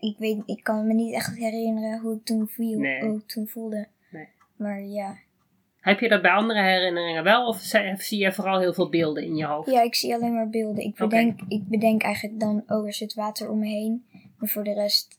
Ik 0.00 0.18
weet, 0.18 0.42
ik 0.46 0.62
kan 0.62 0.86
me 0.86 0.92
niet 0.94 1.14
echt 1.14 1.36
herinneren 1.36 2.00
hoe 2.00 2.14
ik 2.16 2.24
toen 2.24 2.48
viel, 2.48 2.78
Nee. 2.78 3.00
hoe 3.04 3.18
ik 3.18 3.26
toen 3.26 3.46
voelde. 3.48 3.86
Nee. 4.10 4.28
Maar 4.56 4.80
ja. 4.82 5.16
heb 5.80 6.00
je 6.00 6.08
dat 6.08 6.22
bij 6.22 6.30
andere 6.30 6.62
herinneringen 6.62 7.24
wel? 7.24 7.46
Of 7.46 7.58
zie 7.96 8.18
je 8.18 8.32
vooral 8.32 8.60
heel 8.60 8.74
veel 8.74 8.88
beelden 8.88 9.22
in 9.22 9.36
je 9.36 9.44
hoofd? 9.44 9.70
Ja, 9.70 9.82
ik 9.82 9.94
zie 9.94 10.14
alleen 10.14 10.34
maar 10.34 10.48
beelden. 10.48 10.84
Ik 10.84 10.94
bedenk, 10.94 11.40
ik 11.48 11.68
bedenk 11.68 12.02
eigenlijk 12.02 12.40
dan, 12.40 12.62
oh, 12.68 12.86
er 12.86 12.92
zit 12.92 13.14
water 13.14 13.50
om 13.50 13.58
me 13.58 13.66
heen. 13.66 14.04
Maar 14.38 14.48
voor 14.48 14.64
de 14.64 14.72
rest. 14.72 15.18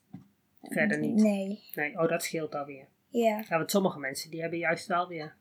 Verder 0.62 0.99
niet? 0.99 1.15
Nee. 1.15 1.60
Nee, 1.75 1.99
oh, 1.99 2.10
dat 2.10 2.23
scheelt 2.23 2.56
alweer. 2.56 2.86
Ja. 3.12 3.43
Ja, 3.50 3.58
want 3.58 3.71
sommige 3.71 4.00
mensen 4.00 4.32
die 4.32 4.41
hebben 4.41 4.60
juist 4.60 4.88
wel 4.88 5.08
weer 5.08 5.34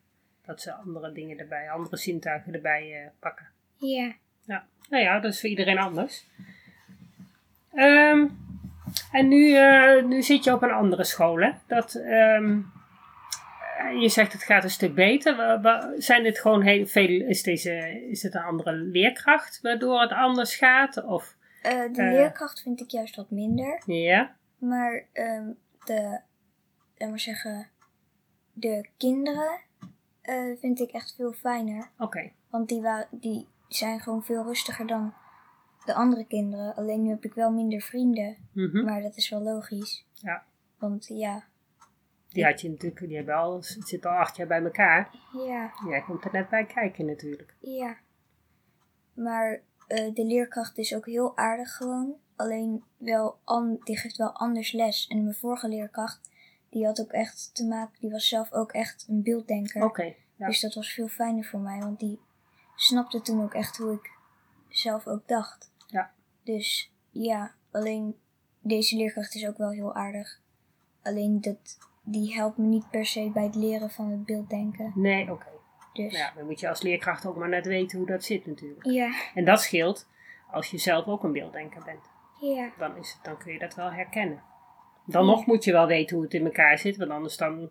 dat 0.45 0.61
ze 0.61 0.73
andere 0.73 1.11
dingen 1.11 1.37
erbij, 1.37 1.69
andere 1.71 1.97
zintuigen 1.97 2.53
erbij 2.53 3.01
eh, 3.01 3.09
pakken. 3.19 3.45
Ja. 3.75 4.13
Ja, 4.45 4.65
nou 4.89 5.03
ja, 5.03 5.19
dat 5.19 5.33
is 5.33 5.39
voor 5.39 5.49
iedereen 5.49 5.77
anders. 5.77 6.25
Ehm, 7.73 8.27
en 9.11 9.27
nu, 9.27 9.55
eh, 9.55 10.03
nu 10.03 10.21
zit 10.23 10.43
je 10.43 10.53
op 10.53 10.61
een 10.61 10.71
andere 10.71 11.03
school, 11.03 11.37
hè? 11.41 11.51
Dat, 11.67 11.93
ehm, 11.95 12.59
eh, 13.77 14.01
je 14.01 14.09
zegt 14.09 14.33
het 14.33 14.43
gaat 14.43 14.63
een 14.63 14.69
stuk 14.69 14.95
beter. 14.95 15.59
Zijn 15.97 16.23
dit 16.23 16.39
gewoon 16.39 16.61
heel 16.61 16.87
veel, 16.87 17.09
is, 17.27 17.43
deze, 17.43 18.01
is 18.09 18.23
het 18.23 18.35
een 18.35 18.41
andere 18.41 18.71
leerkracht 18.73 19.59
waardoor 19.61 20.01
het 20.01 20.11
anders 20.11 20.55
gaat? 20.55 21.03
Of, 21.03 21.35
Eh, 21.61 21.71
de 21.71 22.03
leerkracht 22.03 22.61
vind 22.61 22.81
ik 22.81 22.89
juist 22.89 23.15
wat 23.15 23.31
minder. 23.31 23.81
ja, 23.85 24.35
Maar 24.57 25.05
ehm, 25.13 25.45
de. 25.85 26.19
Maar 27.09 27.19
zeggen. 27.19 27.67
De 28.53 28.89
kinderen. 28.97 29.59
eh, 30.21 30.57
vind 30.59 30.79
ik 30.79 30.91
echt 30.91 31.15
veel 31.15 31.33
fijner. 31.33 31.89
oké. 31.97 32.31
Want 32.49 32.69
die, 32.69 32.81
wa- 32.81 33.07
die 33.11 33.47
zijn 33.67 33.99
gewoon 33.99 34.23
veel 34.23 34.43
rustiger 34.43 34.87
dan 34.87 35.13
de 35.85 35.93
andere 35.93 36.25
kinderen. 36.25 36.75
Alleen 36.75 37.01
nu 37.03 37.09
heb 37.09 37.25
ik 37.25 37.33
wel 37.33 37.51
minder 37.51 37.81
vrienden. 37.81 38.37
Mhm. 38.53 38.83
Maar 38.85 39.01
dat 39.01 39.15
is 39.17 39.29
wel 39.29 39.41
logisch. 39.41 40.05
Ja. 40.13 40.43
Want 40.77 41.07
ja, 41.07 41.43
Die 42.29 42.45
had 42.45 42.61
je 42.61 42.69
natuurlijk, 42.69 43.07
die 43.07 43.15
hebben 43.15 43.35
al, 43.35 43.55
het 43.55 43.81
zit 43.87 44.05
al 44.05 44.11
acht 44.17 44.35
jaar 44.35 44.47
bij 44.47 44.63
elkaar. 44.63 45.09
ja, 45.45 45.71
Jij 45.87 46.01
komt 46.01 46.25
er 46.25 46.31
net 46.31 46.49
bij 46.49 46.65
kijken 46.65 47.05
natuurlijk. 47.05 47.55
ja. 47.59 47.97
Maar 49.13 49.61
eh, 49.87 50.13
de 50.13 50.25
leerkracht 50.25 50.77
is 50.77 50.95
ook 50.95 51.05
heel 51.05 51.37
aardig 51.37 51.75
gewoon. 51.75 52.15
Alleen 52.35 52.83
wel, 52.97 53.39
an- 53.43 53.79
die 53.83 53.97
geeft 53.97 54.17
wel 54.17 54.31
anders 54.31 54.71
les. 54.71 55.07
En 55.07 55.23
mijn 55.23 55.35
vorige 55.35 55.67
leerkracht, 55.67 56.29
die 56.71 56.85
had 56.85 57.01
ook 57.01 57.11
echt 57.11 57.55
te 57.55 57.65
maken, 57.65 57.99
die 57.99 58.11
was 58.11 58.27
zelf 58.27 58.51
ook 58.51 58.71
echt 58.71 59.05
een 59.09 59.23
beelddenker. 59.23 59.83
Oké, 59.83 60.13
ja. 60.35 60.47
Dus 60.47 60.59
dat 60.59 60.73
was 60.73 60.93
veel 60.93 61.07
fijner 61.07 61.43
voor 61.45 61.59
mij, 61.59 61.79
want 61.79 61.99
die 61.99 62.19
snapte 62.75 63.21
toen 63.21 63.43
ook 63.43 63.53
echt 63.53 63.77
hoe 63.77 63.93
ik 63.93 64.11
zelf 64.69 65.07
ook 65.07 65.27
dacht. 65.27 65.71
Ja. 65.87 66.11
Dus 66.43 66.91
ja, 67.09 67.51
alleen 67.71 68.15
deze 68.59 68.97
leerkracht 68.97 69.35
is 69.35 69.47
ook 69.47 69.57
wel 69.57 69.69
heel 69.69 69.95
aardig. 69.95 70.39
Alleen 71.03 71.41
dat, 71.41 71.77
die 72.03 72.33
helpt 72.33 72.57
me 72.57 72.65
niet 72.65 72.89
per 72.89 73.05
se 73.05 73.29
bij 73.33 73.43
het 73.43 73.55
leren 73.55 73.89
van 73.89 74.09
het 74.09 74.25
beelddenken. 74.25 74.91
Nee, 74.95 75.31
oké. 75.31 75.49
Dus 75.93 76.11
Nou 76.13 76.23
ja, 76.25 76.31
dan 76.35 76.45
moet 76.45 76.59
je 76.59 76.69
als 76.69 76.81
leerkracht 76.81 77.25
ook 77.25 77.35
maar 77.35 77.49
net 77.49 77.65
weten 77.65 77.97
hoe 77.97 78.07
dat 78.07 78.23
zit 78.23 78.45
natuurlijk. 78.45 78.85
ja, 78.85 79.13
En 79.33 79.45
dat 79.45 79.61
scheelt 79.61 80.07
als 80.51 80.71
je 80.71 80.77
zelf 80.77 81.05
ook 81.05 81.23
een 81.23 81.31
beelddenker 81.31 81.83
bent. 81.83 82.09
ja, 82.39 82.71
Dan, 82.77 82.97
is 82.97 83.11
het, 83.11 83.23
dan 83.23 83.37
kun 83.37 83.53
je 83.53 83.59
dat 83.59 83.75
wel 83.75 83.91
herkennen. 83.91 84.43
Dan 85.05 85.25
nog 85.25 85.45
moet 85.45 85.63
je 85.63 85.71
wel 85.71 85.87
weten 85.87 86.15
hoe 86.15 86.25
het 86.25 86.33
in 86.33 86.45
elkaar 86.45 86.77
zit, 86.77 86.97
want 86.97 87.11
anders 87.11 87.37
dan 87.37 87.69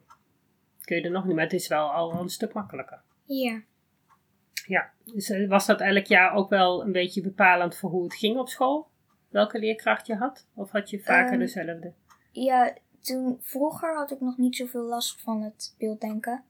kun 0.81 0.97
je 0.97 1.03
er 1.03 1.11
nog 1.11 1.25
niet. 1.25 1.35
Maar 1.35 1.45
het 1.45 1.53
is 1.53 1.69
wel 1.69 1.89
al 1.93 2.13
een 2.21 2.29
stuk 2.29 2.53
makkelijker. 2.53 3.01
ja, 3.25 3.63
Ja, 4.67 4.91
dus 5.05 5.31
eh, 5.31 5.49
was 5.49 5.67
dat 5.67 5.81
elk 5.81 6.05
jaar 6.07 6.35
ook 6.35 6.49
wel 6.49 6.85
een 6.85 6.93
beetje 6.93 7.21
bepalend 7.23 7.77
voor 7.77 7.91
hoe 7.91 8.03
het 8.05 8.15
ging 8.15 8.39
op 8.39 8.49
school? 8.49 8.89
Welke 9.29 9.59
leerkracht 9.59 10.07
je 10.07 10.15
had? 10.17 10.47
Of 10.55 10.71
had 10.71 10.91
je 10.91 11.01
vaker 11.01 11.31
Ehm, 11.31 11.39
dezelfde? 11.39 11.93
Ja, 12.33 12.75
toen 13.01 13.39
vroeger 13.41 13.97
had 13.97 14.11
ik 14.11 14.21
nog 14.21 14.37
niet 14.37 14.57
zoveel 14.57 14.83
last 14.83 15.21
van 15.23 15.43
het 15.43 15.75
beelddenken. 15.79 16.43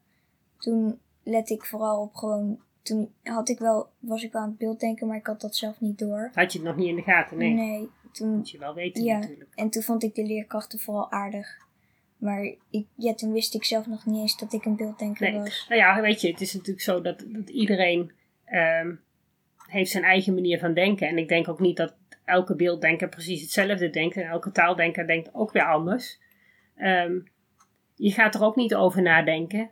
Toen 0.58 0.98
let 1.22 1.50
ik 1.50 1.64
vooral 1.64 2.00
op 2.02 2.14
gewoon. 2.14 2.60
Toen 2.82 3.12
had 3.22 3.48
ik 3.48 3.58
wel, 3.58 3.88
was 3.98 4.22
ik 4.22 4.32
wel 4.32 4.42
aan 4.42 4.48
het 4.48 4.58
beelddenken, 4.58 5.06
maar 5.06 5.16
ik 5.16 5.26
had 5.26 5.40
dat 5.40 5.56
zelf 5.56 5.80
niet 5.80 5.98
door. 5.98 6.30
Had 6.34 6.52
je 6.52 6.58
het 6.58 6.66
nog 6.68 6.76
niet 6.76 6.88
in 6.88 6.96
de 6.96 7.02
gaten? 7.02 7.38
Nee. 7.38 7.52
Nee, 7.52 7.90
toen, 8.12 8.36
Moet 8.36 8.50
je 8.50 8.58
wel 8.58 8.74
weten 8.74 9.04
Ja. 9.04 9.18
natuurlijk. 9.18 9.50
en 9.54 9.70
toen 9.70 9.82
vond 9.82 10.02
ik 10.02 10.14
de 10.14 10.24
leerkrachten 10.26 10.78
vooral 10.78 11.10
aardig. 11.10 11.68
Maar 12.16 12.54
ik, 12.70 12.86
ja, 12.96 13.14
toen 13.14 13.32
wist 13.32 13.54
ik 13.54 13.64
zelf 13.64 13.86
nog 13.86 14.06
niet 14.06 14.20
eens 14.20 14.38
dat 14.38 14.52
ik 14.52 14.64
een 14.64 14.76
beelddenker 14.76 15.30
Nee. 15.30 15.40
was. 15.40 15.66
Nou 15.68 15.80
ja, 15.80 16.00
weet 16.00 16.20
je, 16.20 16.30
het 16.30 16.40
is 16.40 16.52
natuurlijk 16.54 16.84
zo 16.84 17.00
dat, 17.00 17.24
dat 17.26 17.48
iedereen 17.50 18.12
ehm, 18.44 18.94
heeft 19.66 19.90
zijn 19.90 20.04
eigen 20.04 20.34
manier 20.34 20.58
van 20.58 20.74
denken. 20.74 21.08
En 21.08 21.18
ik 21.18 21.28
denk 21.28 21.48
ook 21.48 21.60
niet 21.60 21.76
dat 21.76 21.96
elke 22.24 22.56
beelddenker 22.56 23.08
precies 23.08 23.40
hetzelfde 23.40 23.90
denkt. 23.90 24.16
En 24.16 24.22
elke 24.28 24.50
taaldenker 24.52 25.06
denkt 25.06 25.34
ook 25.34 25.52
weer 25.52 25.66
anders. 25.66 26.20
Ehm, 26.76 27.18
je 27.94 28.10
gaat 28.12 28.34
er 28.34 28.42
ook 28.42 28.56
niet 28.56 28.74
over 28.74 29.02
nadenken. 29.02 29.70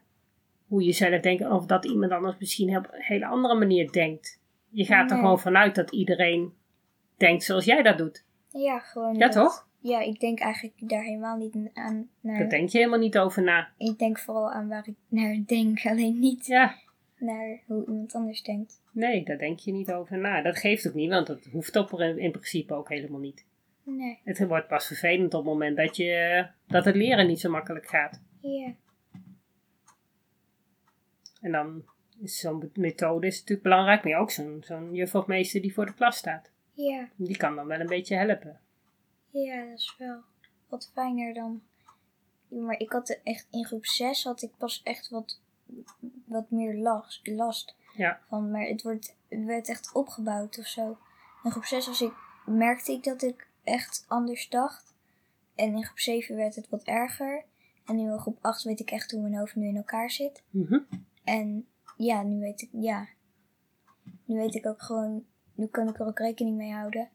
Hoe 0.66 0.84
je 0.84 0.92
zelf 0.92 1.20
denkt. 1.20 1.50
Of 1.50 1.66
dat 1.66 1.84
iemand 1.84 2.12
anders 2.12 2.36
misschien 2.38 2.76
op 2.76 2.88
een 2.92 3.02
hele 3.02 3.26
andere 3.26 3.54
manier 3.54 3.92
denkt. 3.92 4.40
Je 4.70 4.84
gaat 4.84 5.10
er 5.10 5.16
gewoon 5.16 5.40
vanuit 5.40 5.74
dat 5.74 5.90
iedereen 5.92 6.52
denkt 7.16 7.42
zoals 7.42 7.64
jij 7.64 7.82
dat 7.82 7.98
doet. 7.98 8.24
Ja, 8.52 8.78
gewoon. 8.78 9.14
Ja, 9.14 9.18
dat- 9.28 9.32
toch? 9.32 9.66
Ja, 9.80 10.00
ik 10.00 10.20
denk 10.20 10.38
eigenlijk 10.40 10.88
daar 10.88 11.02
helemaal 11.02 11.36
niet 11.36 11.54
aan. 11.74 12.08
Naar, 12.20 12.38
Daar 12.38 12.48
denk 12.48 12.68
je 12.68 12.78
helemaal 12.78 12.98
niet 12.98 13.18
over 13.18 13.42
na. 13.42 13.68
Ik 13.76 13.98
denk 13.98 14.18
vooral 14.18 14.50
aan 14.50 14.68
waar 14.68 14.86
ik 14.88 14.94
naar 15.08 15.36
denk, 15.46 15.84
alleen 15.86 16.18
niet 16.18 16.46
Ja, 16.46 16.74
naar 17.18 17.60
hoe 17.66 17.86
iemand 17.86 18.14
anders 18.14 18.42
denkt. 18.42 18.82
nee, 18.92 19.24
daar 19.24 19.38
denk 19.38 19.58
je 19.58 19.72
niet 19.72 19.92
over 19.92 20.18
na. 20.18 20.42
Dat 20.42 20.58
geeft 20.58 20.88
ook 20.88 20.94
niet, 20.94 21.10
want 21.10 21.26
dat 21.26 21.44
hoeft 21.44 21.76
op 21.76 22.00
in, 22.00 22.18
in 22.18 22.30
principe 22.30 22.74
ook 22.74 22.88
helemaal 22.88 23.20
niet. 23.20 23.46
Nee, 23.82 24.18
Het 24.24 24.46
wordt 24.46 24.68
pas 24.68 24.86
vervelend 24.86 25.34
op 25.34 25.44
het 25.44 25.52
moment 25.52 25.76
dat, 25.76 25.96
je, 25.96 26.46
dat 26.66 26.84
het 26.84 26.94
leren 26.96 27.26
niet 27.26 27.40
zo 27.40 27.50
makkelijk 27.50 27.86
gaat. 27.86 28.22
ja. 28.40 28.72
En 31.40 31.52
dan 31.52 31.84
is 32.20 32.38
zo'n 32.38 32.70
methode 32.74 33.26
is 33.26 33.34
natuurlijk 33.34 33.62
belangrijk, 33.62 34.04
maar 34.04 34.18
ook 34.20 34.30
zo'n 34.30 34.58
zo'n 34.64 34.94
juf 34.94 35.14
of 35.14 35.26
meester 35.26 35.60
die 35.62 35.74
voor 35.74 35.86
de 35.86 35.94
klas 35.94 36.16
staat. 36.16 36.50
Ja, 36.86 37.08
Die 37.16 37.36
kan 37.36 37.56
dan 37.56 37.66
wel 37.66 37.80
een 37.80 37.86
beetje 37.86 38.14
helpen. 38.16 38.60
ja, 39.30 39.64
dat 39.64 39.78
is 39.78 39.94
wel 39.98 40.20
wat 40.68 40.90
fijner 40.94 41.34
dan. 41.34 41.62
Maar 42.48 42.78
ik 42.78 42.92
had 42.92 43.20
echt 43.24 43.46
in 43.50 43.64
groep 43.64 43.86
6 43.86 44.24
had 44.24 44.42
ik 44.42 44.50
pas 44.56 44.80
echt 44.82 45.08
wat, 45.08 45.40
wat 46.24 46.50
meer 46.50 46.74
last, 46.76 47.26
last 47.26 47.74
Ja. 47.96 48.20
van. 48.28 48.50
Maar 48.50 48.66
het, 48.66 48.82
wordt, 48.82 49.16
het 49.28 49.44
werd 49.44 49.68
echt 49.68 49.92
opgebouwd 49.92 50.58
of 50.58 50.66
zo. 50.66 50.98
In 51.42 51.50
groep 51.50 51.64
6 51.64 51.86
was 51.86 52.00
ik, 52.00 52.12
merkte 52.46 52.92
ik 52.92 53.04
dat 53.04 53.22
ik 53.22 53.48
echt 53.64 54.04
anders 54.08 54.48
dacht. 54.48 54.94
En 55.54 55.74
in 55.74 55.84
groep 55.84 55.98
7 55.98 56.36
werd 56.36 56.54
het 56.54 56.68
wat 56.68 56.82
erger. 56.82 57.44
En 57.84 57.96
nu 57.96 58.10
in 58.12 58.18
groep 58.18 58.38
8 58.40 58.62
weet 58.62 58.80
ik 58.80 58.90
echt 58.90 59.10
hoe 59.10 59.20
mijn 59.20 59.36
hoofd 59.36 59.54
nu 59.54 59.66
in 59.68 59.76
elkaar 59.76 60.10
zit. 60.10 60.42
Mhm. 60.50 60.78
En 61.24 61.66
ja, 61.96 62.22
nu 62.22 62.38
weet 62.40 62.62
ik, 62.62 62.68
ja. 62.72 63.08
Nu 64.24 64.36
weet 64.36 64.54
ik 64.54 64.66
ook 64.66 64.82
gewoon, 64.82 65.26
nu 65.58 65.66
kan 65.66 65.88
ik 65.88 65.98
er 65.98 66.06
ook 66.06 66.18
rekening 66.18 66.56
mee 66.56 66.72
houden. 66.72 67.08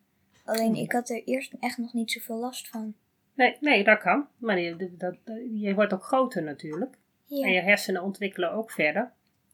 Alleen 0.45 0.75
ik 0.75 0.91
had 0.91 1.09
er 1.09 1.23
eerst 1.23 1.53
echt 1.59 1.77
nog 1.77 1.93
niet 1.93 2.11
zoveel 2.11 2.37
last 2.37 2.67
van. 2.67 2.93
Nee, 3.35 3.57
nee, 3.59 3.83
dat 3.83 3.99
kan. 3.99 4.27
Maar 4.37 4.59
je, 4.59 4.95
dat, 4.97 5.15
je 5.53 5.73
wordt 5.75 5.93
ook 5.93 6.03
groter 6.03 6.43
natuurlijk. 6.43 6.95
Ja, 7.25 7.45
En 7.45 7.51
je 7.53 7.61
hersenen 7.61 8.03
ontwikkelen 8.03 8.51
ook 8.51 8.71
verder. 8.71 9.11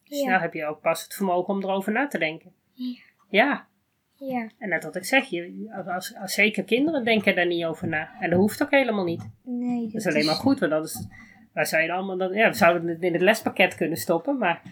Dus 0.08 0.20
Ja. 0.20 0.30
dan 0.30 0.40
heb 0.40 0.54
je 0.54 0.64
ook 0.66 0.80
pas 0.80 1.02
het 1.02 1.14
vermogen 1.14 1.54
om 1.54 1.62
erover 1.62 1.92
na 1.92 2.06
te 2.06 2.18
denken. 2.18 2.52
Ja. 2.72 2.94
Ja, 3.28 3.66
ja, 4.16 4.48
en 4.58 4.68
net 4.68 4.84
wat 4.84 4.96
ik 4.96 5.04
zeg, 5.04 5.24
je, 5.26 5.72
als, 5.86 6.14
als 6.16 6.34
zeker 6.34 6.64
kinderen 6.64 7.04
denken 7.04 7.34
daar 7.34 7.46
niet 7.46 7.64
over 7.64 7.88
na. 7.88 8.10
En 8.20 8.30
dat 8.30 8.38
hoeft 8.38 8.62
ook 8.62 8.70
helemaal 8.70 9.04
niet. 9.04 9.28
nee. 9.42 9.84
Dat 9.86 9.94
is 9.94 10.06
alleen 10.06 10.24
maar 10.26 10.34
goed, 10.34 10.58
want 10.58 10.72
anders 10.72 11.06
wij 11.52 11.64
zouden 11.64 11.96
allemaal 11.96 12.16
dan, 12.16 12.32
ja, 12.32 12.48
we 12.48 12.54
zouden 12.56 12.88
het 12.88 13.02
in 13.02 13.12
het 13.12 13.22
lespakket 13.22 13.74
kunnen 13.74 13.98
stoppen. 13.98 14.38
Maar 14.38 14.62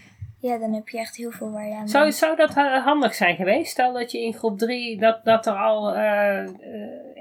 Ja, 0.40 0.58
dan 0.58 0.72
heb 0.72 0.88
je 0.88 0.98
echt 0.98 1.16
heel 1.16 1.30
veel 1.30 1.50
waar 1.50 1.68
je 1.68 1.74
aan 1.74 1.88
zou, 1.88 2.12
zou 2.12 2.36
dat 2.36 2.56
eh, 2.56 2.84
handig 2.84 3.14
zijn 3.14 3.36
geweest? 3.36 3.70
Stel 3.70 3.92
dat 3.92 4.10
je 4.12 4.20
in 4.22 4.34
groep 4.34 4.58
3 4.58 4.98
dat, 4.98 5.24
dat 5.24 5.46
er 5.46 5.56
al 5.56 5.94
eh, 5.94 6.42
eh, 6.44 6.52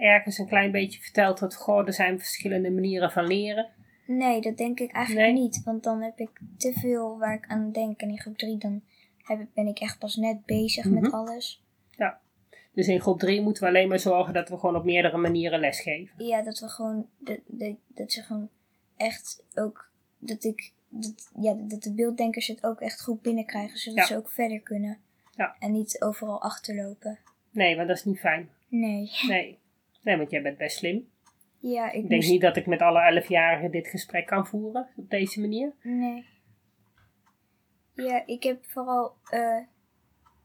ergens 0.04 0.38
een 0.38 0.48
klein 0.48 0.72
beetje 0.72 1.02
verteld 1.02 1.40
wordt, 1.40 1.56
goh, 1.56 1.88
er 1.88 1.94
zijn 1.94 2.20
verschillende 2.20 2.72
manieren 2.72 3.12
van 3.12 3.28
leren. 3.28 3.68
Nee, 4.06 4.42
dat 4.42 4.58
denk 4.58 4.80
ik 4.80 4.92
eigenlijk 4.92 5.26
Nee? 5.28 5.42
niet. 5.42 5.62
Want 5.64 5.84
dan 5.84 6.02
heb 6.02 6.20
ik 6.20 6.30
te 6.58 6.74
veel 6.80 7.18
waar 7.18 7.34
ik 7.34 7.46
aan 7.48 7.72
denk. 7.72 8.02
En 8.02 8.10
in 8.10 8.20
groep 8.20 8.38
3 8.38 8.58
dan 8.58 8.82
heb, 9.24 9.40
ik- 9.40 9.54
ben 9.54 9.68
ik 9.68 9.80
echt 9.80 10.00
pas 10.00 10.16
net 10.16 10.46
bezig 10.46 10.86
met 10.86 11.04
Mhm. 11.04 11.14
alles. 11.16 11.62
Dus 12.74 12.88
in 12.88 13.02
groep 13.02 13.20
3 13.20 13.42
moeten 13.42 13.64
we 13.64 13.70
alleen 13.70 13.88
maar 13.88 14.00
zorgen 14.00 14.34
dat 14.34 14.50
we 14.50 14.58
gewoon 14.58 14.76
op 14.76 14.84
meerdere 14.84 15.18
manieren 15.18 15.60
lesgeven. 15.60 16.26
Ja, 16.26 16.42
dat 16.42 16.60
we 16.60 16.70
gewoon, 16.70 17.08
dat, 17.18 17.38
dat, 17.46 17.76
dat 17.88 18.12
ze 18.12 18.22
gewoon 18.22 18.50
echt 18.98 19.44
ook, 19.56 19.90
dat 20.20 20.44
ik, 20.44 20.72
dat, 21.00 21.32
ja, 21.42 21.54
dat 21.54 21.84
de 21.84 21.94
beelddenkers 21.94 22.48
het 22.48 22.64
ook 22.66 22.80
echt 22.82 23.02
goed 23.04 23.22
binnenkrijgen. 23.22 23.78
Zodat 23.78 23.98
Ja. 24.00 24.06
ze 24.06 24.16
ook 24.18 24.30
verder 24.30 24.60
kunnen. 24.62 24.98
Ja. 25.36 25.56
En 25.60 25.72
niet 25.72 26.02
overal 26.02 26.42
achterlopen. 26.42 27.20
Nee, 27.52 27.76
want 27.76 27.88
dat 27.88 27.98
is 27.98 28.06
niet 28.06 28.20
fijn. 28.20 28.50
Nee. 28.68 29.12
Nee, 29.28 29.60
nee 30.02 30.18
want 30.18 30.32
jij 30.32 30.42
bent 30.42 30.58
best 30.58 30.78
slim. 30.78 31.10
Ja, 31.60 31.88
ik, 31.88 31.94
Ik 31.94 32.10
denk 32.10 32.22
moest- 32.22 32.30
niet 32.32 32.42
dat 32.42 32.56
ik 32.58 32.66
met 32.66 32.82
alle 32.82 33.22
11-jarigen 33.24 33.72
dit 33.72 33.88
gesprek 33.88 34.26
kan 34.26 34.48
voeren 34.48 34.88
op 34.96 35.10
deze 35.10 35.40
manier. 35.42 35.72
Nee. 35.82 36.26
Ja, 37.94 38.24
ik 38.26 38.44
heb 38.44 38.66
vooral, 38.66 39.14
eh, 39.30 39.58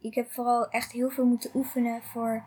ik 0.00 0.14
heb 0.14 0.30
vooral 0.30 0.68
echt 0.68 0.92
heel 0.92 1.10
veel 1.10 1.24
moeten 1.26 1.50
oefenen 1.54 2.02
voor, 2.02 2.44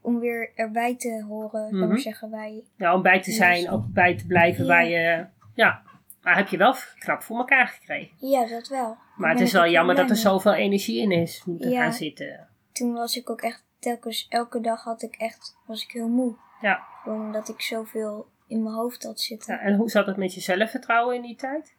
om 0.00 0.18
weer 0.18 0.52
erbij 0.54 0.96
te 0.96 1.24
horen, 1.28 1.74
mm 1.76 1.88
maar 1.88 1.98
zeggen 1.98 2.30
wij. 2.30 2.64
Ja, 2.76 2.94
om 2.94 3.02
bij 3.02 3.20
te 3.22 3.30
zijn, 3.32 3.60
Dus- 3.62 3.70
ook 3.70 3.84
bij 3.92 4.16
te 4.16 4.26
blijven 4.26 4.64
Ja. 4.64 4.68
waar 4.70 4.88
je... 4.88 5.26
Ja, 5.54 5.82
maar 6.22 6.36
heb 6.36 6.48
je 6.48 6.56
wel 6.56 6.74
knap 6.98 7.22
voor 7.22 7.36
elkaar 7.38 7.66
gekregen. 7.68 8.16
Ja, 8.28 8.46
dat 8.46 8.68
wel. 8.68 8.96
Maar 9.16 9.30
het 9.30 9.40
is 9.40 9.52
wel 9.52 9.66
jammer 9.68 9.94
dat 9.94 10.10
er 10.10 10.16
zoveel 10.16 10.54
energie 10.54 11.00
in 11.00 11.10
is 11.10 11.44
moeten 11.44 11.70
Ja. 11.70 11.82
gaan 11.82 11.92
zitten. 11.92 12.48
Toen 12.72 12.92
was 12.92 13.16
ik 13.16 13.30
ook 13.30 13.40
echt 13.40 13.64
telkens, 13.78 14.26
elke 14.28 14.60
dag 14.60 14.82
had 14.84 15.02
ik 15.02 15.14
echt, 15.14 15.56
was 15.66 15.82
ik 15.84 15.90
heel 15.90 16.08
moe. 16.08 16.34
Ja. 16.60 16.82
Gewoon 17.02 17.20
omdat 17.20 17.48
ik 17.48 17.60
zoveel 17.60 18.26
in 18.46 18.62
mijn 18.62 18.74
hoofd 18.74 19.02
had 19.02 19.20
zitten. 19.20 19.54
ja. 19.54 19.60
En 19.60 19.74
hoe 19.76 19.90
zat 19.90 20.06
het 20.06 20.16
met 20.16 20.34
je 20.34 20.40
zelfvertrouwen 20.40 21.14
in 21.16 21.22
die 21.22 21.36
tijd? 21.36 21.74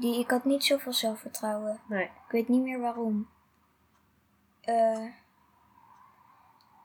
Die, 0.00 0.18
ik 0.20 0.30
had 0.30 0.44
niet 0.44 0.64
zoveel 0.64 0.92
zelfvertrouwen. 0.92 1.80
Nee. 1.88 2.04
Ik 2.04 2.30
weet 2.30 2.48
niet 2.48 2.62
meer 2.62 2.80
waarom. 2.80 3.28
Eh, 4.60 5.04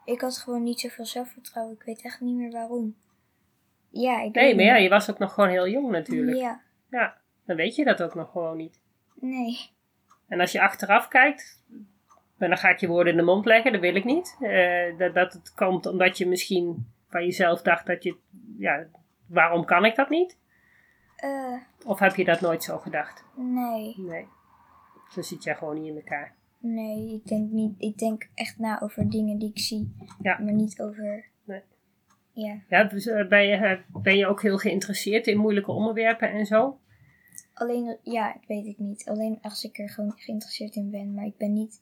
ik 0.05 0.21
had 0.21 0.37
gewoon 0.37 0.63
niet 0.63 0.79
zoveel 0.79 1.05
zelfvertrouwen. 1.05 1.75
Ik 1.75 1.83
weet 1.83 2.01
echt 2.01 2.19
niet 2.21 2.35
meer 2.35 2.51
waarom. 2.51 2.95
Ja, 3.89 4.21
ik 4.21 4.33
Nee, 4.35 4.55
maar 4.55 4.63
ja, 4.65 4.75
je 4.75 4.89
was 4.89 5.09
ook 5.09 5.19
nog 5.19 5.33
gewoon 5.33 5.49
heel 5.49 5.67
jong 5.67 5.89
natuurlijk. 5.91 6.37
Ja, 6.37 6.61
Ja, 6.91 7.17
dan 7.45 7.55
weet 7.55 7.75
je 7.75 7.83
dat 7.83 8.03
ook 8.03 8.15
nog 8.15 8.31
gewoon 8.31 8.57
niet. 8.57 8.79
nee. 9.13 9.69
En 10.27 10.39
als 10.39 10.51
je 10.51 10.61
achteraf 10.61 11.07
kijkt, 11.07 11.63
en 12.37 12.49
dan 12.49 12.57
ga 12.57 12.69
ik 12.69 12.79
je 12.79 12.87
woorden 12.87 13.11
in 13.13 13.17
de 13.19 13.25
mond 13.25 13.45
leggen, 13.45 13.71
dat 13.71 13.81
wil 13.81 13.95
ik 13.95 14.03
niet. 14.05 14.37
Eh, 14.39 14.97
dat, 14.97 15.13
dat 15.13 15.33
het 15.33 15.53
komt 15.53 15.85
omdat 15.85 16.17
je 16.17 16.27
misschien 16.27 16.87
van 17.09 17.23
jezelf 17.23 17.61
dacht 17.61 17.85
dat 17.85 18.03
je, 18.03 18.15
ja, 18.57 18.85
waarom 19.25 19.65
kan 19.65 19.85
ik 19.85 19.95
dat 19.95 20.09
niet? 20.09 20.37
Eh, 21.15 21.57
Of 21.85 21.99
heb 21.99 22.15
je 22.15 22.23
dat 22.25 22.41
nooit 22.41 22.63
zo 22.63 22.77
gedacht? 22.77 23.25
nee. 23.35 23.93
Nee. 23.97 24.27
Zo 25.09 25.21
zit 25.21 25.43
jij 25.43 25.55
gewoon 25.55 25.75
niet 25.81 25.89
in 25.91 25.95
elkaar. 25.95 26.35
Nee, 26.57 27.13
ik 27.13 27.27
denk 27.27 27.51
niet. 27.51 27.73
Ik 27.77 27.97
denk 27.97 28.29
echt 28.35 28.57
na 28.59 28.81
over 28.81 29.09
dingen 29.09 29.37
die 29.37 29.49
ik 29.49 29.59
zie. 29.59 29.95
Ja. 30.21 30.37
Maar 30.39 30.53
niet 30.53 30.81
over. 30.81 31.25
Nee. 31.43 31.61
Ja. 32.33 32.61
Ja, 32.69 32.83
dus, 32.83 33.07
eh, 33.07 33.27
ben, 33.27 33.47
je, 33.47 33.55
eh, 33.55 34.01
ben 34.01 34.17
je 34.17 34.27
ook 34.27 34.41
heel 34.41 34.57
geïnteresseerd 34.57 35.27
in 35.27 35.37
moeilijke 35.37 35.71
onderwerpen 35.71 36.31
en 36.31 36.45
zo? 36.45 36.79
Alleen, 37.53 37.97
ja, 38.03 38.35
ik 38.35 38.47
weet 38.47 38.65
ik 38.65 38.77
niet. 38.77 39.09
Alleen 39.09 39.39
als 39.41 39.63
ik 39.63 39.77
er 39.77 39.89
gewoon 39.89 40.13
geïnteresseerd 40.15 40.75
in 40.75 40.89
ben. 40.89 41.13
Maar 41.13 41.25
ik 41.25 41.37
ben 41.37 41.53
niet. 41.53 41.81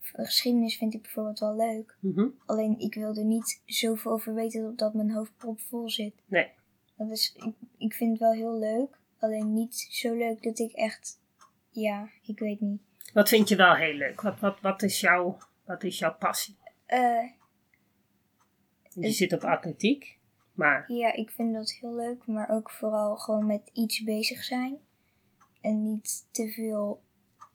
Geschiedenis 0.00 0.76
vind 0.76 0.94
ik 0.94 1.02
bijvoorbeeld 1.02 1.38
wel 1.38 1.56
leuk. 1.56 1.96
Mhm. 2.00 2.26
Alleen 2.46 2.78
ik 2.78 2.94
wil 2.94 3.16
er 3.16 3.24
niet 3.24 3.62
zoveel 3.66 4.12
over 4.12 4.34
weten 4.34 4.76
dat 4.76 4.94
mijn 4.94 5.10
hoofd 5.10 5.36
propvol 5.36 5.90
zit. 5.90 6.14
Nee. 6.26 6.48
Dat 6.96 7.10
is, 7.10 7.34
ik, 7.36 7.54
ik 7.78 7.94
vind 7.94 8.10
het 8.10 8.20
wel 8.20 8.32
heel 8.32 8.58
leuk. 8.58 8.98
Alleen 9.18 9.52
niet 9.52 9.74
zo 9.90 10.14
leuk 10.14 10.42
dat 10.42 10.58
ik 10.58 10.72
echt. 10.72 11.20
Ja, 11.70 12.08
ik 12.26 12.38
weet 12.38 12.60
niet. 12.60 12.80
Wat 13.12 13.28
vind 13.28 13.48
je 13.48 13.56
wel 13.56 13.74
heel 13.74 13.94
leuk? 13.94 14.20
Wat, 14.20 14.40
wat, 14.40 14.60
wat, 14.60 14.82
is, 14.82 15.00
jouw, 15.00 15.38
wat 15.64 15.82
is 15.82 15.98
jouw 15.98 16.14
passie? 16.14 16.56
Eh, 16.86 17.24
Je 18.94 19.06
Ik- 19.06 19.14
zit 19.14 19.32
op 19.32 19.42
atletiek, 19.44 20.18
maar 20.54 20.92
ja, 20.92 21.12
ik 21.12 21.30
vind 21.30 21.54
dat 21.54 21.70
heel 21.70 21.94
leuk. 21.94 22.26
Maar 22.26 22.48
ook 22.50 22.70
vooral 22.70 23.16
gewoon 23.16 23.46
met 23.46 23.70
iets 23.72 24.02
bezig 24.02 24.44
zijn. 24.44 24.78
En 25.60 25.82
niet 25.82 26.26
te 26.30 26.48
veel 26.50 27.02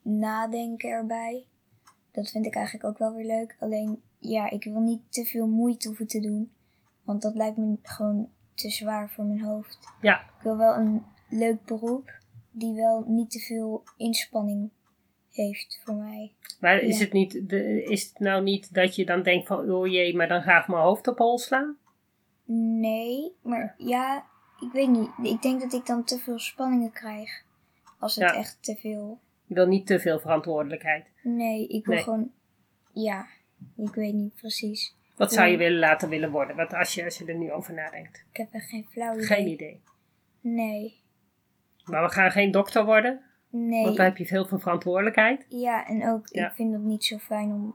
nadenken 0.02 0.90
erbij. 0.90 1.44
Dat 2.12 2.30
vind 2.30 2.46
ik 2.46 2.54
eigenlijk 2.54 2.84
ook 2.86 2.98
wel 2.98 3.14
weer 3.14 3.26
leuk. 3.26 3.56
Alleen, 3.60 4.02
ja, 4.18 4.50
ik 4.50 4.64
wil 4.64 4.80
niet 4.80 5.00
te 5.12 5.24
veel 5.24 5.46
moeite 5.46 5.88
hoeven 5.88 6.06
te 6.06 6.20
doen. 6.20 6.52
Want 7.02 7.22
dat 7.22 7.34
lijkt 7.34 7.56
me 7.56 7.76
gewoon 7.82 8.30
te 8.54 8.70
zwaar 8.70 9.10
voor 9.10 9.24
mijn 9.24 9.42
hoofd. 9.44 9.78
ja, 10.00 10.20
Ik 10.20 10.42
wil 10.42 10.56
wel 10.56 10.74
een 10.74 11.02
leuk 11.30 11.64
beroep 11.64 12.18
die 12.50 12.74
wel 12.74 13.04
niet 13.06 13.30
te 13.30 13.38
veel 13.38 13.82
inspanning 13.96 14.70
heeft 15.32 15.80
voor 15.84 15.94
mij. 15.94 16.32
Maar 16.60 16.78
is, 16.80 16.98
Ja. 16.98 17.04
het 17.04 17.12
niet, 17.12 17.48
de, 17.48 17.82
is 17.84 18.08
het 18.08 18.18
nou 18.18 18.42
niet 18.42 18.74
dat 18.74 18.96
je 18.96 19.04
dan 19.04 19.22
denkt 19.22 19.46
van, 19.46 19.70
oh 19.70 19.86
jee, 19.86 20.16
maar 20.16 20.28
dan 20.28 20.42
ga 20.42 20.60
ik 20.60 20.68
mijn 20.68 20.82
hoofd 20.82 21.06
op 21.08 21.18
hol 21.18 21.38
slaan? 21.38 21.76
Nee, 22.80 23.32
maar 23.42 23.74
ja, 23.78 24.26
ik 24.60 24.72
weet 24.72 24.88
niet. 24.88 25.10
Ik 25.22 25.42
denk 25.42 25.60
dat 25.60 25.72
ik 25.72 25.86
dan 25.86 26.04
te 26.04 26.18
veel 26.18 26.38
spanningen 26.38 26.92
krijg. 26.92 27.42
Als 27.98 28.14
het 28.16 28.30
Ja. 28.30 28.34
echt 28.36 28.58
te 28.62 28.76
veel. 28.76 29.20
Je 29.44 29.54
wil 29.54 29.66
niet 29.66 29.86
te 29.86 30.00
veel 30.00 30.18
verantwoordelijkheid. 30.20 31.06
Nee, 31.22 31.66
ik 31.68 31.84
wil 31.86 31.94
Nee. 31.94 32.02
gewoon. 32.04 32.30
Ja, 32.92 33.26
ik 33.76 33.94
weet 33.94 34.14
niet 34.14 34.34
precies. 34.34 34.96
Wat 35.16 35.32
zou 35.32 35.48
je 35.48 35.56
willen 35.56 35.78
laten 35.78 36.08
willen 36.08 36.30
worden? 36.30 36.56
Wat 36.56 36.74
als 36.74 36.94
je, 36.94 37.04
als 37.04 37.18
je 37.18 37.24
er 37.24 37.34
nu 37.38 37.52
over 37.52 37.74
nadenkt? 37.74 38.24
Ik 38.30 38.36
heb 38.36 38.52
echt 38.52 38.68
geen 38.68 38.86
flauw 38.90 39.12
idee. 39.14 39.26
Geen 39.26 39.46
idee. 39.46 39.82
Nee. 40.40 41.00
Maar 41.84 42.02
we 42.02 42.10
gaan 42.10 42.30
geen 42.30 42.50
dokter 42.50 42.84
worden, 42.84 43.20
Nee. 43.50 43.84
want 43.84 43.96
dan 43.96 44.04
heb 44.04 44.16
je 44.16 44.26
veel 44.26 44.44
veel 44.46 44.58
verantwoordelijkheid. 44.58 45.46
Ja, 45.48 45.86
en 45.86 46.08
ook, 46.08 46.28
Ja. 46.28 46.46
ik 46.46 46.52
vind 46.54 46.72
het 46.72 46.82
niet 46.82 47.04
zo 47.04 47.18
fijn 47.18 47.52
om 47.52 47.74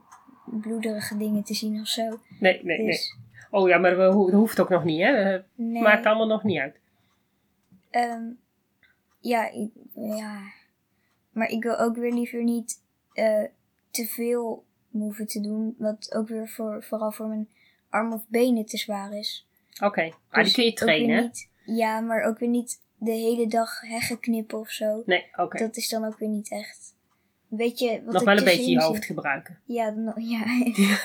bloederige 0.61 1.17
dingen 1.17 1.43
te 1.43 1.53
zien 1.53 1.79
of 1.79 1.87
zo. 1.87 2.19
Nee, 2.39 2.63
nee, 2.63 2.77
nee. 2.77 2.85
Dus, 2.85 3.17
Oh 3.51 3.67
ja, 3.69 3.77
maar 3.77 3.95
dat 3.95 4.13
hoeft 4.13 4.59
ook 4.59 4.69
nog 4.69 4.83
niet, 4.83 5.01
hè? 5.01 5.07
Het 5.15 5.45
nee. 5.55 5.81
maakt 5.81 6.05
allemaal 6.05 6.27
nog 6.27 6.43
niet 6.43 6.59
uit. 6.59 6.79
Ehm, 7.89 8.23
ja, 9.19 9.51
ik, 9.51 9.69
ja. 9.95 10.41
Maar 11.31 11.47
ik 11.49 11.63
wil 11.63 11.77
ook 11.79 11.95
weer 11.95 12.13
liever 12.13 12.43
niet 12.43 12.81
eh, 13.13 13.43
te 13.91 14.05
veel 14.05 14.65
hoeven 14.91 15.27
te 15.27 15.41
doen. 15.41 15.75
Wat 15.77 16.13
ook 16.15 16.27
weer 16.27 16.47
voor, 16.49 16.83
vooral 16.83 17.11
voor 17.11 17.27
mijn 17.27 17.49
arm 17.89 18.13
of 18.13 18.25
benen 18.27 18.65
te 18.65 18.77
zwaar 18.77 19.13
is. 19.13 19.47
Oké, 19.83 20.11
maar 20.31 20.43
Dus 20.43 20.53
die 20.53 20.55
kun 20.55 20.65
je 20.65 20.73
trainen, 20.73 21.21
niet- 21.23 21.49
ja, 21.65 21.99
maar 21.99 22.23
ook 22.23 22.39
weer 22.39 22.49
niet 22.49 22.81
de 23.03 23.11
hele 23.11 23.47
dag 23.47 23.81
heggen 23.81 24.19
knippen 24.19 24.59
of 24.59 24.69
zo. 24.69 25.03
Nee, 25.05 25.25
oké. 25.35 25.57
Dat 25.57 25.77
is 25.77 25.89
dan 25.89 26.05
ook 26.05 26.17
weer 26.19 26.29
niet 26.29 26.51
echt. 26.51 26.91
Weet 27.47 27.79
je, 27.79 28.01
wat 28.05 28.13
Nog 28.13 28.23
wel 28.23 28.37
een 28.37 28.43
beetje 28.43 28.71
je 28.71 28.81
hoofd 28.81 29.05
gebruiken. 29.05 29.59
Ja, 29.65 29.93
ja. 30.15 30.43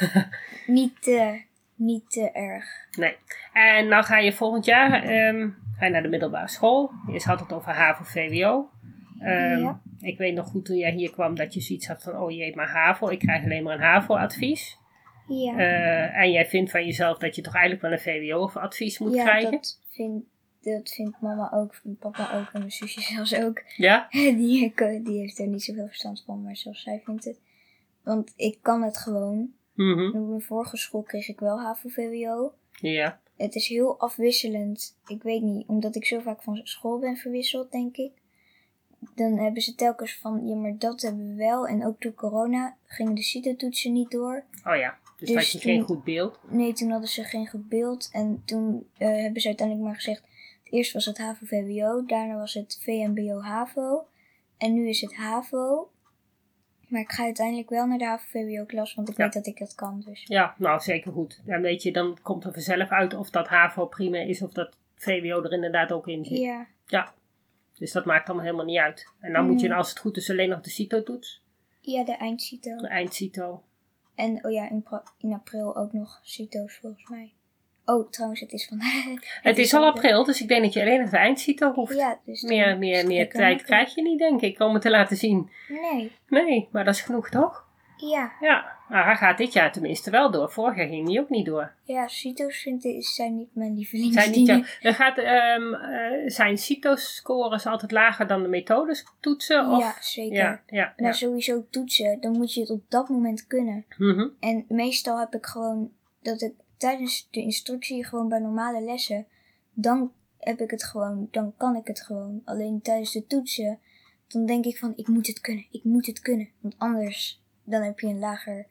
niet, 0.66 1.02
te, 1.02 1.42
niet 1.74 2.10
te 2.10 2.30
erg. 2.30 2.64
Nee. 2.98 3.16
En 3.52 3.88
nou 3.88 4.04
ga 4.04 4.18
je 4.18 4.32
volgend 4.32 4.64
jaar 4.64 5.02
ehm, 5.02 5.48
ga 5.78 5.84
je 5.84 5.90
naar 5.90 6.02
de 6.02 6.08
middelbare 6.08 6.48
school. 6.48 6.90
Je 7.12 7.20
had 7.24 7.40
het 7.40 7.52
over 7.52 7.72
HAVO, 7.72 8.04
VWO. 8.04 8.70
Ehm, 9.20 9.60
Ja. 9.60 9.80
Ik 10.00 10.18
weet 10.18 10.34
nog 10.34 10.46
goed 10.46 10.64
toen 10.64 10.76
jij 10.76 10.92
hier 10.92 11.10
kwam 11.10 11.34
dat 11.34 11.54
je 11.54 11.60
zoiets 11.60 11.86
had 11.86 12.02
van, 12.02 12.16
oh 12.16 12.30
jee, 12.30 12.56
maar 12.56 12.68
HAVO. 12.68 13.08
Ik 13.08 13.18
krijg 13.18 13.44
alleen 13.44 13.62
maar 13.62 13.74
een 13.74 13.80
HAVO-advies. 13.80 14.78
Ja, 15.28 15.56
Eh, 15.58 16.16
en 16.16 16.30
jij 16.32 16.46
vindt 16.46 16.70
van 16.70 16.84
jezelf 16.84 17.18
dat 17.18 17.36
je 17.36 17.42
toch 17.42 17.54
eigenlijk 17.54 17.82
wel 17.82 17.92
een 17.92 17.98
VWO-advies 18.30 18.98
moet 18.98 19.14
ja 19.14 19.22
krijgen. 19.24 19.50
dat, 19.50 19.80
vind, 19.90 20.24
dat 20.62 20.88
vindt 20.90 21.20
mama 21.20 21.52
ook, 21.52 21.74
papa 21.98 22.38
ook 22.40 22.46
en 22.52 22.58
mijn 22.58 22.72
zusje 22.72 23.00
zelfs 23.14 23.34
ook. 23.34 23.62
Ja? 23.76 24.06
Die, 24.10 24.64
ik- 24.64 25.00
die 25.04 25.18
heeft 25.20 25.38
er 25.38 25.46
niet 25.46 25.62
zoveel 25.64 25.86
verstand 25.86 26.22
van, 26.26 26.42
maar 26.42 26.56
zoals 26.56 26.82
zij 26.82 27.00
vindt 27.04 27.24
het. 27.24 27.40
Want 28.02 28.32
ik 28.36 28.58
kan 28.62 28.82
het 28.82 28.98
gewoon. 28.98 29.52
Mhm. 29.74 30.06
Op 30.16 30.28
mijn 30.28 30.40
vorige 30.42 30.76
school 30.76 31.02
kreeg 31.02 31.28
ik 31.28 31.40
wel 31.40 31.60
HAVO-VWO. 31.60 32.52
Ja. 32.80 33.20
Het 33.36 33.54
is 33.54 33.68
heel 33.68 33.98
afwisselend. 33.98 34.96
Ik 35.06 35.22
weet 35.22 35.42
niet, 35.42 35.66
omdat 35.66 35.94
ik 35.96 36.04
zo 36.04 36.18
vaak 36.20 36.42
van 36.42 36.60
school 36.62 36.98
ben 36.98 37.16
verwisseld, 37.16 37.72
denk 37.72 37.96
ik. 37.96 38.12
Dan 39.14 39.38
hebben 39.38 39.62
ze 39.62 39.74
telkens 39.74 40.18
van, 40.18 40.46
ja, 40.46 40.54
maar 40.54 40.78
dat 40.78 41.00
hebben 41.00 41.28
we 41.28 41.34
wel. 41.34 41.66
En 41.66 41.86
ook 41.86 42.00
door 42.00 42.14
corona 42.14 42.76
gingen 42.86 43.14
de 43.14 43.22
CITO-toetsen 43.22 43.92
niet 43.92 44.10
door. 44.10 44.44
Oh 44.64 44.76
ja. 44.76 44.98
Dus, 45.18 45.28
Dus 45.28 45.36
had 45.36 45.50
je 45.52 45.58
geen 45.58 45.82
goed 45.82 46.04
beeld. 46.04 46.38
Nee, 46.50 46.72
toen 46.72 46.90
hadden 46.90 47.08
ze 47.08 47.24
geen 47.24 47.46
goed 47.48 47.68
beeld. 47.68 48.08
En 48.12 48.42
toen 48.44 48.88
eh, 48.96 49.08
hebben 49.08 49.40
ze 49.40 49.48
uiteindelijk 49.48 49.86
maar 49.86 49.96
gezegd... 49.96 50.22
Eerst 50.70 50.92
was 50.92 51.04
het 51.04 51.18
HAVO-VWO, 51.18 52.04
daarna 52.06 52.36
was 52.36 52.54
het 52.54 52.78
VMBO-HAVO. 52.82 54.06
En 54.58 54.74
nu 54.74 54.88
is 54.88 55.00
het 55.00 55.14
HAVO. 55.14 55.90
Maar 56.88 57.00
ik 57.00 57.10
ga 57.10 57.22
uiteindelijk 57.24 57.70
wel 57.70 57.86
naar 57.86 57.98
de 57.98 58.04
HAVO-VWO-klas, 58.04 58.94
want 58.94 59.08
ik 59.08 59.16
Ja. 59.16 59.22
weet 59.24 59.32
dat 59.32 59.46
ik 59.46 59.58
dat 59.58 59.74
kan. 59.74 60.00
Dus 60.06 60.24
Ja, 60.26 60.54
nou 60.58 60.80
zeker 60.80 61.12
goed. 61.12 61.40
Dan 61.44 61.60
weet 61.60 61.82
je, 61.82 61.92
dan 61.92 62.18
komt 62.22 62.44
er 62.44 62.52
vanzelf 62.52 62.88
uit 62.88 63.14
of 63.14 63.30
dat 63.30 63.48
HAVO 63.48 63.86
prima 63.86 64.18
is 64.18 64.42
of 64.42 64.52
dat 64.52 64.76
VWO 64.94 65.42
er 65.42 65.52
inderdaad 65.52 65.92
ook 65.92 66.06
in 66.06 66.24
zit. 66.24 66.38
ja, 66.38 66.66
Ja. 66.86 67.14
Dus 67.74 67.92
dat 67.92 68.04
maakt 68.04 68.26
allemaal 68.26 68.44
helemaal 68.44 68.66
niet 68.66 68.78
uit. 68.78 69.12
En 69.20 69.32
dan 69.32 69.46
moet 69.46 69.60
je, 69.60 69.68
Mm. 69.68 69.74
als 69.74 69.88
het 69.88 69.98
goed 69.98 70.16
is, 70.16 70.30
alleen 70.30 70.48
nog 70.48 70.60
de 70.60 70.70
CITO-toets. 70.70 71.42
ja 71.80 72.04
de 72.04 72.16
eindcito. 72.16 72.76
De 72.76 72.88
eind-CITO. 72.88 73.62
En 74.14 74.44
oh 74.44 74.52
ja, 74.52 74.70
in, 74.70 74.84
in 75.18 75.32
april 75.32 75.76
ook 75.76 75.92
nog 75.92 76.20
cito's 76.22 76.76
volgens 76.76 77.08
mij. 77.08 77.32
Oh, 77.88 78.10
trouwens, 78.10 78.40
het 78.40 78.52
is 78.52 78.66
van... 78.66 78.78
Het 79.42 79.58
is 79.58 79.74
al 79.74 79.84
april, 79.84 80.24
dus 80.24 80.40
ik 80.40 80.48
denk 80.48 80.62
dat 80.62 80.72
je 80.72 80.80
alleen 80.80 81.00
nog 81.00 81.10
de 81.10 81.16
eind-CITO 81.16 81.72
hoeft. 81.72 81.94
Ja, 81.96 82.18
dus 82.24 82.42
meer 82.42 82.78
meer, 82.78 82.96
het 82.96 83.06
meer 83.06 83.30
tijd 83.30 83.62
krijg 83.62 83.94
je 83.94 84.02
niet, 84.02 84.18
denk 84.18 84.40
ik, 84.40 84.60
om 84.60 84.72
het 84.72 84.82
te 84.82 84.90
laten 84.90 85.16
zien. 85.16 85.50
Nee, 85.68 86.12
Nee, 86.28 86.68
maar 86.72 86.84
dat 86.84 86.94
is 86.94 87.00
genoeg, 87.00 87.28
toch? 87.28 87.66
ja. 87.96 88.32
Ja, 88.40 88.76
nou, 88.88 89.04
hij 89.04 89.16
gaat 89.16 89.38
dit 89.38 89.52
jaar 89.52 89.72
tenminste 89.72 90.10
wel 90.10 90.30
door. 90.30 90.50
Vorig 90.50 90.76
jaar 90.76 90.86
ging 90.86 91.06
die 91.06 91.20
ook 91.20 91.28
niet 91.28 91.46
door. 91.46 91.72
Ja, 91.82 92.08
cito's 92.08 92.56
vind 92.62 92.84
ik, 92.84 93.04
zijn 93.06 93.36
niet 93.36 93.54
mijn 93.54 93.74
lievelings. 93.74 94.14
Zijn, 94.14 94.30
niet 94.30 94.46
jou- 94.46 94.64
gaat, 94.80 95.18
ehm, 95.18 95.74
eh, 95.74 96.28
zijn 96.30 96.58
CITO-scores 96.58 97.66
altijd 97.66 97.90
lager 97.90 98.26
dan 98.26 98.42
de 98.42 98.48
methodestoetsen? 98.48 99.70
Of? 99.70 99.80
Ja, 99.80 99.94
zeker. 100.00 100.36
ja, 100.36 100.62
ja, 100.66 100.92
ja. 100.96 101.12
sowieso 101.12 101.66
toetsen, 101.70 102.20
dan 102.20 102.32
moet 102.32 102.54
je 102.54 102.60
het 102.60 102.70
op 102.70 102.82
dat 102.88 103.08
moment 103.08 103.46
kunnen. 103.46 103.84
Mhm. 103.96 104.28
En 104.40 104.64
meestal 104.68 105.18
heb 105.18 105.34
ik 105.34 105.46
gewoon 105.46 105.90
dat 106.22 106.42
ik 106.42 106.52
tijdens 106.78 107.28
de 107.30 107.40
instructie, 107.40 108.04
gewoon 108.04 108.28
bij 108.28 108.38
normale 108.38 108.80
lessen, 108.80 109.26
dan 109.72 110.12
heb 110.38 110.60
ik 110.60 110.70
het 110.70 110.84
gewoon, 110.84 111.28
dan 111.30 111.54
kan 111.56 111.76
ik 111.76 111.86
het 111.86 112.00
gewoon. 112.02 112.42
Alleen 112.44 112.80
tijdens 112.80 113.12
de 113.12 113.26
toetsen, 113.26 113.78
dan 114.26 114.46
denk 114.46 114.64
ik 114.64 114.78
van, 114.78 114.92
ik 114.96 115.08
moet 115.08 115.26
het 115.26 115.40
kunnen, 115.40 115.66
ik 115.70 115.84
moet 115.84 116.06
het 116.06 116.20
kunnen. 116.20 116.48
Want 116.60 116.74
anders, 116.78 117.42
dan 117.64 117.82
heb 117.82 118.00
je 118.00 118.06
een 118.06 118.18
lager, 118.18 118.66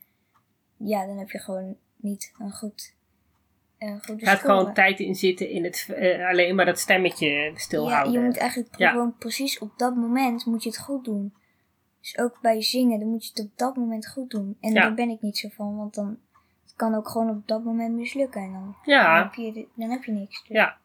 ja, 0.77 1.05
dan 1.05 1.17
heb 1.17 1.29
je 1.29 1.39
gewoon 1.39 1.77
niet 1.95 2.33
een 2.39 2.51
goed, 2.51 2.95
Er 3.77 4.01
gaat 4.17 4.39
gewoon 4.39 4.73
tijd 4.73 4.99
in 4.99 5.15
zitten 5.15 5.49
in 5.49 5.63
het 5.63 5.87
eh, 5.95 6.27
alleen 6.27 6.55
maar 6.55 6.65
dat 6.65 6.79
stemmetje 6.79 7.51
stilhouden. 7.55 8.13
Ja, 8.13 8.19
je 8.19 8.25
moet 8.25 8.37
eigenlijk 8.37 8.77
Ja. 8.77 8.91
gewoon 8.91 9.15
precies 9.17 9.59
op 9.59 9.71
dat 9.77 9.95
moment 9.95 10.45
moet 10.45 10.63
je 10.63 10.69
het 10.69 10.79
goed 10.79 11.05
doen. 11.05 11.33
Dus 12.01 12.17
ook 12.17 12.41
bij 12.41 12.61
zingen, 12.61 12.99
dan 12.99 13.07
moet 13.09 13.23
je 13.23 13.29
het 13.33 13.51
op 13.51 13.57
dat 13.57 13.75
moment 13.75 14.07
goed 14.07 14.29
doen. 14.29 14.57
En 14.61 14.73
Ja. 14.73 14.81
daar 14.81 14.93
ben 14.93 15.09
ik 15.09 15.21
niet 15.21 15.37
zo 15.37 15.49
van, 15.49 15.75
want 15.77 15.93
dan 15.93 16.17
kan 16.77 16.95
ook 16.95 17.09
gewoon 17.09 17.29
op 17.29 17.47
dat 17.47 17.63
moment 17.63 17.95
mislukken. 17.95 18.41
En 18.41 18.51
dan, 18.51 18.61
dan, 18.61 18.93
Ja, 18.93 19.23
heb, 19.23 19.33
je, 19.33 19.67
dan 19.73 19.89
heb 19.89 20.03
je 20.03 20.11
niks. 20.11 20.43
Dus- 20.47 20.57
ja. 20.57 20.77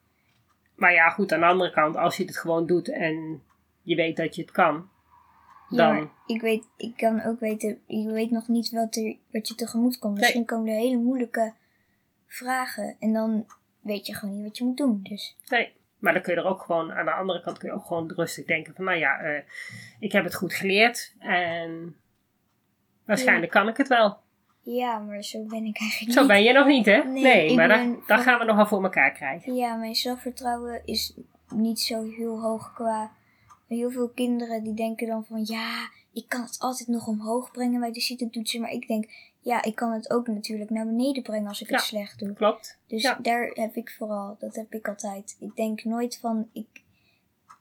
Maar 0.74 0.92
ja, 0.92 1.08
goed, 1.08 1.32
aan 1.32 1.40
de 1.40 1.46
andere 1.46 1.70
kant, 1.70 1.96
als 1.96 2.16
je 2.16 2.24
het 2.24 2.38
gewoon 2.38 2.66
doet 2.66 2.88
en 2.88 3.42
je 3.82 3.96
weet 3.96 4.16
dat 4.16 4.34
je 4.34 4.42
het 4.42 4.50
kan, 4.50 4.88
dan... 5.68 6.10
ik 6.26 6.40
weet, 6.40 6.68
ik 6.76 6.96
kan 6.96 7.22
ook 7.22 7.40
weten, 7.40 7.80
je 7.86 8.12
weet 8.12 8.30
nog 8.30 8.48
niet 8.48 8.70
wat, 8.70 8.96
er, 8.96 9.16
wat 9.30 9.48
je 9.48 9.54
tegemoet 9.54 9.98
komt. 9.98 10.18
Misschien 10.18 10.44
komen 10.44 10.68
er 10.72 10.78
hele 10.78 10.96
moeilijke 10.96 11.54
vragen 12.26 12.96
en 12.98 13.12
dan 13.12 13.46
weet 13.80 14.06
je 14.06 14.14
gewoon 14.14 14.34
niet 14.34 14.44
wat 14.44 14.58
je 14.58 14.64
moet 14.64 14.76
doen. 14.76 15.00
Dus 15.02 15.36
Nee, 15.48 15.72
maar 15.98 16.12
dan 16.12 16.22
kun 16.22 16.34
je 16.34 16.40
er 16.40 16.46
ook 16.46 16.62
gewoon, 16.62 16.92
aan 16.92 17.04
de 17.04 17.12
andere 17.12 17.40
kant 17.40 17.58
kun 17.58 17.68
je 17.68 17.74
ook 17.74 17.86
gewoon 17.86 18.12
rustig 18.14 18.44
denken 18.44 18.74
van, 18.74 18.84
nou 18.84 18.98
ja, 18.98 19.18
eh, 19.18 19.42
ik 19.98 20.12
heb 20.12 20.24
het 20.24 20.34
goed 20.34 20.54
geleerd 20.54 21.14
en 21.18 21.96
waarschijnlijk 23.04 23.52
kan 23.52 23.68
ik 23.68 23.76
het 23.76 23.88
wel. 23.88 24.21
Ja, 24.62 24.98
maar 24.98 25.22
zo 25.24 25.44
ben 25.44 25.64
ik 25.64 25.80
eigenlijk 25.80 26.12
Zo 26.12 26.18
niet. 26.20 26.28
ben 26.28 26.42
je 26.42 26.52
nog 26.52 26.66
niet, 26.66 26.86
hè? 26.86 27.02
Nee, 27.04 27.50
ik 27.50 27.56
maar 27.56 27.68
dat, 27.68 27.78
ben 27.78 27.92
dat 27.92 28.02
van- 28.06 28.18
gaan 28.18 28.38
we 28.38 28.44
nog 28.44 28.56
wel 28.56 28.66
voor 28.66 28.82
elkaar 28.82 29.12
krijgen. 29.12 29.54
Ja, 29.54 29.74
mijn 29.74 29.94
zelfvertrouwen 29.94 30.82
is 30.84 31.14
niet 31.54 31.80
zo 31.80 32.04
heel 32.10 32.40
hoog 32.40 32.72
qua. 32.74 33.10
Heel 33.68 33.90
veel 33.90 34.08
kinderen 34.08 34.62
die 34.64 34.74
denken 34.74 35.06
dan 35.06 35.24
van 35.24 35.44
ja, 35.44 35.90
ik 36.12 36.28
kan 36.28 36.40
het 36.42 36.56
altijd 36.58 36.88
nog 36.88 37.06
omhoog 37.06 37.50
brengen 37.50 37.80
bij 37.80 37.92
de 37.92 38.00
CITO-toetsen. 38.00 38.60
Maar 38.60 38.70
ik 38.70 38.86
denk, 38.88 39.08
ja, 39.40 39.62
ik 39.62 39.74
kan 39.74 39.92
het 39.92 40.10
ook 40.10 40.26
natuurlijk 40.26 40.70
naar 40.70 40.86
beneden 40.86 41.22
brengen 41.22 41.48
als 41.48 41.60
ik 41.62 41.68
Ja. 41.70 41.76
het 41.76 41.84
slecht 41.84 42.18
doe. 42.18 42.32
Klopt. 42.32 42.78
Dus 42.86 43.02
Ja. 43.02 43.18
daar 43.22 43.50
heb 43.54 43.76
ik 43.76 43.90
vooral, 43.98 44.36
dat 44.38 44.54
heb 44.54 44.74
ik 44.74 44.88
altijd. 44.88 45.36
Ik 45.40 45.56
denk 45.56 45.84
nooit 45.84 46.18
van, 46.20 46.48
ik, 46.52 46.66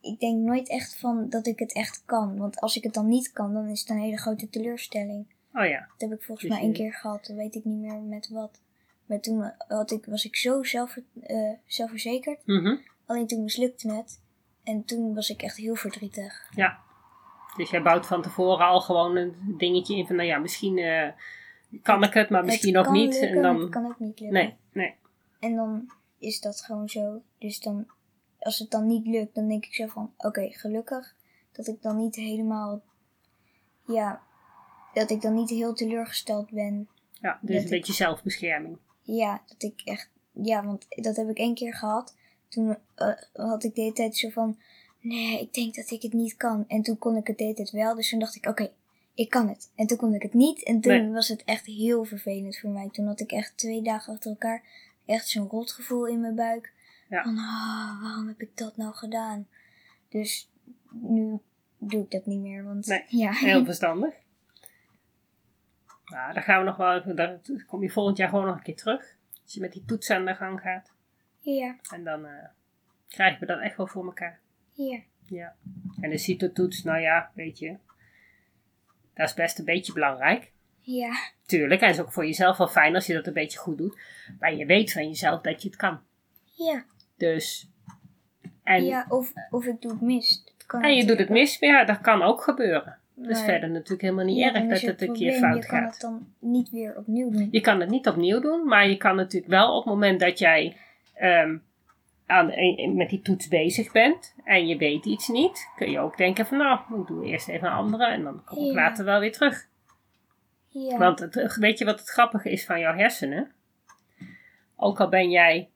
ik 0.00 0.20
denk 0.20 0.36
nooit 0.38 0.68
echt 0.68 0.96
van 0.98 1.28
dat 1.28 1.46
ik 1.46 1.58
het 1.58 1.72
echt 1.72 2.02
kan. 2.06 2.36
Want 2.38 2.60
als 2.60 2.76
ik 2.76 2.82
het 2.82 2.94
dan 2.94 3.08
niet 3.08 3.32
kan, 3.32 3.52
dan 3.54 3.68
is 3.68 3.80
het 3.80 3.90
een 3.90 3.98
hele 4.00 4.18
grote 4.18 4.48
teleurstelling. 4.48 5.26
Oh 5.52 5.66
ja. 5.66 5.86
Dat 5.96 6.10
heb 6.10 6.18
ik 6.18 6.24
volgens 6.24 6.48
Dus 6.48 6.56
mij 6.56 6.66
één 6.66 6.72
keer 6.72 6.94
gehad, 6.94 7.26
dan 7.26 7.36
weet 7.36 7.54
ik 7.54 7.64
niet 7.64 7.78
meer 7.78 8.00
met 8.00 8.28
wat. 8.28 8.60
Maar 9.06 9.20
toen 9.20 9.52
had 9.68 9.90
ik, 9.90 10.04
was 10.04 10.24
ik 10.24 10.36
zo 10.36 10.62
zelf, 10.62 10.98
eh, 11.22 11.52
zelfverzekerd. 11.66 12.46
Mhm. 12.46 12.76
Alleen 13.06 13.26
toen 13.26 13.42
mislukte 13.42 13.92
het. 13.92 14.20
En 14.64 14.84
toen 14.84 15.14
was 15.14 15.30
ik 15.30 15.42
echt 15.42 15.56
heel 15.56 15.74
verdrietig. 15.74 16.50
Ja. 16.54 16.78
Dus 17.56 17.70
jij 17.70 17.82
bouwt 17.82 18.06
van 18.06 18.22
tevoren 18.22 18.66
al 18.66 18.80
gewoon 18.80 19.16
een 19.16 19.54
dingetje 19.58 19.96
in 19.96 20.06
van, 20.06 20.16
nou 20.16 20.28
ja, 20.28 20.38
misschien 20.38 20.78
eh, 20.78 21.08
kan 21.82 22.02
ik 22.02 22.12
het, 22.12 22.30
maar 22.30 22.44
misschien 22.44 22.72
nog 22.72 22.84
kan 22.84 22.92
niet. 22.94 23.12
lukken, 23.12 23.28
en 23.28 23.42
dan... 23.42 23.60
het 23.60 23.70
kan 23.70 23.86
ook 23.86 23.98
niet 23.98 24.20
lukken. 24.20 24.32
Nee, 24.32 24.56
nee. 24.72 24.94
En 25.40 25.54
dan 25.54 25.92
is 26.18 26.40
dat 26.40 26.60
gewoon 26.60 26.88
zo. 26.88 27.22
Dus 27.38 27.60
dan, 27.60 27.86
als 28.38 28.58
het 28.58 28.70
dan 28.70 28.86
niet 28.86 29.06
lukt, 29.06 29.34
dan 29.34 29.48
denk 29.48 29.64
ik 29.64 29.74
zo 29.74 29.86
van, 29.86 30.12
oké, 30.16 30.50
gelukkig 30.50 31.14
dat 31.52 31.66
ik 31.66 31.82
dan 31.82 31.96
niet 31.96 32.14
helemaal, 32.14 32.82
ja, 33.86 34.22
dat 34.92 35.10
ik 35.10 35.20
dan 35.20 35.34
niet 35.34 35.50
heel 35.50 35.74
teleurgesteld 35.74 36.50
ben. 36.50 36.88
Ja, 37.20 37.38
dus 37.42 37.48
Dat 37.54 37.56
een 37.56 37.62
ik- 37.64 37.70
beetje 37.70 37.92
zelfbescherming. 37.92 38.78
Ja, 39.02 39.42
dat 39.46 39.62
ik 39.62 39.80
echt, 39.84 40.10
ja, 40.32 40.64
want 40.64 40.86
dat 40.88 41.16
heb 41.16 41.28
ik 41.28 41.38
één 41.38 41.54
keer 41.54 41.74
gehad. 41.74 42.16
Toen 42.48 42.76
eh, 42.94 43.08
had 43.32 43.64
ik 43.64 43.74
de 43.74 43.80
hele 43.80 43.92
tijd 43.94 44.16
zo 44.16 44.28
van, 44.28 44.58
nee, 45.00 45.40
ik 45.40 45.54
denk 45.54 45.74
dat 45.74 45.90
ik 45.90 46.02
het 46.02 46.12
niet 46.12 46.36
kan. 46.36 46.64
En 46.68 46.82
toen 46.82 46.98
kon 46.98 47.16
ik 47.16 47.26
het 47.26 47.38
de 47.38 47.42
hele 47.44 47.56
tijd 47.56 47.70
wel. 47.70 47.94
Dus 47.94 48.08
toen 48.10 48.18
dacht 48.18 48.34
ik, 48.36 48.46
oké, 48.46 48.70
ik 49.14 49.30
kan 49.30 49.48
het. 49.48 49.70
En 49.74 49.86
toen 49.86 49.96
kon 49.98 50.14
ik 50.14 50.22
het 50.22 50.34
niet. 50.34 50.62
En 50.64 50.80
toen 50.80 50.92
Nee. 51.02 51.10
was 51.12 51.28
het 51.28 51.44
echt 51.44 51.66
heel 51.66 52.04
vervelend 52.04 52.58
voor 52.58 52.70
mij. 52.70 52.88
Toen 52.92 53.06
had 53.06 53.20
ik 53.20 53.32
echt 53.32 53.56
twee 53.56 53.82
dagen 53.82 54.12
achter 54.12 54.30
elkaar 54.30 54.62
echt 55.06 55.28
zo'n 55.28 55.48
rotgevoel 55.48 56.06
in 56.06 56.20
mijn 56.20 56.34
buik. 56.34 56.72
Ja. 57.08 57.22
Van, 57.22 57.38
ah, 57.38 58.02
waarom 58.02 58.26
heb 58.28 58.40
ik 58.40 58.56
dat 58.56 58.76
nou 58.76 58.94
gedaan? 58.94 59.46
Dus 60.08 60.50
nu 60.90 61.38
doe 61.78 62.02
ik 62.02 62.10
dat 62.10 62.26
niet 62.26 62.40
meer. 62.40 62.64
Want 62.64 62.86
Nee, 62.86 63.04
ja, 63.24 63.32
Heel 63.32 63.64
verstandig. 63.64 64.14
Nou, 66.12 66.32
daar 66.32 66.42
gaan 66.42 66.58
we 66.58 66.64
nog 66.64 66.76
wel 66.76 67.14
daar 67.14 67.38
kom 67.66 67.82
je 67.82 67.90
volgend 67.90 68.16
jaar 68.16 68.28
gewoon 68.28 68.46
nog 68.46 68.56
een 68.56 68.62
keer 68.62 68.76
terug. 68.76 69.16
Als 69.42 69.54
je 69.54 69.60
met 69.60 69.72
die 69.72 69.84
toetsen 69.84 70.16
aan 70.16 70.24
de 70.24 70.34
gang 70.34 70.60
gaat. 70.60 70.92
ja, 71.38 71.76
En 71.94 72.04
dan 72.04 72.26
eh, 72.26 72.44
krijgen 73.08 73.40
we 73.40 73.46
dat 73.46 73.60
echt 73.60 73.76
wel 73.76 73.86
voor 73.86 74.04
elkaar. 74.04 74.40
ja, 74.72 75.00
Ja. 75.26 75.54
En 76.00 76.10
de 76.10 76.18
CITO-toets, 76.18 76.82
nou 76.82 77.00
ja, 77.00 77.30
weet 77.34 77.58
je. 77.58 77.76
Dat 79.14 79.28
is 79.28 79.34
best 79.34 79.58
een 79.58 79.64
beetje 79.64 79.92
belangrijk. 79.92 80.52
ja, 80.80 81.12
Tuurlijk, 81.46 81.80
en 81.80 81.86
het 81.86 81.96
is 81.96 82.02
ook 82.02 82.12
voor 82.12 82.26
jezelf 82.26 82.56
wel 82.56 82.68
fijn 82.68 82.94
als 82.94 83.06
je 83.06 83.14
dat 83.14 83.26
een 83.26 83.32
beetje 83.32 83.58
goed 83.58 83.78
doet. 83.78 84.00
Maar 84.38 84.54
je 84.54 84.66
weet 84.66 84.92
van 84.92 85.08
jezelf 85.08 85.40
dat 85.40 85.62
je 85.62 85.68
het 85.68 85.76
kan. 85.76 86.00
ja. 86.44 86.84
Dus. 87.16 87.70
En, 88.62 88.84
ja 88.84 89.06
of, 89.08 89.32
of 89.50 89.64
ik 89.64 89.80
doe 89.80 89.90
het 89.90 90.00
mis. 90.00 90.44
En 90.80 90.96
je 90.96 91.06
doet 91.06 91.18
het 91.18 91.28
mis, 91.28 91.60
maar 91.60 91.70
ja, 91.70 91.84
dat 91.84 92.00
kan 92.00 92.22
ook 92.22 92.42
gebeuren. 92.42 92.98
Dat 93.22 93.36
is 93.36 93.42
verder 93.42 93.70
natuurlijk 93.70 94.02
helemaal 94.02 94.24
niet 94.24 94.36
Ja, 94.38 94.54
erg 94.54 94.68
dat 94.68 94.80
het 94.80 95.02
een 95.02 95.12
keer 95.12 95.32
fout 95.32 95.62
Je 95.62 95.68
kan 95.68 95.78
gaat. 95.80 95.90
het 95.92 96.00
dan 96.00 96.26
niet 96.38 96.70
weer 96.70 96.96
opnieuw 96.96 97.30
doen. 97.30 97.48
Je 97.50 97.60
kan 97.60 97.80
het 97.80 97.90
niet 97.90 98.08
opnieuw 98.08 98.40
doen, 98.40 98.66
maar 98.66 98.88
je 98.88 98.96
kan 98.96 99.16
natuurlijk 99.16 99.52
wel 99.52 99.76
op 99.76 99.84
het 99.84 99.94
moment 99.94 100.20
dat 100.20 100.38
jij 100.38 100.76
ehm, 101.14 101.56
aan, 102.26 102.50
een- 102.52 102.96
met 102.96 103.08
die 103.10 103.20
toets 103.22 103.48
bezig 103.48 103.92
bent 103.92 104.34
en 104.44 104.66
je 104.66 104.76
weet 104.76 105.04
iets 105.06 105.28
niet, 105.28 105.68
kun 105.76 105.90
je 105.90 105.98
ook 105.98 106.16
denken 106.16 106.46
van 106.46 106.58
nou, 106.58 107.00
ik 107.00 107.06
doe 107.06 107.24
eerst 107.26 107.48
even 107.48 107.66
een 107.68 107.74
andere 107.74 108.06
en 108.06 108.22
dan 108.22 108.44
kom 108.44 108.58
ik 108.58 108.64
Ja. 108.64 108.72
later 108.74 109.04
wel 109.04 109.20
weer 109.20 109.32
terug. 109.32 109.68
Ja, 110.68 110.98
Want 110.98 111.18
het, 111.18 111.56
weet 111.56 111.78
je 111.78 111.84
wat 111.84 111.98
het 112.00 112.08
grappige 112.08 112.50
is 112.50 112.64
van 112.64 112.80
jouw 112.80 112.94
hersenen? 112.96 113.52
Ook 114.76 115.00
al 115.00 115.08
ben 115.08 115.30
jij 115.30 115.68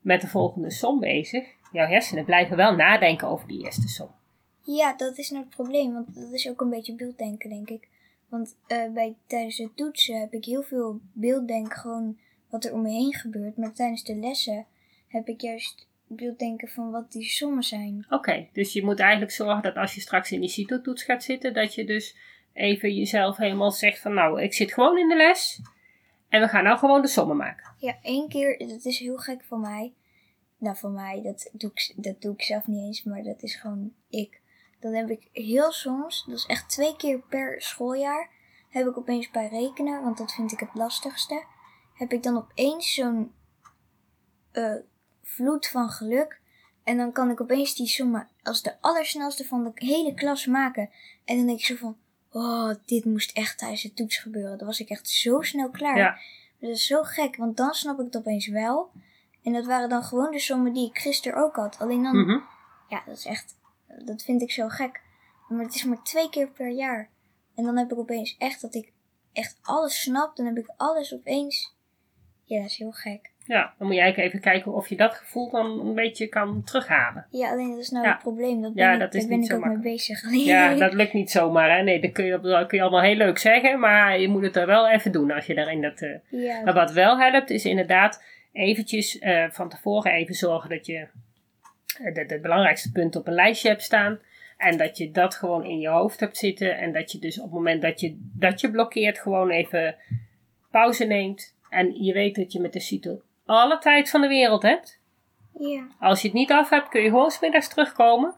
met 0.00 0.20
de 0.20 0.26
volgende 0.26 0.70
som 0.70 1.00
bezig, 1.00 1.44
jouw 1.72 1.86
hersenen 1.86 2.24
blijven 2.24 2.56
wel 2.56 2.74
nadenken 2.76 3.28
over 3.28 3.48
die 3.48 3.64
eerste 3.64 3.88
som. 3.88 4.08
Ja, 4.76 4.94
dat 4.96 5.18
is 5.18 5.30
nou 5.30 5.44
het 5.44 5.54
probleem. 5.54 5.92
Want 5.92 6.14
dat 6.14 6.32
is 6.32 6.48
ook 6.48 6.60
een 6.60 6.70
beetje 6.70 6.94
beelddenken, 6.94 7.50
denk 7.50 7.68
ik. 7.68 7.88
Want 8.28 8.56
eh, 8.66 8.92
bij, 8.92 9.16
tijdens 9.26 9.58
het 9.58 9.76
toetsen 9.76 10.20
heb 10.20 10.32
ik 10.32 10.44
heel 10.44 10.62
veel 10.62 11.00
beelddenken 11.12 11.78
gewoon 11.78 12.18
wat 12.50 12.64
er 12.64 12.72
om 12.72 12.82
me 12.82 12.90
heen 12.90 13.14
gebeurt. 13.14 13.56
Maar 13.56 13.72
tijdens 13.72 14.04
de 14.04 14.14
lessen 14.14 14.66
heb 15.08 15.28
ik 15.28 15.40
juist 15.40 15.86
beelddenken 16.06 16.68
van 16.68 16.90
wat 16.90 17.12
die 17.12 17.24
sommen 17.24 17.62
zijn. 17.62 18.06
Oké, 18.10 18.48
dus 18.52 18.72
je 18.72 18.84
moet 18.84 19.00
eigenlijk 19.00 19.32
zorgen 19.32 19.62
dat 19.62 19.76
als 19.76 19.94
je 19.94 20.00
straks 20.00 20.32
in 20.32 20.40
die 20.40 20.48
CITO-toets 20.48 21.02
gaat 21.02 21.22
zitten, 21.22 21.54
dat 21.54 21.74
je 21.74 21.84
dus 21.84 22.16
even 22.52 22.94
jezelf 22.94 23.36
helemaal 23.36 23.70
zegt 23.70 24.00
van 24.00 24.14
nou, 24.14 24.42
ik 24.42 24.54
zit 24.54 24.72
gewoon 24.72 24.98
in 24.98 25.08
de 25.08 25.16
les 25.16 25.60
en 26.28 26.40
we 26.40 26.48
gaan 26.48 26.64
nou 26.64 26.78
gewoon 26.78 27.02
de 27.02 27.08
sommen 27.08 27.36
maken. 27.36 27.74
Ja, 27.78 27.98
één 28.02 28.28
keer, 28.28 28.58
dat 28.58 28.84
is 28.84 28.98
heel 28.98 29.16
gek 29.16 29.44
van 29.44 29.60
mij. 29.60 29.92
Nou, 30.58 30.76
van 30.76 30.92
mij, 30.92 31.22
dat 31.22 31.50
doe, 31.52 31.70
ik, 31.70 31.92
dat 31.96 32.22
doe 32.22 32.32
ik 32.32 32.42
zelf 32.42 32.66
niet 32.66 32.86
eens, 32.86 33.02
maar 33.02 33.22
dat 33.22 33.42
is 33.42 33.54
gewoon 33.54 33.92
ik. 34.08 34.40
Dan 34.80 34.94
heb 34.94 35.10
ik 35.10 35.28
heel 35.32 35.72
soms, 35.72 36.24
dat 36.26 36.36
is 36.36 36.46
echt 36.46 36.68
twee 36.68 36.96
keer 36.96 37.18
per 37.18 37.62
schooljaar, 37.62 38.30
heb 38.68 38.86
ik 38.86 38.98
opeens 38.98 39.30
bij 39.30 39.48
rekenen, 39.48 40.02
want 40.02 40.18
dat 40.18 40.32
vind 40.32 40.52
ik 40.52 40.60
het 40.60 40.74
lastigste, 40.74 41.44
heb 41.94 42.12
ik 42.12 42.22
dan 42.22 42.36
opeens 42.36 42.94
zo'n 42.94 43.32
eh, 44.52 44.74
vloed 45.22 45.68
van 45.68 45.90
geluk. 45.90 46.40
En 46.84 46.96
dan 46.96 47.12
kan 47.12 47.30
ik 47.30 47.40
opeens 47.40 47.74
die 47.74 47.86
sommen 47.86 48.28
als 48.42 48.62
de 48.62 48.80
allersnelste 48.80 49.44
van 49.44 49.64
de 49.64 49.70
hele 49.74 50.14
klas 50.14 50.46
maken. 50.46 50.90
En 51.24 51.36
dan 51.36 51.46
denk 51.46 51.58
ik 51.58 51.64
zo 51.64 51.74
van, 51.74 51.96
oh, 52.30 52.70
dit 52.84 53.04
moest 53.04 53.30
echt 53.30 53.58
tijdens 53.58 53.82
de 53.82 53.94
toets 53.94 54.16
gebeuren. 54.16 54.58
Dan 54.58 54.66
was 54.66 54.80
ik 54.80 54.88
echt 54.88 55.08
zo 55.08 55.40
snel 55.40 55.70
klaar. 55.70 55.96
Ja, 55.96 56.18
Dat 56.60 56.70
is 56.70 56.86
zo 56.86 57.02
gek, 57.02 57.36
want 57.36 57.56
dan 57.56 57.74
snap 57.74 57.98
ik 57.98 58.04
het 58.04 58.16
opeens 58.16 58.46
wel. 58.46 58.90
En 59.42 59.52
dat 59.52 59.66
waren 59.66 59.88
dan 59.88 60.02
gewoon 60.02 60.30
de 60.30 60.38
sommen 60.38 60.72
die 60.72 60.88
ik 60.88 60.98
gisteren 60.98 61.42
ook 61.42 61.56
had. 61.56 61.78
Alleen 61.78 62.02
dan, 62.02 62.16
mhm. 62.16 62.38
ja, 62.88 63.02
dat 63.06 63.16
is 63.16 63.24
echt, 63.24 63.57
dat 64.04 64.22
vind 64.22 64.42
ik 64.42 64.50
zo 64.50 64.68
gek. 64.68 65.00
Maar 65.48 65.64
het 65.64 65.74
is 65.74 65.84
maar 65.84 66.02
twee 66.02 66.30
keer 66.30 66.48
per 66.50 66.68
jaar. 66.70 67.08
En 67.54 67.64
dan 67.64 67.78
heb 67.78 67.92
ik 67.92 67.98
opeens 67.98 68.36
echt 68.38 68.60
dat 68.60 68.74
ik 68.74 68.92
echt 69.32 69.58
alles 69.62 70.02
snap. 70.02 70.36
Dan 70.36 70.46
heb 70.46 70.56
ik 70.56 70.72
alles 70.76 71.14
opeens. 71.14 71.76
Ja, 72.44 72.56
dat 72.60 72.66
is 72.70 72.76
heel 72.78 72.90
gek. 72.92 73.30
ja, 73.44 73.74
dan 73.78 73.86
moet 73.86 73.96
je 73.96 74.02
eigenlijk 74.02 74.32
even 74.32 74.50
kijken 74.50 74.72
of 74.72 74.88
je 74.88 74.96
dat 74.96 75.14
gevoel 75.14 75.50
dan 75.50 75.66
een 75.86 75.94
beetje 75.94 76.26
kan 76.26 76.62
terughalen. 76.64 77.26
Ja, 77.30 77.50
alleen 77.50 77.70
dat 77.70 77.78
is 77.78 77.90
nou 77.90 78.04
Ja. 78.04 78.12
het 78.12 78.22
probleem. 78.22 78.62
Dat 78.62 78.74
ben 78.74 78.84
Ja, 78.84 78.92
ik, 78.92 78.98
dat 78.98 79.14
is 79.14 79.20
daar 79.20 79.28
ben 79.30 79.38
niet 79.38 79.50
ik 79.50 79.56
ook 79.56 79.64
mee 79.64 79.78
bezig. 79.78 80.22
Ja, 80.44 80.74
dat 80.74 80.92
lukt 80.92 81.12
niet 81.12 81.30
zomaar. 81.30 81.76
Hè? 81.76 81.82
Nee, 81.82 82.00
dat 82.00 82.12
kun 82.12 82.24
je, 82.24 82.40
dat 82.40 82.66
kun 82.66 82.76
je 82.78 82.82
allemaal 82.84 83.02
heel 83.02 83.16
leuk 83.16 83.38
zeggen, 83.38 83.78
maar 83.78 84.20
je 84.20 84.28
moet 84.28 84.42
het 84.42 84.56
er 84.56 84.66
wel 84.66 84.88
even 84.88 85.12
doen 85.12 85.30
als 85.30 85.46
je 85.46 85.54
daarin 85.54 85.82
dat... 85.82 86.00
eh, 86.00 86.10
ja, 86.30 86.62
Maar 86.64 86.74
wat 86.74 86.92
wel 86.92 87.18
helpt, 87.18 87.50
is 87.50 87.64
inderdaad 87.64 88.22
eventjes 88.52 89.18
eh, 89.18 89.44
van 89.50 89.68
tevoren 89.68 90.12
even 90.12 90.34
zorgen 90.34 90.70
dat 90.70 90.86
je 90.86 91.08
eh, 92.02 92.28
de 92.28 92.38
belangrijkste 92.40 92.92
punten 92.92 93.20
op 93.20 93.26
een 93.26 93.32
lijstje 93.34 93.68
hebt 93.68 93.82
staan. 93.82 94.18
En 94.56 94.76
dat 94.76 94.96
je 94.98 95.10
dat 95.10 95.34
gewoon 95.34 95.64
in 95.64 95.78
je 95.80 95.88
hoofd 95.88 96.20
hebt 96.20 96.36
zitten. 96.36 96.78
En 96.78 96.92
dat 96.92 97.12
je 97.12 97.18
dus 97.18 97.38
op 97.38 97.44
het 97.44 97.52
moment 97.52 97.82
dat 97.82 98.00
je, 98.00 98.16
dat 98.20 98.60
je 98.60 98.70
blokkeert, 98.70 99.18
gewoon 99.18 99.50
even 99.50 99.96
pauze 100.70 101.04
neemt. 101.04 101.56
En 101.70 102.04
je 102.04 102.12
weet 102.12 102.34
dat 102.34 102.52
je 102.52 102.60
met 102.60 102.72
de 102.72 102.80
CITO 102.80 103.22
alle 103.46 103.78
tijd 103.78 104.10
van 104.10 104.20
de 104.20 104.28
wereld 104.28 104.62
hebt. 104.62 105.00
ja, 105.58 105.86
Als 106.00 106.20
je 106.22 106.28
het 106.28 106.36
niet 106.36 106.52
af 106.52 106.70
hebt, 106.70 106.88
kun 106.88 107.02
je 107.02 107.08
gewoon 107.08 107.30
's 107.30 107.40
middags 107.40 107.68
terugkomen. 107.68 108.34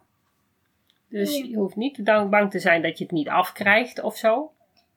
Dus 1.09 1.39
Ja. 1.39 1.45
je 1.45 1.57
hoeft 1.57 1.77
niet 1.77 2.05
bang 2.05 2.51
te 2.51 2.59
zijn 2.59 2.83
dat 2.83 2.99
je 2.99 3.05
het 3.05 3.13
niet 3.13 3.29
afkrijgt 3.29 4.03
of 4.03 4.17
zo. 4.17 4.53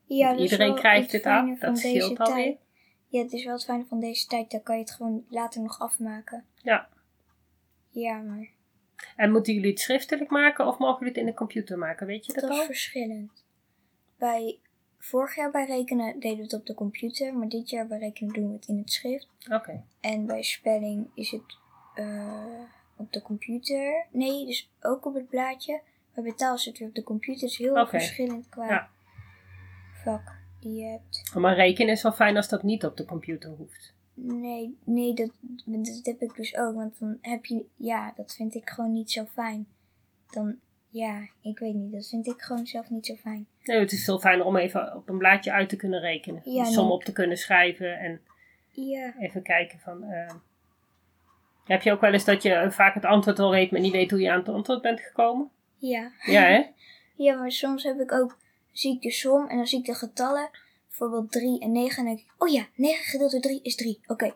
ja, 0.05 0.31
dat 0.31 0.39
Iedereen 0.39 0.75
krijgt 0.75 1.11
het 1.11 1.25
af, 1.25 1.59
dat 1.59 1.77
scheelt 1.77 2.19
alweer. 2.19 2.55
Ja, 3.07 3.21
het 3.21 3.33
is 3.33 3.43
wel 3.45 3.53
het 3.53 3.63
fijne 3.65 3.85
van 3.85 3.99
deze 3.99 4.27
tijd. 4.27 4.51
Dan 4.51 4.63
kan 4.63 4.75
je 4.75 4.81
het 4.81 4.91
gewoon 4.91 5.25
later 5.29 5.61
nog 5.61 5.79
afmaken. 5.79 6.43
Ja. 6.61 6.87
Ja, 7.93 8.19
maar 8.21 8.49
En 9.15 9.31
moeten 9.31 9.53
jullie 9.53 9.69
het 9.69 9.79
schriftelijk 9.79 10.29
maken 10.29 10.67
of 10.67 10.77
mogen 10.77 10.97
jullie 10.99 11.13
het 11.13 11.21
in 11.21 11.25
de 11.25 11.33
computer 11.33 11.77
maken? 11.77 12.07
Weet 12.07 12.25
je 12.25 12.33
dat 12.33 12.41
dat 12.41 12.51
al? 12.51 12.59
is 12.59 12.65
verschillend. 12.65 13.45
Bij 14.17 14.59
vorig 14.97 15.35
jaar 15.35 15.51
bij 15.51 15.65
rekenen 15.65 16.19
deden 16.19 16.37
we 16.37 16.43
het 16.43 16.53
op 16.53 16.65
de 16.65 16.73
computer, 16.73 17.33
maar 17.33 17.49
dit 17.49 17.69
jaar 17.69 17.87
bij 17.87 17.99
rekenen 17.99 18.33
doen 18.33 18.47
we 18.47 18.53
het 18.53 18.67
in 18.67 18.77
het 18.77 18.91
schrift. 18.91 19.27
Oké. 19.51 19.83
En 19.99 20.25
bij 20.25 20.43
spelling 20.43 21.07
is 21.15 21.31
het 21.31 21.57
eh, 21.95 22.61
op 22.97 23.13
de 23.13 23.21
computer. 23.21 24.05
Nee, 24.11 24.45
dus 24.45 24.71
ook 24.81 25.05
op 25.05 25.13
het 25.13 25.29
blaadje. 25.29 25.81
Maar 26.15 26.23
bij 26.23 26.33
taal 26.33 26.57
het 26.63 26.77
weer 26.77 26.87
op 26.87 26.95
de 26.95 27.03
computer. 27.03 27.47
Is 27.47 27.57
heel 27.57 27.87
verschillend 27.87 28.49
qua 28.49 28.67
Ja. 28.67 28.89
vak 30.03 30.35
die 30.59 30.73
je 30.73 30.85
hebt. 30.85 31.33
Maar 31.35 31.55
rekenen 31.55 31.93
is 31.93 32.03
wel 32.03 32.11
fijn 32.11 32.35
als 32.35 32.49
dat 32.49 32.63
niet 32.63 32.85
op 32.85 32.97
de 32.97 33.05
computer 33.05 33.49
hoeft. 33.49 33.95
Nee, 34.13 34.77
nee 34.83 35.13
dat, 35.13 35.29
dat 35.65 35.99
heb 36.03 36.21
ik 36.21 36.35
dus 36.35 36.57
ook. 36.57 36.75
Want 36.75 36.99
dan 36.99 37.17
heb 37.21 37.45
je, 37.45 37.65
ja, 37.75 38.13
dat 38.15 38.33
vind 38.35 38.55
ik 38.55 38.69
gewoon 38.69 38.93
niet 38.93 39.11
zo 39.11 39.25
fijn. 39.25 39.67
Dan, 40.29 40.55
ja, 40.89 41.27
ik 41.41 41.59
weet 41.59 41.73
niet. 41.73 41.91
Dat 41.91 42.07
vind 42.07 42.27
ik 42.27 42.41
gewoon 42.41 42.65
zelf 42.67 42.89
niet 42.89 43.05
zo 43.05 43.15
fijn. 43.15 43.47
Nee, 43.63 43.79
het 43.79 43.91
is 43.91 44.03
veel 44.03 44.19
fijner 44.19 44.45
om 44.45 44.57
even 44.57 44.95
op 44.95 45.09
een 45.09 45.17
blaadje 45.17 45.51
uit 45.51 45.69
te 45.69 45.75
kunnen 45.75 45.99
rekenen. 45.99 46.41
Ja, 46.45 46.63
som 46.65 46.85
nee. 46.85 46.93
op 46.93 47.03
te 47.03 47.11
kunnen 47.11 47.37
schrijven 47.37 47.99
en 47.99 48.21
Ja, 48.71 49.13
even 49.19 49.43
kijken 49.43 49.79
van... 49.79 50.03
eh, 50.03 50.33
heb 51.65 51.81
je 51.81 51.91
ook 51.91 52.01
wel 52.01 52.13
eens 52.13 52.25
dat 52.25 52.43
je 52.43 52.53
eh, 52.53 52.69
vaak 52.71 52.93
het 52.93 53.05
antwoord 53.05 53.39
al 53.39 53.51
weet, 53.51 53.71
maar 53.71 53.79
niet 53.79 53.91
weet 53.91 54.11
hoe 54.11 54.19
je 54.19 54.31
aan 54.31 54.39
het 54.39 54.49
antwoord 54.49 54.81
bent 54.81 54.99
gekomen? 54.99 55.49
ja. 55.77 56.11
Ja, 56.25 56.41
hè? 56.41 56.63
Ja, 57.15 57.35
maar 57.35 57.51
soms 57.51 57.83
heb 57.83 57.99
ik 57.99 58.11
ook, 58.11 58.37
zie 58.71 58.95
ik 58.95 59.01
de 59.01 59.11
som 59.11 59.47
en 59.47 59.57
dan 59.57 59.67
zie 59.67 59.79
ik 59.79 59.85
de 59.85 59.93
getallen. 59.93 60.49
Bijvoorbeeld 60.97 61.31
3 61.31 61.59
en 61.59 61.71
9 61.71 61.97
en 61.97 62.05
dan 62.05 62.15
denk 62.15 62.27
ik, 62.27 62.33
oh 62.37 62.49
ja, 62.49 62.67
9 62.75 63.05
gedeeld 63.05 63.31
door 63.31 63.41
3 63.41 63.59
is 63.61 63.75
3. 63.75 63.99
Oké. 64.07 64.33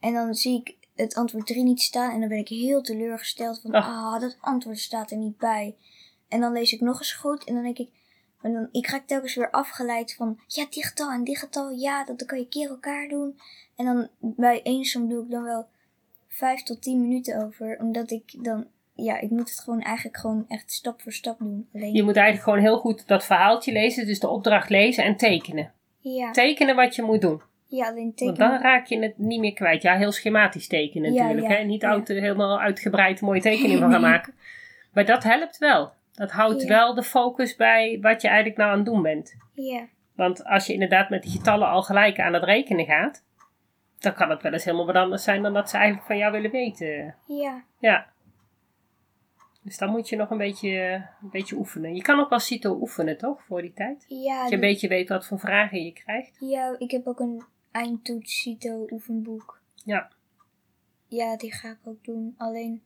En 0.00 0.12
dan 0.12 0.34
zie 0.34 0.60
ik 0.60 0.76
het 0.94 1.14
antwoord 1.14 1.46
3 1.46 1.62
niet 1.62 1.80
staan 1.80 2.12
en 2.12 2.20
dan 2.20 2.28
ben 2.28 2.38
ik 2.38 2.48
heel 2.48 2.82
teleurgesteld 2.82 3.60
van, 3.60 3.72
Ach. 3.72 3.86
ah, 3.86 4.20
dat 4.20 4.36
antwoord 4.40 4.78
staat 4.78 5.10
er 5.10 5.16
niet 5.16 5.38
bij. 5.38 5.76
En 6.28 6.40
dan 6.40 6.52
lees 6.52 6.72
ik 6.72 6.80
nog 6.80 6.98
eens 6.98 7.12
goed 7.12 7.44
en 7.44 7.54
dan 7.54 7.62
denk 7.62 7.78
ik, 7.78 7.88
maar 8.40 8.52
dan, 8.52 8.68
ik 8.72 8.86
raak 8.86 9.06
telkens 9.06 9.34
weer 9.34 9.50
afgeleid 9.50 10.14
van, 10.14 10.40
ja, 10.46 10.66
die 10.70 10.84
getal 10.84 11.10
en 11.10 11.24
die 11.24 11.38
getal, 11.38 11.70
ja, 11.70 12.04
dat, 12.04 12.18
dat 12.18 12.28
kan 12.28 12.38
je 12.38 12.48
keer 12.48 12.68
elkaar 12.68 13.08
doen. 13.08 13.38
En 13.76 13.84
dan 13.84 14.08
bij 14.18 14.62
één 14.62 14.84
som 14.84 15.08
doe 15.08 15.24
ik 15.24 15.30
dan 15.30 15.42
wel 15.42 15.66
5 16.28 16.62
tot 16.62 16.82
10 16.82 17.00
minuten 17.00 17.44
over, 17.44 17.78
omdat 17.78 18.10
ik 18.10 18.44
dan, 18.44 18.66
ja, 18.94 19.20
ik 19.20 19.30
moet 19.30 19.50
het 19.50 19.60
gewoon 19.60 19.80
eigenlijk 19.80 20.16
gewoon 20.16 20.44
echt 20.48 20.72
stap 20.72 21.02
voor 21.02 21.12
stap 21.12 21.38
doen. 21.38 21.68
Alleen, 21.74 21.94
Je 21.94 22.02
moet 22.02 22.16
eigenlijk 22.16 22.44
gewoon 22.44 22.64
heel 22.64 22.78
goed 22.78 23.06
dat 23.06 23.24
verhaaltje 23.24 23.72
lezen, 23.72 24.06
dus 24.06 24.20
de 24.20 24.28
opdracht 24.28 24.70
lezen 24.70 25.04
en 25.04 25.16
tekenen. 25.16 25.72
Ja. 26.12 26.30
Tekenen 26.30 26.76
wat 26.76 26.94
je 26.94 27.02
moet 27.02 27.20
doen. 27.20 27.42
Ja, 27.66 27.86
alleen 27.88 28.02
Want 28.04 28.16
tekenen. 28.16 28.38
dan 28.50 28.60
raak 28.60 28.86
je 28.86 28.98
het 28.98 29.18
niet 29.18 29.40
meer 29.40 29.52
kwijt. 29.52 29.82
Ja, 29.82 29.96
heel 29.96 30.12
schematisch 30.12 30.66
tekenen 30.68 31.12
Ja, 31.12 31.22
natuurlijk. 31.22 31.52
ja, 31.52 31.58
hè? 31.58 31.64
Niet 31.64 31.84
oud, 31.84 32.08
helemaal 32.08 32.60
uitgebreid 32.60 33.20
mooie 33.20 33.40
tekeningen 33.50 33.78
van 33.78 33.90
gaan 33.92 34.00
maken. 34.00 34.34
Maar 34.92 35.04
dat 35.04 35.22
helpt 35.22 35.58
wel. 35.58 35.92
Dat 36.12 36.30
houdt 36.30 36.64
wel 36.64 36.94
de 36.94 37.02
focus 37.02 37.56
bij 37.56 37.98
wat 38.00 38.22
je 38.22 38.28
eigenlijk 38.28 38.58
nou 38.58 38.70
aan 38.70 38.76
het 38.76 38.86
doen 38.86 39.02
bent. 39.02 39.36
Ja, 39.52 39.86
Want 40.16 40.44
als 40.44 40.66
je 40.66 40.72
inderdaad 40.72 41.10
met 41.10 41.22
die 41.22 41.32
getallen 41.32 41.68
al 41.68 41.82
gelijk 41.82 42.20
aan 42.20 42.32
het 42.34 42.44
rekenen 42.44 42.84
gaat, 42.84 43.24
dan 43.98 44.14
kan 44.14 44.30
het 44.30 44.42
wel 44.42 44.52
eens 44.52 44.64
helemaal 44.64 44.86
wat 44.86 44.94
anders 44.96 45.24
zijn 45.24 45.42
dan 45.42 45.54
dat 45.54 45.70
ze 45.70 45.76
eigenlijk 45.76 46.06
van 46.06 46.16
jou 46.18 46.32
willen 46.32 46.50
weten. 46.50 47.14
ja, 47.26 47.62
Ja. 47.78 48.06
Dus 49.64 49.78
dan 49.78 49.90
moet 49.90 50.08
je 50.08 50.16
nog 50.16 50.30
een 50.30 50.38
beetje, 50.38 50.78
een 51.22 51.30
beetje 51.30 51.56
oefenen. 51.56 51.94
Je 51.94 52.02
kan 52.02 52.20
ook 52.20 52.28
wel 52.28 52.38
CITO 52.38 52.78
oefenen, 52.80 53.18
toch? 53.18 53.42
Voor 53.44 53.62
die 53.62 53.72
tijd. 53.72 54.04
Ja, 54.08 54.40
Dat 54.40 54.48
je 54.48 54.54
een 54.54 54.60
beetje 54.60 54.88
weet 54.88 55.08
wat 55.08 55.26
voor 55.26 55.38
vragen 55.38 55.84
je 55.84 55.92
krijgt. 55.92 56.36
ja, 56.40 56.74
ik 56.78 56.90
heb 56.90 57.06
ook 57.06 57.20
een 57.20 57.42
eindtoets 57.70 58.40
CITO 58.40 58.86
oefenboek. 58.90 59.60
Ja. 59.84 60.12
Ja, 61.08 61.36
die 61.36 61.52
ga 61.52 61.70
ik 61.70 61.78
ook 61.84 62.04
doen. 62.04 62.34
Alleen, 62.36 62.82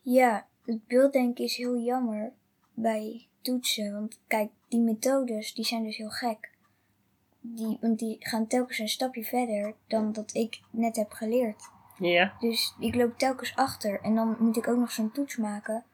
ja, 0.00 0.46
het 0.64 0.86
beelddenken 0.86 1.44
is 1.44 1.56
heel 1.56 1.78
jammer 1.78 2.32
bij 2.74 3.26
toetsen. 3.40 3.92
Want 3.92 4.20
kijk, 4.26 4.50
die 4.68 4.80
methodes, 4.80 5.54
die 5.54 5.64
zijn 5.64 5.84
dus 5.84 5.96
heel 5.96 6.10
gek. 6.10 6.50
Die, 7.40 7.78
want 7.80 7.98
die 7.98 8.16
gaan 8.18 8.46
telkens 8.46 8.78
een 8.78 8.88
stapje 8.88 9.24
verder 9.24 9.74
dan 9.86 10.12
dat 10.12 10.34
ik 10.34 10.60
net 10.70 10.96
heb 10.96 11.10
geleerd. 11.10 11.70
Ja. 11.98 12.32
Dus 12.40 12.74
ik 12.78 12.94
loop 12.94 13.18
telkens 13.18 13.56
achter 13.56 14.00
en 14.02 14.14
dan 14.14 14.36
moet 14.38 14.56
ik 14.56 14.68
ook 14.68 14.78
nog 14.78 14.90
zo'n 14.90 15.12
toets 15.12 15.36
maken. 15.36 15.84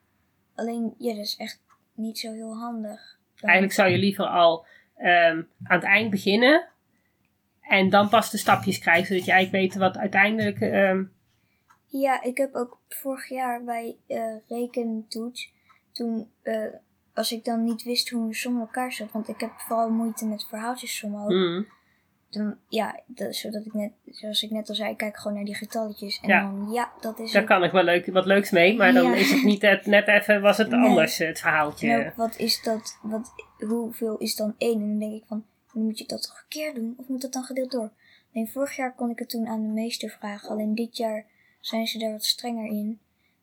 Alleen, 0.55 0.95
ja, 0.99 1.15
dat 1.15 1.25
is 1.25 1.37
echt 1.37 1.61
niet 1.95 2.19
zo 2.19 2.33
heel 2.33 2.57
handig. 2.57 3.19
Dan- 3.35 3.51
Eigenlijk 3.51 3.73
zou 3.73 3.89
je 3.91 3.99
liever 3.99 4.25
al 4.27 4.67
ehm, 4.97 5.43
aan 5.65 5.77
het 5.79 5.83
eind 5.83 6.11
beginnen. 6.11 6.69
En 7.61 7.89
dan 7.91 8.09
pas 8.09 8.31
de 8.31 8.39
stapjes 8.39 8.79
krijgen. 8.79 9.07
Zodat 9.07 9.25
je 9.25 9.33
eigenlijk 9.33 9.65
weet 9.65 9.81
wat 9.81 9.97
uiteindelijk... 9.99 10.61
ehm, 10.61 11.05
Ja, 11.87 12.23
ik 12.23 12.37
heb 12.37 12.55
ook 12.55 12.79
vorig 12.89 13.29
jaar 13.29 13.65
bij 13.65 13.97
eh 14.07 14.35
rekentoets, 14.49 15.53
toen, 15.93 16.31
eh, 16.43 16.67
als 17.15 17.33
ik 17.33 17.45
dan 17.45 17.65
niet 17.65 17.83
wist 17.83 18.11
hoe 18.11 18.27
een 18.27 18.35
som 18.35 18.61
elkaar 18.61 18.93
zat, 18.93 19.13
want 19.13 19.29
ik 19.29 19.41
heb 19.41 19.51
vooral 19.57 19.91
moeite 19.91 20.27
met 20.27 20.47
verhaaltjessommen 20.49 21.23
ook, 21.23 21.31
hmm, 21.31 21.67
dan, 22.35 22.57
ja, 22.69 23.01
dat, 23.07 23.35
zodat 23.35 23.67
ik 23.67 23.73
net, 23.75 23.93
zoals 24.07 24.43
ik 24.43 24.51
net 24.51 24.69
al 24.69 24.75
zei, 24.75 24.91
ik 24.91 24.97
kijk 24.97 25.17
gewoon 25.17 25.37
naar 25.37 25.45
die 25.45 25.55
getalletjes 25.55 26.21
en 26.23 26.29
Ja. 26.29 26.43
dan, 26.43 26.73
ja, 26.73 26.93
dat 27.01 27.19
is 27.19 27.33
daar 27.33 27.43
het. 27.43 27.51
kan 27.51 27.65
ik 27.65 27.73
wel 27.73 27.83
leuk, 27.83 28.07
wat 28.07 28.27
leuks 28.27 28.51
mee. 28.51 28.77
Maar 28.77 28.93
dan 28.93 29.15
is 29.15 29.31
het 29.31 29.43
niet 29.45 29.63
het, 29.63 29.87
net 29.87 30.09
even... 30.09 30.41
Was 30.41 30.57
het 30.59 30.69
Nee. 30.71 30.89
anders, 30.89 31.19
het 31.19 31.41
verhaaltje. 31.41 32.07
Ook, 32.07 32.15
wat 32.15 32.37
is 32.39 32.63
dat, 32.63 32.99
wat, 33.03 33.33
hoeveel 33.59 34.17
is 34.19 34.37
dan 34.37 34.55
1? 34.59 34.73
En 34.81 34.89
dan 34.89 34.99
denk 34.99 35.13
ik 35.15 35.25
van, 35.27 35.45
moet 35.73 35.99
je 35.99 36.07
dat 36.07 36.23
toch 36.23 36.37
een 36.37 36.49
keer 36.49 36.75
doen, 36.75 36.95
of 36.97 37.09
moet 37.09 37.23
dat 37.23 37.33
dan 37.33 37.45
gedeeld 37.45 37.71
door? 37.71 37.91
Alleen 38.35 38.49
vorig 38.49 38.77
jaar 38.77 38.95
kon 38.95 39.11
ik 39.11 39.19
het 39.19 39.29
toen 39.29 39.47
aan 39.47 39.63
de 39.63 39.69
meester 39.73 40.11
vragen, 40.11 40.49
alleen 40.49 40.75
dit 40.75 40.97
jaar 40.97 41.27
zijn 41.61 41.87
ze 41.87 41.99
daar 41.99 42.11
wat 42.13 42.25
strenger 42.25 42.67
in. 42.67 42.99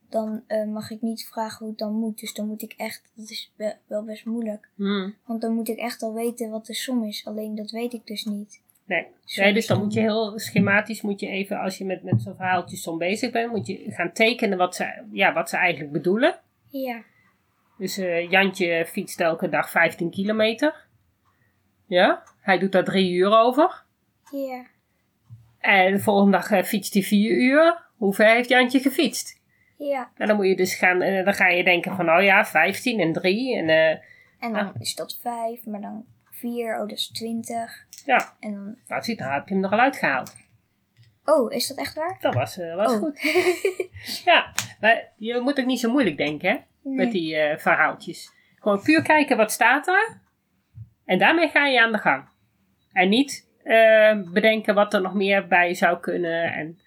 Dan 0.09 0.43
eh, 0.47 0.65
mag 0.65 0.89
ik 0.91 1.01
niet 1.01 1.27
vragen 1.27 1.57
hoe 1.59 1.67
het 1.69 1.77
dan 1.77 1.93
moet, 1.93 2.19
dus 2.19 2.33
dan 2.33 2.47
moet 2.47 2.61
ik 2.61 2.73
echt, 2.77 3.01
dat 3.15 3.29
is 3.29 3.51
wel 3.87 4.03
best 4.03 4.25
moeilijk. 4.25 4.69
Hmm, 4.75 5.15
Want 5.25 5.41
dan 5.41 5.53
moet 5.53 5.67
ik 5.69 5.77
echt 5.77 6.01
al 6.03 6.13
weten 6.13 6.49
wat 6.49 6.65
de 6.65 6.73
som 6.73 7.03
is, 7.03 7.25
alleen 7.25 7.55
dat 7.55 7.71
weet 7.71 7.93
ik 7.93 8.07
dus 8.07 8.23
niet. 8.25 8.61
Nee. 9.35 9.53
Dus 9.53 9.67
dan 9.67 9.79
moet 9.79 9.93
je 9.93 9.99
heel 9.99 10.39
schematisch, 10.39 11.01
moet 11.01 11.19
je 11.19 11.27
even, 11.27 11.59
als 11.59 11.77
je 11.77 11.85
met, 11.85 12.03
met 12.03 12.21
zo'n 12.21 12.35
verhaaltje 12.35 12.77
som 12.77 12.97
bezig 12.97 13.31
bent, 13.31 13.51
moet 13.51 13.67
je 13.67 13.83
gaan 13.87 14.11
tekenen 14.13 14.57
wat 14.57 14.75
ze, 14.75 15.03
ja, 15.11 15.33
wat 15.33 15.49
ze 15.49 15.57
eigenlijk 15.57 15.91
bedoelen. 15.91 16.39
Ja, 16.69 17.01
Dus 17.77 17.97
eh, 17.97 18.29
Jantje 18.29 18.85
fietst 18.85 19.19
elke 19.19 19.49
dag 19.49 19.69
15 19.69 20.09
kilometer. 20.11 20.75
Ja, 21.87 22.23
hij 22.41 22.59
doet 22.59 22.71
daar 22.71 22.83
drie 22.83 23.11
uur 23.11 23.37
over. 23.37 23.83
ja, 24.31 24.65
En 25.59 25.91
de 25.93 25.99
volgende 25.99 26.31
dag 26.31 26.51
eh, 26.51 26.63
fietst 26.63 26.93
hij 26.93 27.03
vier 27.03 27.31
uur. 27.37 27.89
Hoe 27.97 28.13
ver 28.13 28.27
heeft 28.33 28.49
Jantje 28.49 28.79
gefietst? 28.79 29.39
ja. 29.77 30.11
En 30.17 30.27
dan 30.27 30.35
moet 30.35 30.45
je 30.47 30.55
dus 30.55 30.75
gaan, 30.75 31.01
eh, 31.01 31.25
dan 31.25 31.33
ga 31.33 31.47
je 31.47 31.63
denken 31.63 31.95
van, 31.95 32.09
oh 32.09 32.23
ja, 32.23 32.45
15 32.45 32.99
en 32.99 33.13
3. 33.13 33.55
En 33.57 33.69
En 34.39 34.53
dan 34.53 34.67
Ah. 34.67 34.75
is 34.79 34.95
dat 34.95 35.19
5, 35.21 35.65
maar 35.65 35.81
dan 35.81 36.05
4, 36.41 36.73
oh 36.73 36.79
dat 36.79 36.91
is 36.97 37.07
20. 37.07 37.85
ja, 38.05 38.33
En 38.39 38.51
dan, 38.53 38.75
nou 38.87 39.03
ziet, 39.03 39.19
nou 39.19 39.33
heb 39.33 39.47
je 39.47 39.53
hem 39.53 39.63
er 39.63 39.69
al 39.71 39.79
uitgehaald. 39.79 40.35
oh, 41.25 41.51
is 41.53 41.67
dat 41.67 41.77
echt 41.77 41.95
waar? 41.95 42.17
Dat 42.19 42.33
was, 42.33 42.57
eh, 42.57 42.75
was 42.75 42.91
Oh. 42.93 42.97
goed. 42.99 43.19
Ja, 44.25 44.53
maar 44.79 45.11
je 45.17 45.39
moet 45.39 45.59
ook 45.59 45.65
niet 45.65 45.79
zo 45.79 45.91
moeilijk 45.91 46.17
denken, 46.17 46.49
hè? 46.49 46.57
Nee. 46.83 46.95
met 46.95 47.11
die 47.11 47.35
eh, 47.35 47.57
verhaaltjes. 47.57 48.31
Gewoon 48.59 48.81
puur 48.81 49.01
kijken 49.01 49.37
wat 49.37 49.51
staat 49.51 49.87
er. 49.87 50.21
En 51.05 51.19
daarmee 51.19 51.49
ga 51.49 51.65
je 51.65 51.81
aan 51.81 51.91
de 51.91 51.97
gang. 51.97 52.29
En 52.91 53.09
niet 53.09 53.49
eh, 53.63 54.21
bedenken 54.33 54.75
wat 54.75 54.93
er 54.93 55.01
nog 55.01 55.13
meer 55.13 55.47
bij 55.47 55.73
zou 55.73 55.99
kunnen. 55.99 56.53
En 56.53 56.79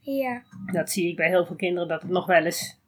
Ja, 0.00 0.42
dat 0.72 0.90
zie 0.90 1.10
ik 1.10 1.16
bij 1.16 1.28
heel 1.28 1.46
veel 1.46 1.56
kinderen 1.56 1.88
dat 1.88 2.02
het 2.02 2.10
nog 2.10 2.26
wel 2.26 2.44
eens. 2.44 2.80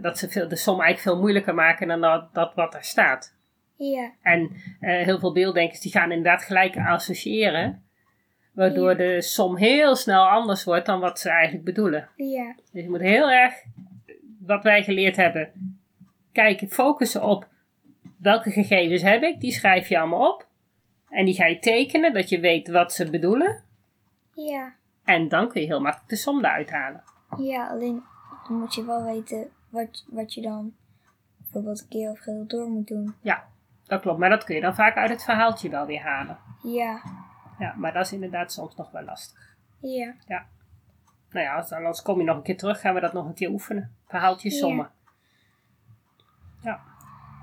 dat 0.00 0.18
ze 0.18 0.28
veel, 0.30 0.48
de 0.48 0.56
som 0.56 0.80
eigenlijk 0.80 1.00
veel 1.02 1.20
moeilijker 1.20 1.54
maken 1.54 1.88
dan 1.88 2.00
dat, 2.00 2.34
dat 2.34 2.54
wat 2.54 2.74
er 2.74 2.84
staat. 2.84 3.36
Ja, 3.90 4.12
En 4.22 4.50
eh, 4.80 5.04
heel 5.04 5.18
veel 5.18 5.32
beelddenkers 5.32 5.80
die 5.80 5.92
gaan 5.92 6.10
inderdaad 6.12 6.42
gelijk 6.42 6.76
associëren. 6.76 7.82
Waardoor 8.52 8.90
Ja. 8.90 8.94
de 8.96 9.22
som 9.22 9.56
heel 9.56 9.96
snel 9.96 10.28
anders 10.28 10.64
wordt 10.64 10.86
dan 10.86 11.00
wat 11.00 11.18
ze 11.18 11.30
eigenlijk 11.30 11.64
bedoelen. 11.64 12.08
ja, 12.16 12.54
Dus 12.72 12.82
je 12.82 12.90
moet 12.90 13.00
heel 13.00 13.30
erg, 13.30 13.54
wat 14.40 14.62
wij 14.62 14.82
geleerd 14.82 15.16
hebben, 15.16 15.76
kijken, 16.32 16.68
focussen 16.68 17.22
op 17.22 17.48
welke 18.18 18.50
gegevens 18.50 19.02
heb 19.02 19.22
ik. 19.22 19.40
Die 19.40 19.52
schrijf 19.52 19.88
je 19.88 19.98
allemaal 19.98 20.32
op. 20.32 20.46
En 21.08 21.24
die 21.24 21.34
ga 21.34 21.46
je 21.46 21.58
tekenen, 21.58 22.12
dat 22.12 22.28
je 22.28 22.40
weet 22.40 22.68
wat 22.68 22.92
ze 22.92 23.10
bedoelen. 23.10 23.62
ja. 24.34 24.74
En 25.04 25.28
dan 25.28 25.48
kun 25.48 25.60
je 25.60 25.66
heel 25.66 25.80
makkelijk 25.80 26.08
de 26.10 26.16
som 26.16 26.38
eruit 26.38 26.70
halen. 26.70 27.02
Ja, 27.38 27.68
alleen 27.68 28.02
dan 28.48 28.58
moet 28.58 28.74
je 28.74 28.84
wel 28.84 29.04
weten 29.04 29.48
wat, 29.68 30.04
wat 30.10 30.34
je 30.34 30.40
dan 30.40 30.74
bijvoorbeeld 31.38 31.80
een 31.80 31.88
keer 31.88 32.10
of 32.10 32.18
gedeeld 32.18 32.50
door 32.50 32.68
moet 32.68 32.86
doen. 32.88 33.14
Ja, 33.20 33.48
dat 33.86 34.00
klopt. 34.00 34.18
Maar 34.18 34.30
dat 34.30 34.44
kun 34.44 34.54
je 34.54 34.60
dan 34.60 34.74
vaak 34.74 34.96
uit 34.96 35.10
het 35.10 35.24
verhaaltje 35.24 35.68
wel 35.68 35.86
weer 35.86 36.02
halen. 36.02 36.38
Ja, 36.62 37.02
Ja, 37.58 37.74
maar 37.76 37.92
dat 37.92 38.06
is 38.06 38.12
inderdaad 38.12 38.52
soms 38.52 38.76
nog 38.76 38.90
wel 38.90 39.02
lastig. 39.02 39.56
ja, 40.26 40.46
Nou 41.30 41.46
ja, 41.46 41.56
als, 41.56 41.72
anders 41.72 42.02
kom 42.02 42.18
je 42.18 42.24
nog 42.24 42.36
een 42.36 42.42
keer 42.42 42.56
terug, 42.56 42.80
gaan 42.80 42.94
we 42.94 43.00
dat 43.00 43.12
nog 43.12 43.26
een 43.26 43.34
keer 43.34 43.50
oefenen. 43.50 43.96
Verhaaltjes 44.06 44.54
Ja. 44.54 44.58
sommen. 44.60 44.90
Ja. 46.62 46.80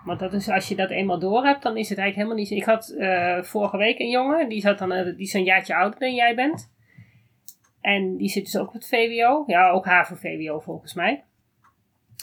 Want 0.03 0.19
dat 0.19 0.33
is, 0.33 0.49
als 0.49 0.67
je 0.67 0.75
dat 0.75 0.89
eenmaal 0.89 1.19
door 1.19 1.45
hebt, 1.45 1.63
dan 1.63 1.77
is 1.77 1.89
het 1.89 1.97
eigenlijk 1.97 2.15
helemaal 2.15 2.35
niet... 2.35 2.61
Ik 2.61 2.73
had 2.73 2.89
eh, 2.89 3.43
vorige 3.43 3.77
week 3.77 3.99
een 3.99 4.09
jongen, 4.09 4.49
die, 4.49 4.61
zat 4.61 4.77
dan, 4.77 4.91
eh, 4.91 5.03
die 5.03 5.15
is 5.17 5.33
een 5.33 5.43
jaartje 5.43 5.75
ouder 5.75 5.99
dan 5.99 6.13
jij 6.13 6.35
bent. 6.35 6.71
En 7.81 8.17
die 8.17 8.29
zit 8.29 8.43
dus 8.43 8.57
ook 8.57 8.67
op 8.67 8.73
het 8.73 8.87
VWO. 8.87 9.43
Ja, 9.47 9.69
ook 9.69 9.85
HAVO-VWO 9.85 10.59
volgens 10.59 10.93
mij. 10.93 11.23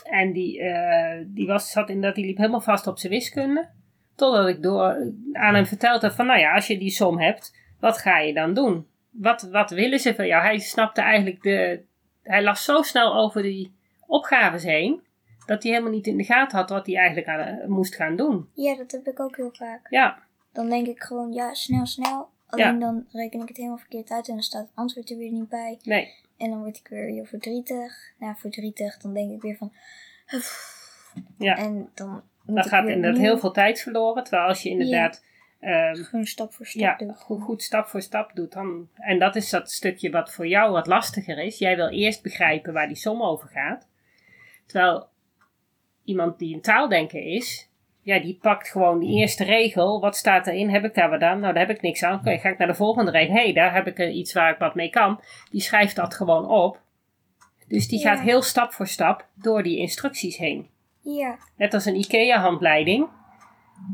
En 0.05 0.33
die, 0.33 0.63
eh, 0.63 1.25
die 1.27 1.47
was, 1.47 1.71
zat 1.71 1.89
inderdaad, 1.89 2.15
die 2.15 2.27
liep 2.27 2.37
helemaal 2.37 2.61
vast 2.61 2.87
op 2.87 2.99
zijn 2.99 3.13
wiskunde. 3.13 3.69
Totdat 4.17 4.49
ik 4.49 4.63
door, 4.63 5.13
aan 5.33 5.55
hem 5.55 5.67
verteld 5.67 6.03
heb 6.03 6.13
van, 6.13 6.27
nou 6.27 6.39
ja, 6.39 6.55
als 6.55 6.67
je 6.67 6.79
die 6.79 6.91
som 6.91 7.19
hebt, 7.21 7.57
wat 7.81 7.99
ga 7.99 8.19
je 8.19 8.35
dan 8.35 8.55
doen? 8.55 8.87
Wat, 9.11 9.43
wat 9.43 9.71
willen 9.71 9.99
ze 9.99 10.15
van 10.15 10.27
jou? 10.27 10.43
Hij 10.43 10.59
snapte 10.59 11.01
eigenlijk 11.01 11.43
de, 11.43 11.83
hij 12.23 12.43
las 12.43 12.65
zo 12.65 12.83
snel 12.83 13.15
over 13.15 13.43
die 13.43 13.75
opgaves 14.07 14.63
heen, 14.63 15.03
dat 15.47 15.63
hij 15.63 15.73
helemaal 15.73 15.93
niet 15.93 16.07
in 16.07 16.17
de 16.17 16.25
gaten 16.25 16.59
had 16.59 16.71
wat 16.71 16.87
hij 16.87 16.97
eigenlijk 16.97 17.29
aan, 17.29 17.71
moest 17.71 17.95
gaan 17.95 18.17
doen. 18.17 18.49
ja, 18.55 18.77
dat 18.77 18.91
heb 18.91 19.07
ik 19.07 19.21
ook 19.21 19.37
heel 19.37 19.53
vaak. 19.53 19.87
Ja, 19.91 20.23
Dan 20.53 20.69
denk 20.69 20.87
ik 20.87 21.03
gewoon, 21.03 21.33
ja, 21.33 21.55
snel, 21.55 21.87
snel. 21.87 22.29
Alleen 22.47 22.79
dan 22.79 23.07
reken 23.13 23.41
ik 23.41 23.49
het 23.49 23.57
helemaal 23.57 23.79
verkeerd 23.79 24.11
uit 24.11 24.29
en 24.29 24.35
dan 24.35 24.43
staat 24.43 24.63
het 24.63 24.71
antwoord 24.75 25.11
er 25.11 25.17
weer 25.17 25.31
niet 25.33 25.49
bij. 25.49 25.79
nee. 25.83 26.25
En 26.37 26.51
dan 26.51 26.59
word 26.59 26.77
ik 26.77 26.89
weer 26.89 27.07
heel 27.07 27.25
verdrietig. 27.25 28.13
Nou, 28.19 28.35
verdrietig, 28.37 28.97
dan 28.99 29.15
denk 29.15 29.31
ik 29.31 29.43
weer 29.43 29.57
van... 29.57 29.73
Ja. 31.39 31.57
En 31.57 31.91
dan 31.95 32.23
Dan 32.47 32.65
gaat 32.65 32.89
inderdaad 32.89 33.21
heel 33.21 33.39
veel 33.39 33.53
tijd 33.53 33.81
verloren. 33.81 34.23
Terwijl 34.25 34.49
als 34.49 34.63
je 34.63 34.69
inderdaad 34.69 35.25
ehm, 35.61 35.95
Gewoon 35.95 36.25
stap 36.25 36.53
voor 36.53 36.67
stap 36.67 37.01
ja, 37.01 37.15
goed, 37.15 37.43
goed 37.43 37.63
stap 37.63 37.87
voor 37.87 38.03
stap 38.03 38.31
doet. 38.35 38.53
Dan, 38.53 38.89
en 38.95 39.19
dat 39.19 39.37
is 39.37 39.51
dat 39.51 39.71
stukje 39.71 40.11
wat 40.11 40.33
voor 40.33 40.47
jou 40.47 40.73
wat 40.73 40.87
lastiger 40.87 41.39
is. 41.39 41.59
Jij 41.59 41.77
wil 41.77 41.89
eerst 41.89 42.23
begrijpen 42.23 42.73
waar 42.73 42.87
die 42.87 42.97
som 42.97 43.23
over 43.23 43.49
gaat. 43.49 43.89
Terwijl 44.67 45.09
iemand 46.05 46.39
die 46.39 46.55
een 46.55 46.61
taaldenker 46.61 47.23
is, 47.23 47.71
ja, 48.01 48.19
die 48.21 48.39
pakt 48.41 48.69
gewoon 48.69 48.99
die 48.99 49.19
eerste 49.21 49.45
regel. 49.45 50.01
Wat 50.01 50.17
staat 50.17 50.47
erin? 50.47 50.71
Heb 50.71 50.85
ik 50.85 50.95
daar 50.95 51.11
wat 51.11 51.21
aan? 51.21 51.41
Nou, 51.41 51.55
daar 51.55 51.67
heb 51.67 51.77
ik 51.77 51.83
niks 51.83 52.03
aan. 52.03 52.19
Oké, 52.19 52.39
ga 52.39 52.49
ik 52.49 52.59
naar 52.59 52.67
de 52.69 52.75
volgende 52.75 53.11
regel. 53.11 53.35
Hé, 53.35 53.43
hey, 53.43 53.53
daar 53.53 53.75
heb 53.75 53.87
ik 53.87 53.99
iets 53.99 54.33
waar 54.33 54.53
ik 54.53 54.59
wat 54.59 54.75
mee 54.75 54.91
kan. 54.91 55.21
Die 55.51 55.61
schrijft 55.61 55.97
dat 55.97 56.15
gewoon 56.15 56.49
op. 56.49 56.81
Dus 57.69 57.89
die 57.89 58.01
Ja. 58.01 58.11
gaat 58.15 58.25
heel 58.25 58.43
stap 58.43 58.73
voor 58.73 58.87
stap 58.87 59.27
door 59.35 59.63
die 59.63 59.79
instructies 59.79 60.37
heen. 60.37 60.69
Ja, 61.15 61.37
Net 61.57 61.75
als 61.75 61.85
een 61.85 61.95
IKEA-handleiding. 61.97 63.09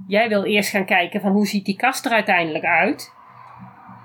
Jij 0.06 0.28
wil 0.28 0.44
eerst 0.44 0.70
gaan 0.70 0.84
kijken 0.84 1.20
van 1.20 1.32
hoe 1.32 1.46
ziet 1.46 1.64
die 1.64 1.76
kast 1.76 2.04
er 2.06 2.12
uiteindelijk 2.12 2.64
uit. 2.64 3.12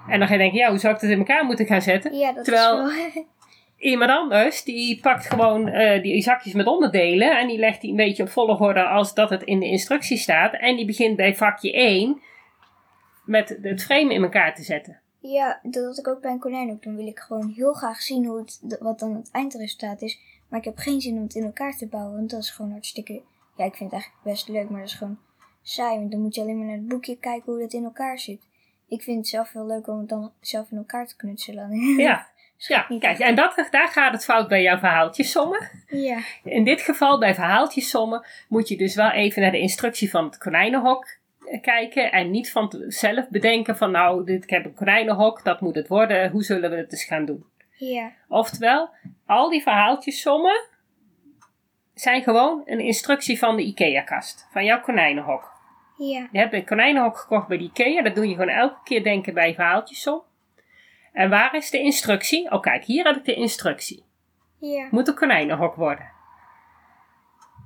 En 0.08 0.20
dan 0.20 0.28
ga 0.28 0.34
je 0.34 0.40
denken, 0.40 0.58
ja, 0.60 0.70
hoe 0.70 0.78
zou 0.78 0.94
ik 0.94 1.00
dat 1.00 1.10
in 1.10 1.18
elkaar 1.18 1.46
moeten 1.46 1.66
gaan 1.66 1.82
zetten? 1.82 2.14
ja 2.14 2.32
dat 2.32 2.44
Terwijl- 2.44 2.88
is 2.90 3.14
wel... 3.14 3.26
Iemand 3.78 4.12
anders, 4.12 4.64
die 4.64 5.00
pakt 5.02 5.26
gewoon 5.26 5.68
eh, 5.68 6.02
die 6.02 6.22
zakjes 6.22 6.54
met 6.54 6.66
onderdelen 6.68 7.40
en 7.40 7.48
die 7.48 7.58
legt 7.60 7.82
die 7.82 7.90
een 7.90 7.96
beetje 7.96 8.24
op 8.24 8.30
volgorde 8.30 8.84
als 8.84 9.14
dat 9.14 9.30
het 9.30 9.44
in 9.44 9.60
de 9.60 9.66
instructie 9.66 10.18
staat. 10.18 10.54
En 10.54 10.76
die 10.76 10.86
begint 10.86 11.16
bij 11.16 11.36
vakje 11.36 11.72
1 11.74 12.22
met 13.26 13.58
het 13.62 13.84
frame 13.84 14.14
in 14.14 14.24
elkaar 14.24 14.56
te 14.56 14.64
zetten. 14.64 15.00
Ja, 15.20 15.60
dat 15.64 15.86
had 15.86 15.98
ik 15.98 16.08
ook 16.08 16.22
bij 16.22 16.32
een 16.32 16.40
konijn 16.40 16.72
ook. 16.72 16.84
Dan 16.84 16.96
wil 16.96 17.08
ik 17.08 17.20
gewoon 17.20 17.54
heel 17.56 17.74
graag 17.74 18.02
zien 18.02 18.26
hoe 18.26 18.38
het, 18.38 18.78
wat 18.80 19.00
dan 19.00 19.16
het 19.16 19.30
eindresultaat 19.32 20.02
is. 20.02 20.20
Maar 20.48 20.60
ik 20.60 20.66
heb 20.66 20.78
geen 20.78 21.02
zin 21.02 21.16
om 21.16 21.24
het 21.24 21.36
in 21.36 21.44
elkaar 21.44 21.78
te 21.78 21.88
bouwen. 21.88 22.16
Want 22.16 22.30
dat 22.30 22.44
is 22.44 22.50
gewoon 22.50 22.72
hartstikke... 22.72 23.22
Ja, 23.58 23.66
ik 23.66 23.76
vind 23.76 23.92
het 23.92 24.02
eigenlijk 24.02 24.24
best 24.24 24.48
leuk, 24.48 24.70
maar 24.70 24.80
dat 24.80 24.90
is 24.90 24.96
gewoon 24.96 25.20
saai. 25.62 25.98
Want 25.98 26.12
dan 26.12 26.22
moet 26.22 26.36
je 26.36 26.42
alleen 26.42 26.58
maar 26.58 26.66
naar 26.66 26.76
het 26.76 26.88
boekje 26.88 27.18
kijken 27.18 27.54
hoe 27.54 27.62
het 27.62 27.74
in 27.74 27.84
elkaar 27.84 28.20
zit. 28.20 28.48
Ik 28.88 29.02
vind 29.02 29.18
het 29.18 29.28
zelf 29.28 29.50
veel 29.50 29.66
leuker 29.66 29.94
om 29.94 30.00
het 30.00 30.10
dan 30.10 30.32
zelf 30.40 30.72
in 30.72 30.78
elkaar 30.78 31.08
te 31.08 31.16
knutselen. 31.16 31.70
Ja, 31.98 32.28
Ja, 32.58 32.88
kijk, 33.00 33.20
en 33.20 33.36
dat, 33.36 33.68
daar 33.72 33.88
gaat 33.88 34.14
het 34.14 34.24
fout 34.24 34.48
bij 34.48 34.62
jouw 34.62 34.78
verhaaltjes 34.78 35.32
sommen. 35.32 35.70
Ja. 35.88 36.20
In 36.44 36.64
dit 36.64 36.82
geval, 36.82 37.20
bij 37.20 37.36
verhaaltjes 37.36 37.90
sommen, 37.90 38.26
moet 38.48 38.68
je 38.68 38.78
dus 38.78 38.96
wel 38.96 39.10
even 39.12 39.42
naar 39.42 39.52
de 39.52 39.60
instructie 39.60 40.10
van 40.10 40.26
het 40.26 40.38
konijnenhok 40.38 41.18
eh, 41.46 41.62
kijken. 41.62 42.12
En 42.12 42.32
niet 42.32 42.52
van 42.52 42.84
zelf 42.88 43.30
bedenken 43.30 43.78
van, 43.78 43.92
nou, 43.92 44.26
dit, 44.26 44.44
ik 44.44 44.50
heb 44.50 44.66
een 44.66 44.74
konijnenhok, 44.74 45.44
dat 45.44 45.62
moet 45.62 45.76
het 45.76 45.88
worden, 45.88 46.32
hoe 46.32 46.44
zullen 46.44 46.70
we 46.70 46.76
het 46.76 46.92
eens 46.92 47.04
gaan 47.04 47.26
doen? 47.26 47.46
Ja. 47.78 48.12
Oftewel, 48.28 48.90
al 49.26 49.50
die 49.50 49.62
verhaaltjes 49.62 50.22
sommen 50.22 50.68
zijn 51.94 52.24
gewoon 52.24 52.62
een 52.66 52.80
instructie 52.80 53.40
van 53.40 53.56
de 53.56 53.64
IKEA-kast, 53.64 54.48
van 54.52 54.66
jouw 54.66 54.82
konijnenhok. 54.82 55.56
Ja. 55.98 56.28
Je 56.32 56.40
hebt 56.40 56.54
een 56.54 56.66
konijnenhok 56.66 57.18
gekocht 57.18 57.48
bij 57.48 57.58
de 57.58 57.64
IKEA, 57.64 58.02
dat 58.02 58.16
doe 58.16 58.28
je 58.28 58.34
gewoon 58.34 58.50
elke 58.50 58.84
keer 58.84 59.04
denken 59.04 59.34
bij 59.34 59.54
verhaaltjesom. 59.54 60.22
En 61.14 61.30
waar 61.30 61.56
is 61.56 61.70
de 61.70 61.80
instructie? 61.80 62.52
Oh 62.52 62.62
kijk, 62.62 62.84
hier 62.84 63.06
heb 63.06 63.16
ik 63.16 63.26
de 63.26 63.34
instructie. 63.34 64.06
Ja. 64.60 64.88
Moet 64.92 65.08
een 65.08 65.16
konijnenhok 65.16 65.76
worden. 65.76 66.12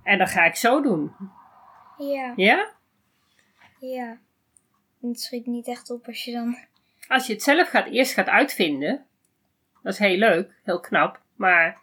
En 0.03 0.17
dat 0.17 0.29
ga 0.29 0.45
ik 0.45 0.55
zo 0.55 0.81
doen. 0.81 1.15
Ja. 1.97 2.33
Ja? 2.35 2.71
Ja. 3.79 4.17
Het 5.01 5.19
schiet 5.19 5.45
niet 5.45 5.67
echt 5.67 5.89
op 5.89 6.07
als 6.07 6.23
je 6.23 6.31
dan... 6.31 6.57
Als 7.07 7.27
je 7.27 7.33
het 7.33 7.43
zelf 7.43 7.69
gaat, 7.69 7.87
eerst 7.87 8.13
gaat 8.13 8.27
uitvinden, 8.27 9.05
dat 9.83 9.93
is 9.93 9.99
heel 9.99 10.17
leuk, 10.17 10.59
heel 10.63 10.79
knap. 10.79 11.21
Maar, 11.35 11.79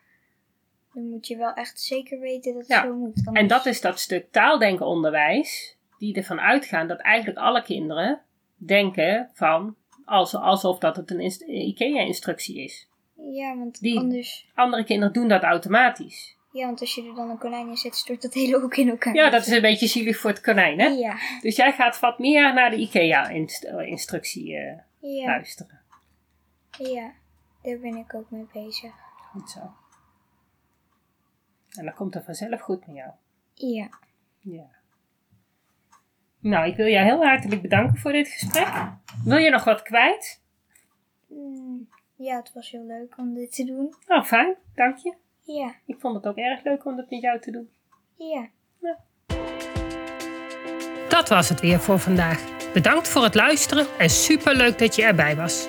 Dan 0.92 1.08
moet 1.08 1.26
je 1.26 1.36
wel 1.36 1.52
echt 1.52 1.80
zeker 1.80 2.20
weten 2.20 2.52
dat 2.52 2.60
het 2.62 2.70
Ja. 2.70 2.82
zo 2.82 2.94
moet. 2.94 3.30
en 3.32 3.46
dat 3.46 3.66
is 3.66 3.80
dat 3.80 3.98
stuk 4.00 4.32
taaldenkenonderwijs, 4.32 5.76
die 5.98 6.14
ervan 6.14 6.40
uitgaan 6.40 6.86
dat 6.88 6.98
eigenlijk 7.00 7.38
alle 7.38 7.62
kinderen 7.62 8.20
denken 8.56 9.30
van, 9.32 9.76
als, 10.04 10.34
alsof 10.34 10.78
dat 10.78 10.96
het 10.96 11.10
een 11.10 11.20
inst- 11.20 11.42
IKEA-instructie 11.42 12.62
is. 12.64 12.88
Ja, 13.32 13.56
want 13.56 13.80
Die- 13.80 13.98
anders... 13.98 14.50
Andere 14.54 14.84
kinderen 14.84 15.12
doen 15.12 15.28
dat 15.28 15.42
automatisch. 15.42 16.36
Ja, 16.52 16.66
want 16.66 16.80
als 16.80 16.94
je 16.94 17.08
er 17.08 17.14
dan 17.14 17.30
een 17.30 17.38
konijn 17.38 17.68
in 17.68 17.76
zet, 17.76 17.94
stort 17.94 18.22
dat 18.22 18.34
hele 18.34 18.62
ook 18.62 18.76
in 18.76 18.88
elkaar. 18.88 19.14
Ja, 19.14 19.30
dat 19.30 19.46
is 19.46 19.52
een 19.52 19.60
beetje 19.60 19.86
zielig 19.86 20.18
voor 20.18 20.30
het 20.30 20.40
konijn, 20.40 20.80
hè? 20.80 20.86
Ja. 20.86 21.16
Dus 21.40 21.56
jij 21.56 21.72
gaat 21.72 22.00
wat 22.00 22.18
meer 22.18 22.54
naar 22.54 22.70
de 22.70 22.76
IKEA-instructie 22.76 24.56
eh, 24.56 24.78
Ja. 25.00 25.24
luisteren. 25.26 25.80
Ja. 26.78 27.12
Daar 27.62 27.78
ben 27.78 27.96
ik 27.96 28.14
ook 28.14 28.30
mee 28.30 28.46
bezig. 28.52 28.92
Goed 29.30 29.50
zo. 29.50 29.60
En 31.78 31.84
dan 31.84 31.94
komt 31.94 32.14
er 32.14 32.22
vanzelf 32.22 32.60
goed 32.60 32.86
met 32.86 32.96
jou. 32.96 33.10
Ja. 33.54 33.88
Ja. 34.38 34.66
Nou, 36.38 36.68
ik 36.68 36.76
wil 36.76 36.86
jou 36.86 37.04
heel 37.04 37.24
hartelijk 37.24 37.62
bedanken 37.62 37.98
voor 37.98 38.12
dit 38.12 38.28
gesprek. 38.28 38.68
Wil 39.24 39.36
je 39.36 39.50
nog 39.50 39.64
wat 39.64 39.82
kwijt? 39.82 40.42
Mm, 41.26 41.88
ja, 42.16 42.36
het 42.36 42.52
was 42.52 42.70
heel 42.70 42.86
leuk 42.86 43.18
om 43.18 43.34
dit 43.34 43.54
te 43.54 43.64
doen. 43.64 43.94
Nou, 44.06 44.24
fijn, 44.24 44.56
dank 44.74 44.96
je. 44.96 45.14
Ja. 45.40 45.74
Ik 45.86 46.00
vond 46.00 46.14
het 46.14 46.26
ook 46.26 46.36
erg 46.36 46.64
leuk 46.64 46.84
om 46.84 46.96
dat 46.96 47.10
met 47.10 47.20
jou 47.20 47.40
te 47.40 47.50
doen. 47.50 47.70
Ja. 48.16 48.48
Dat 51.08 51.28
was 51.28 51.48
het 51.48 51.60
weer 51.60 51.80
voor 51.80 51.98
vandaag. 51.98 52.72
Bedankt 52.72 53.08
voor 53.08 53.22
het 53.22 53.34
luisteren 53.34 53.86
en 53.98 54.10
superleuk 54.10 54.78
dat 54.78 54.96
je 54.96 55.02
erbij 55.02 55.36
was. 55.36 55.68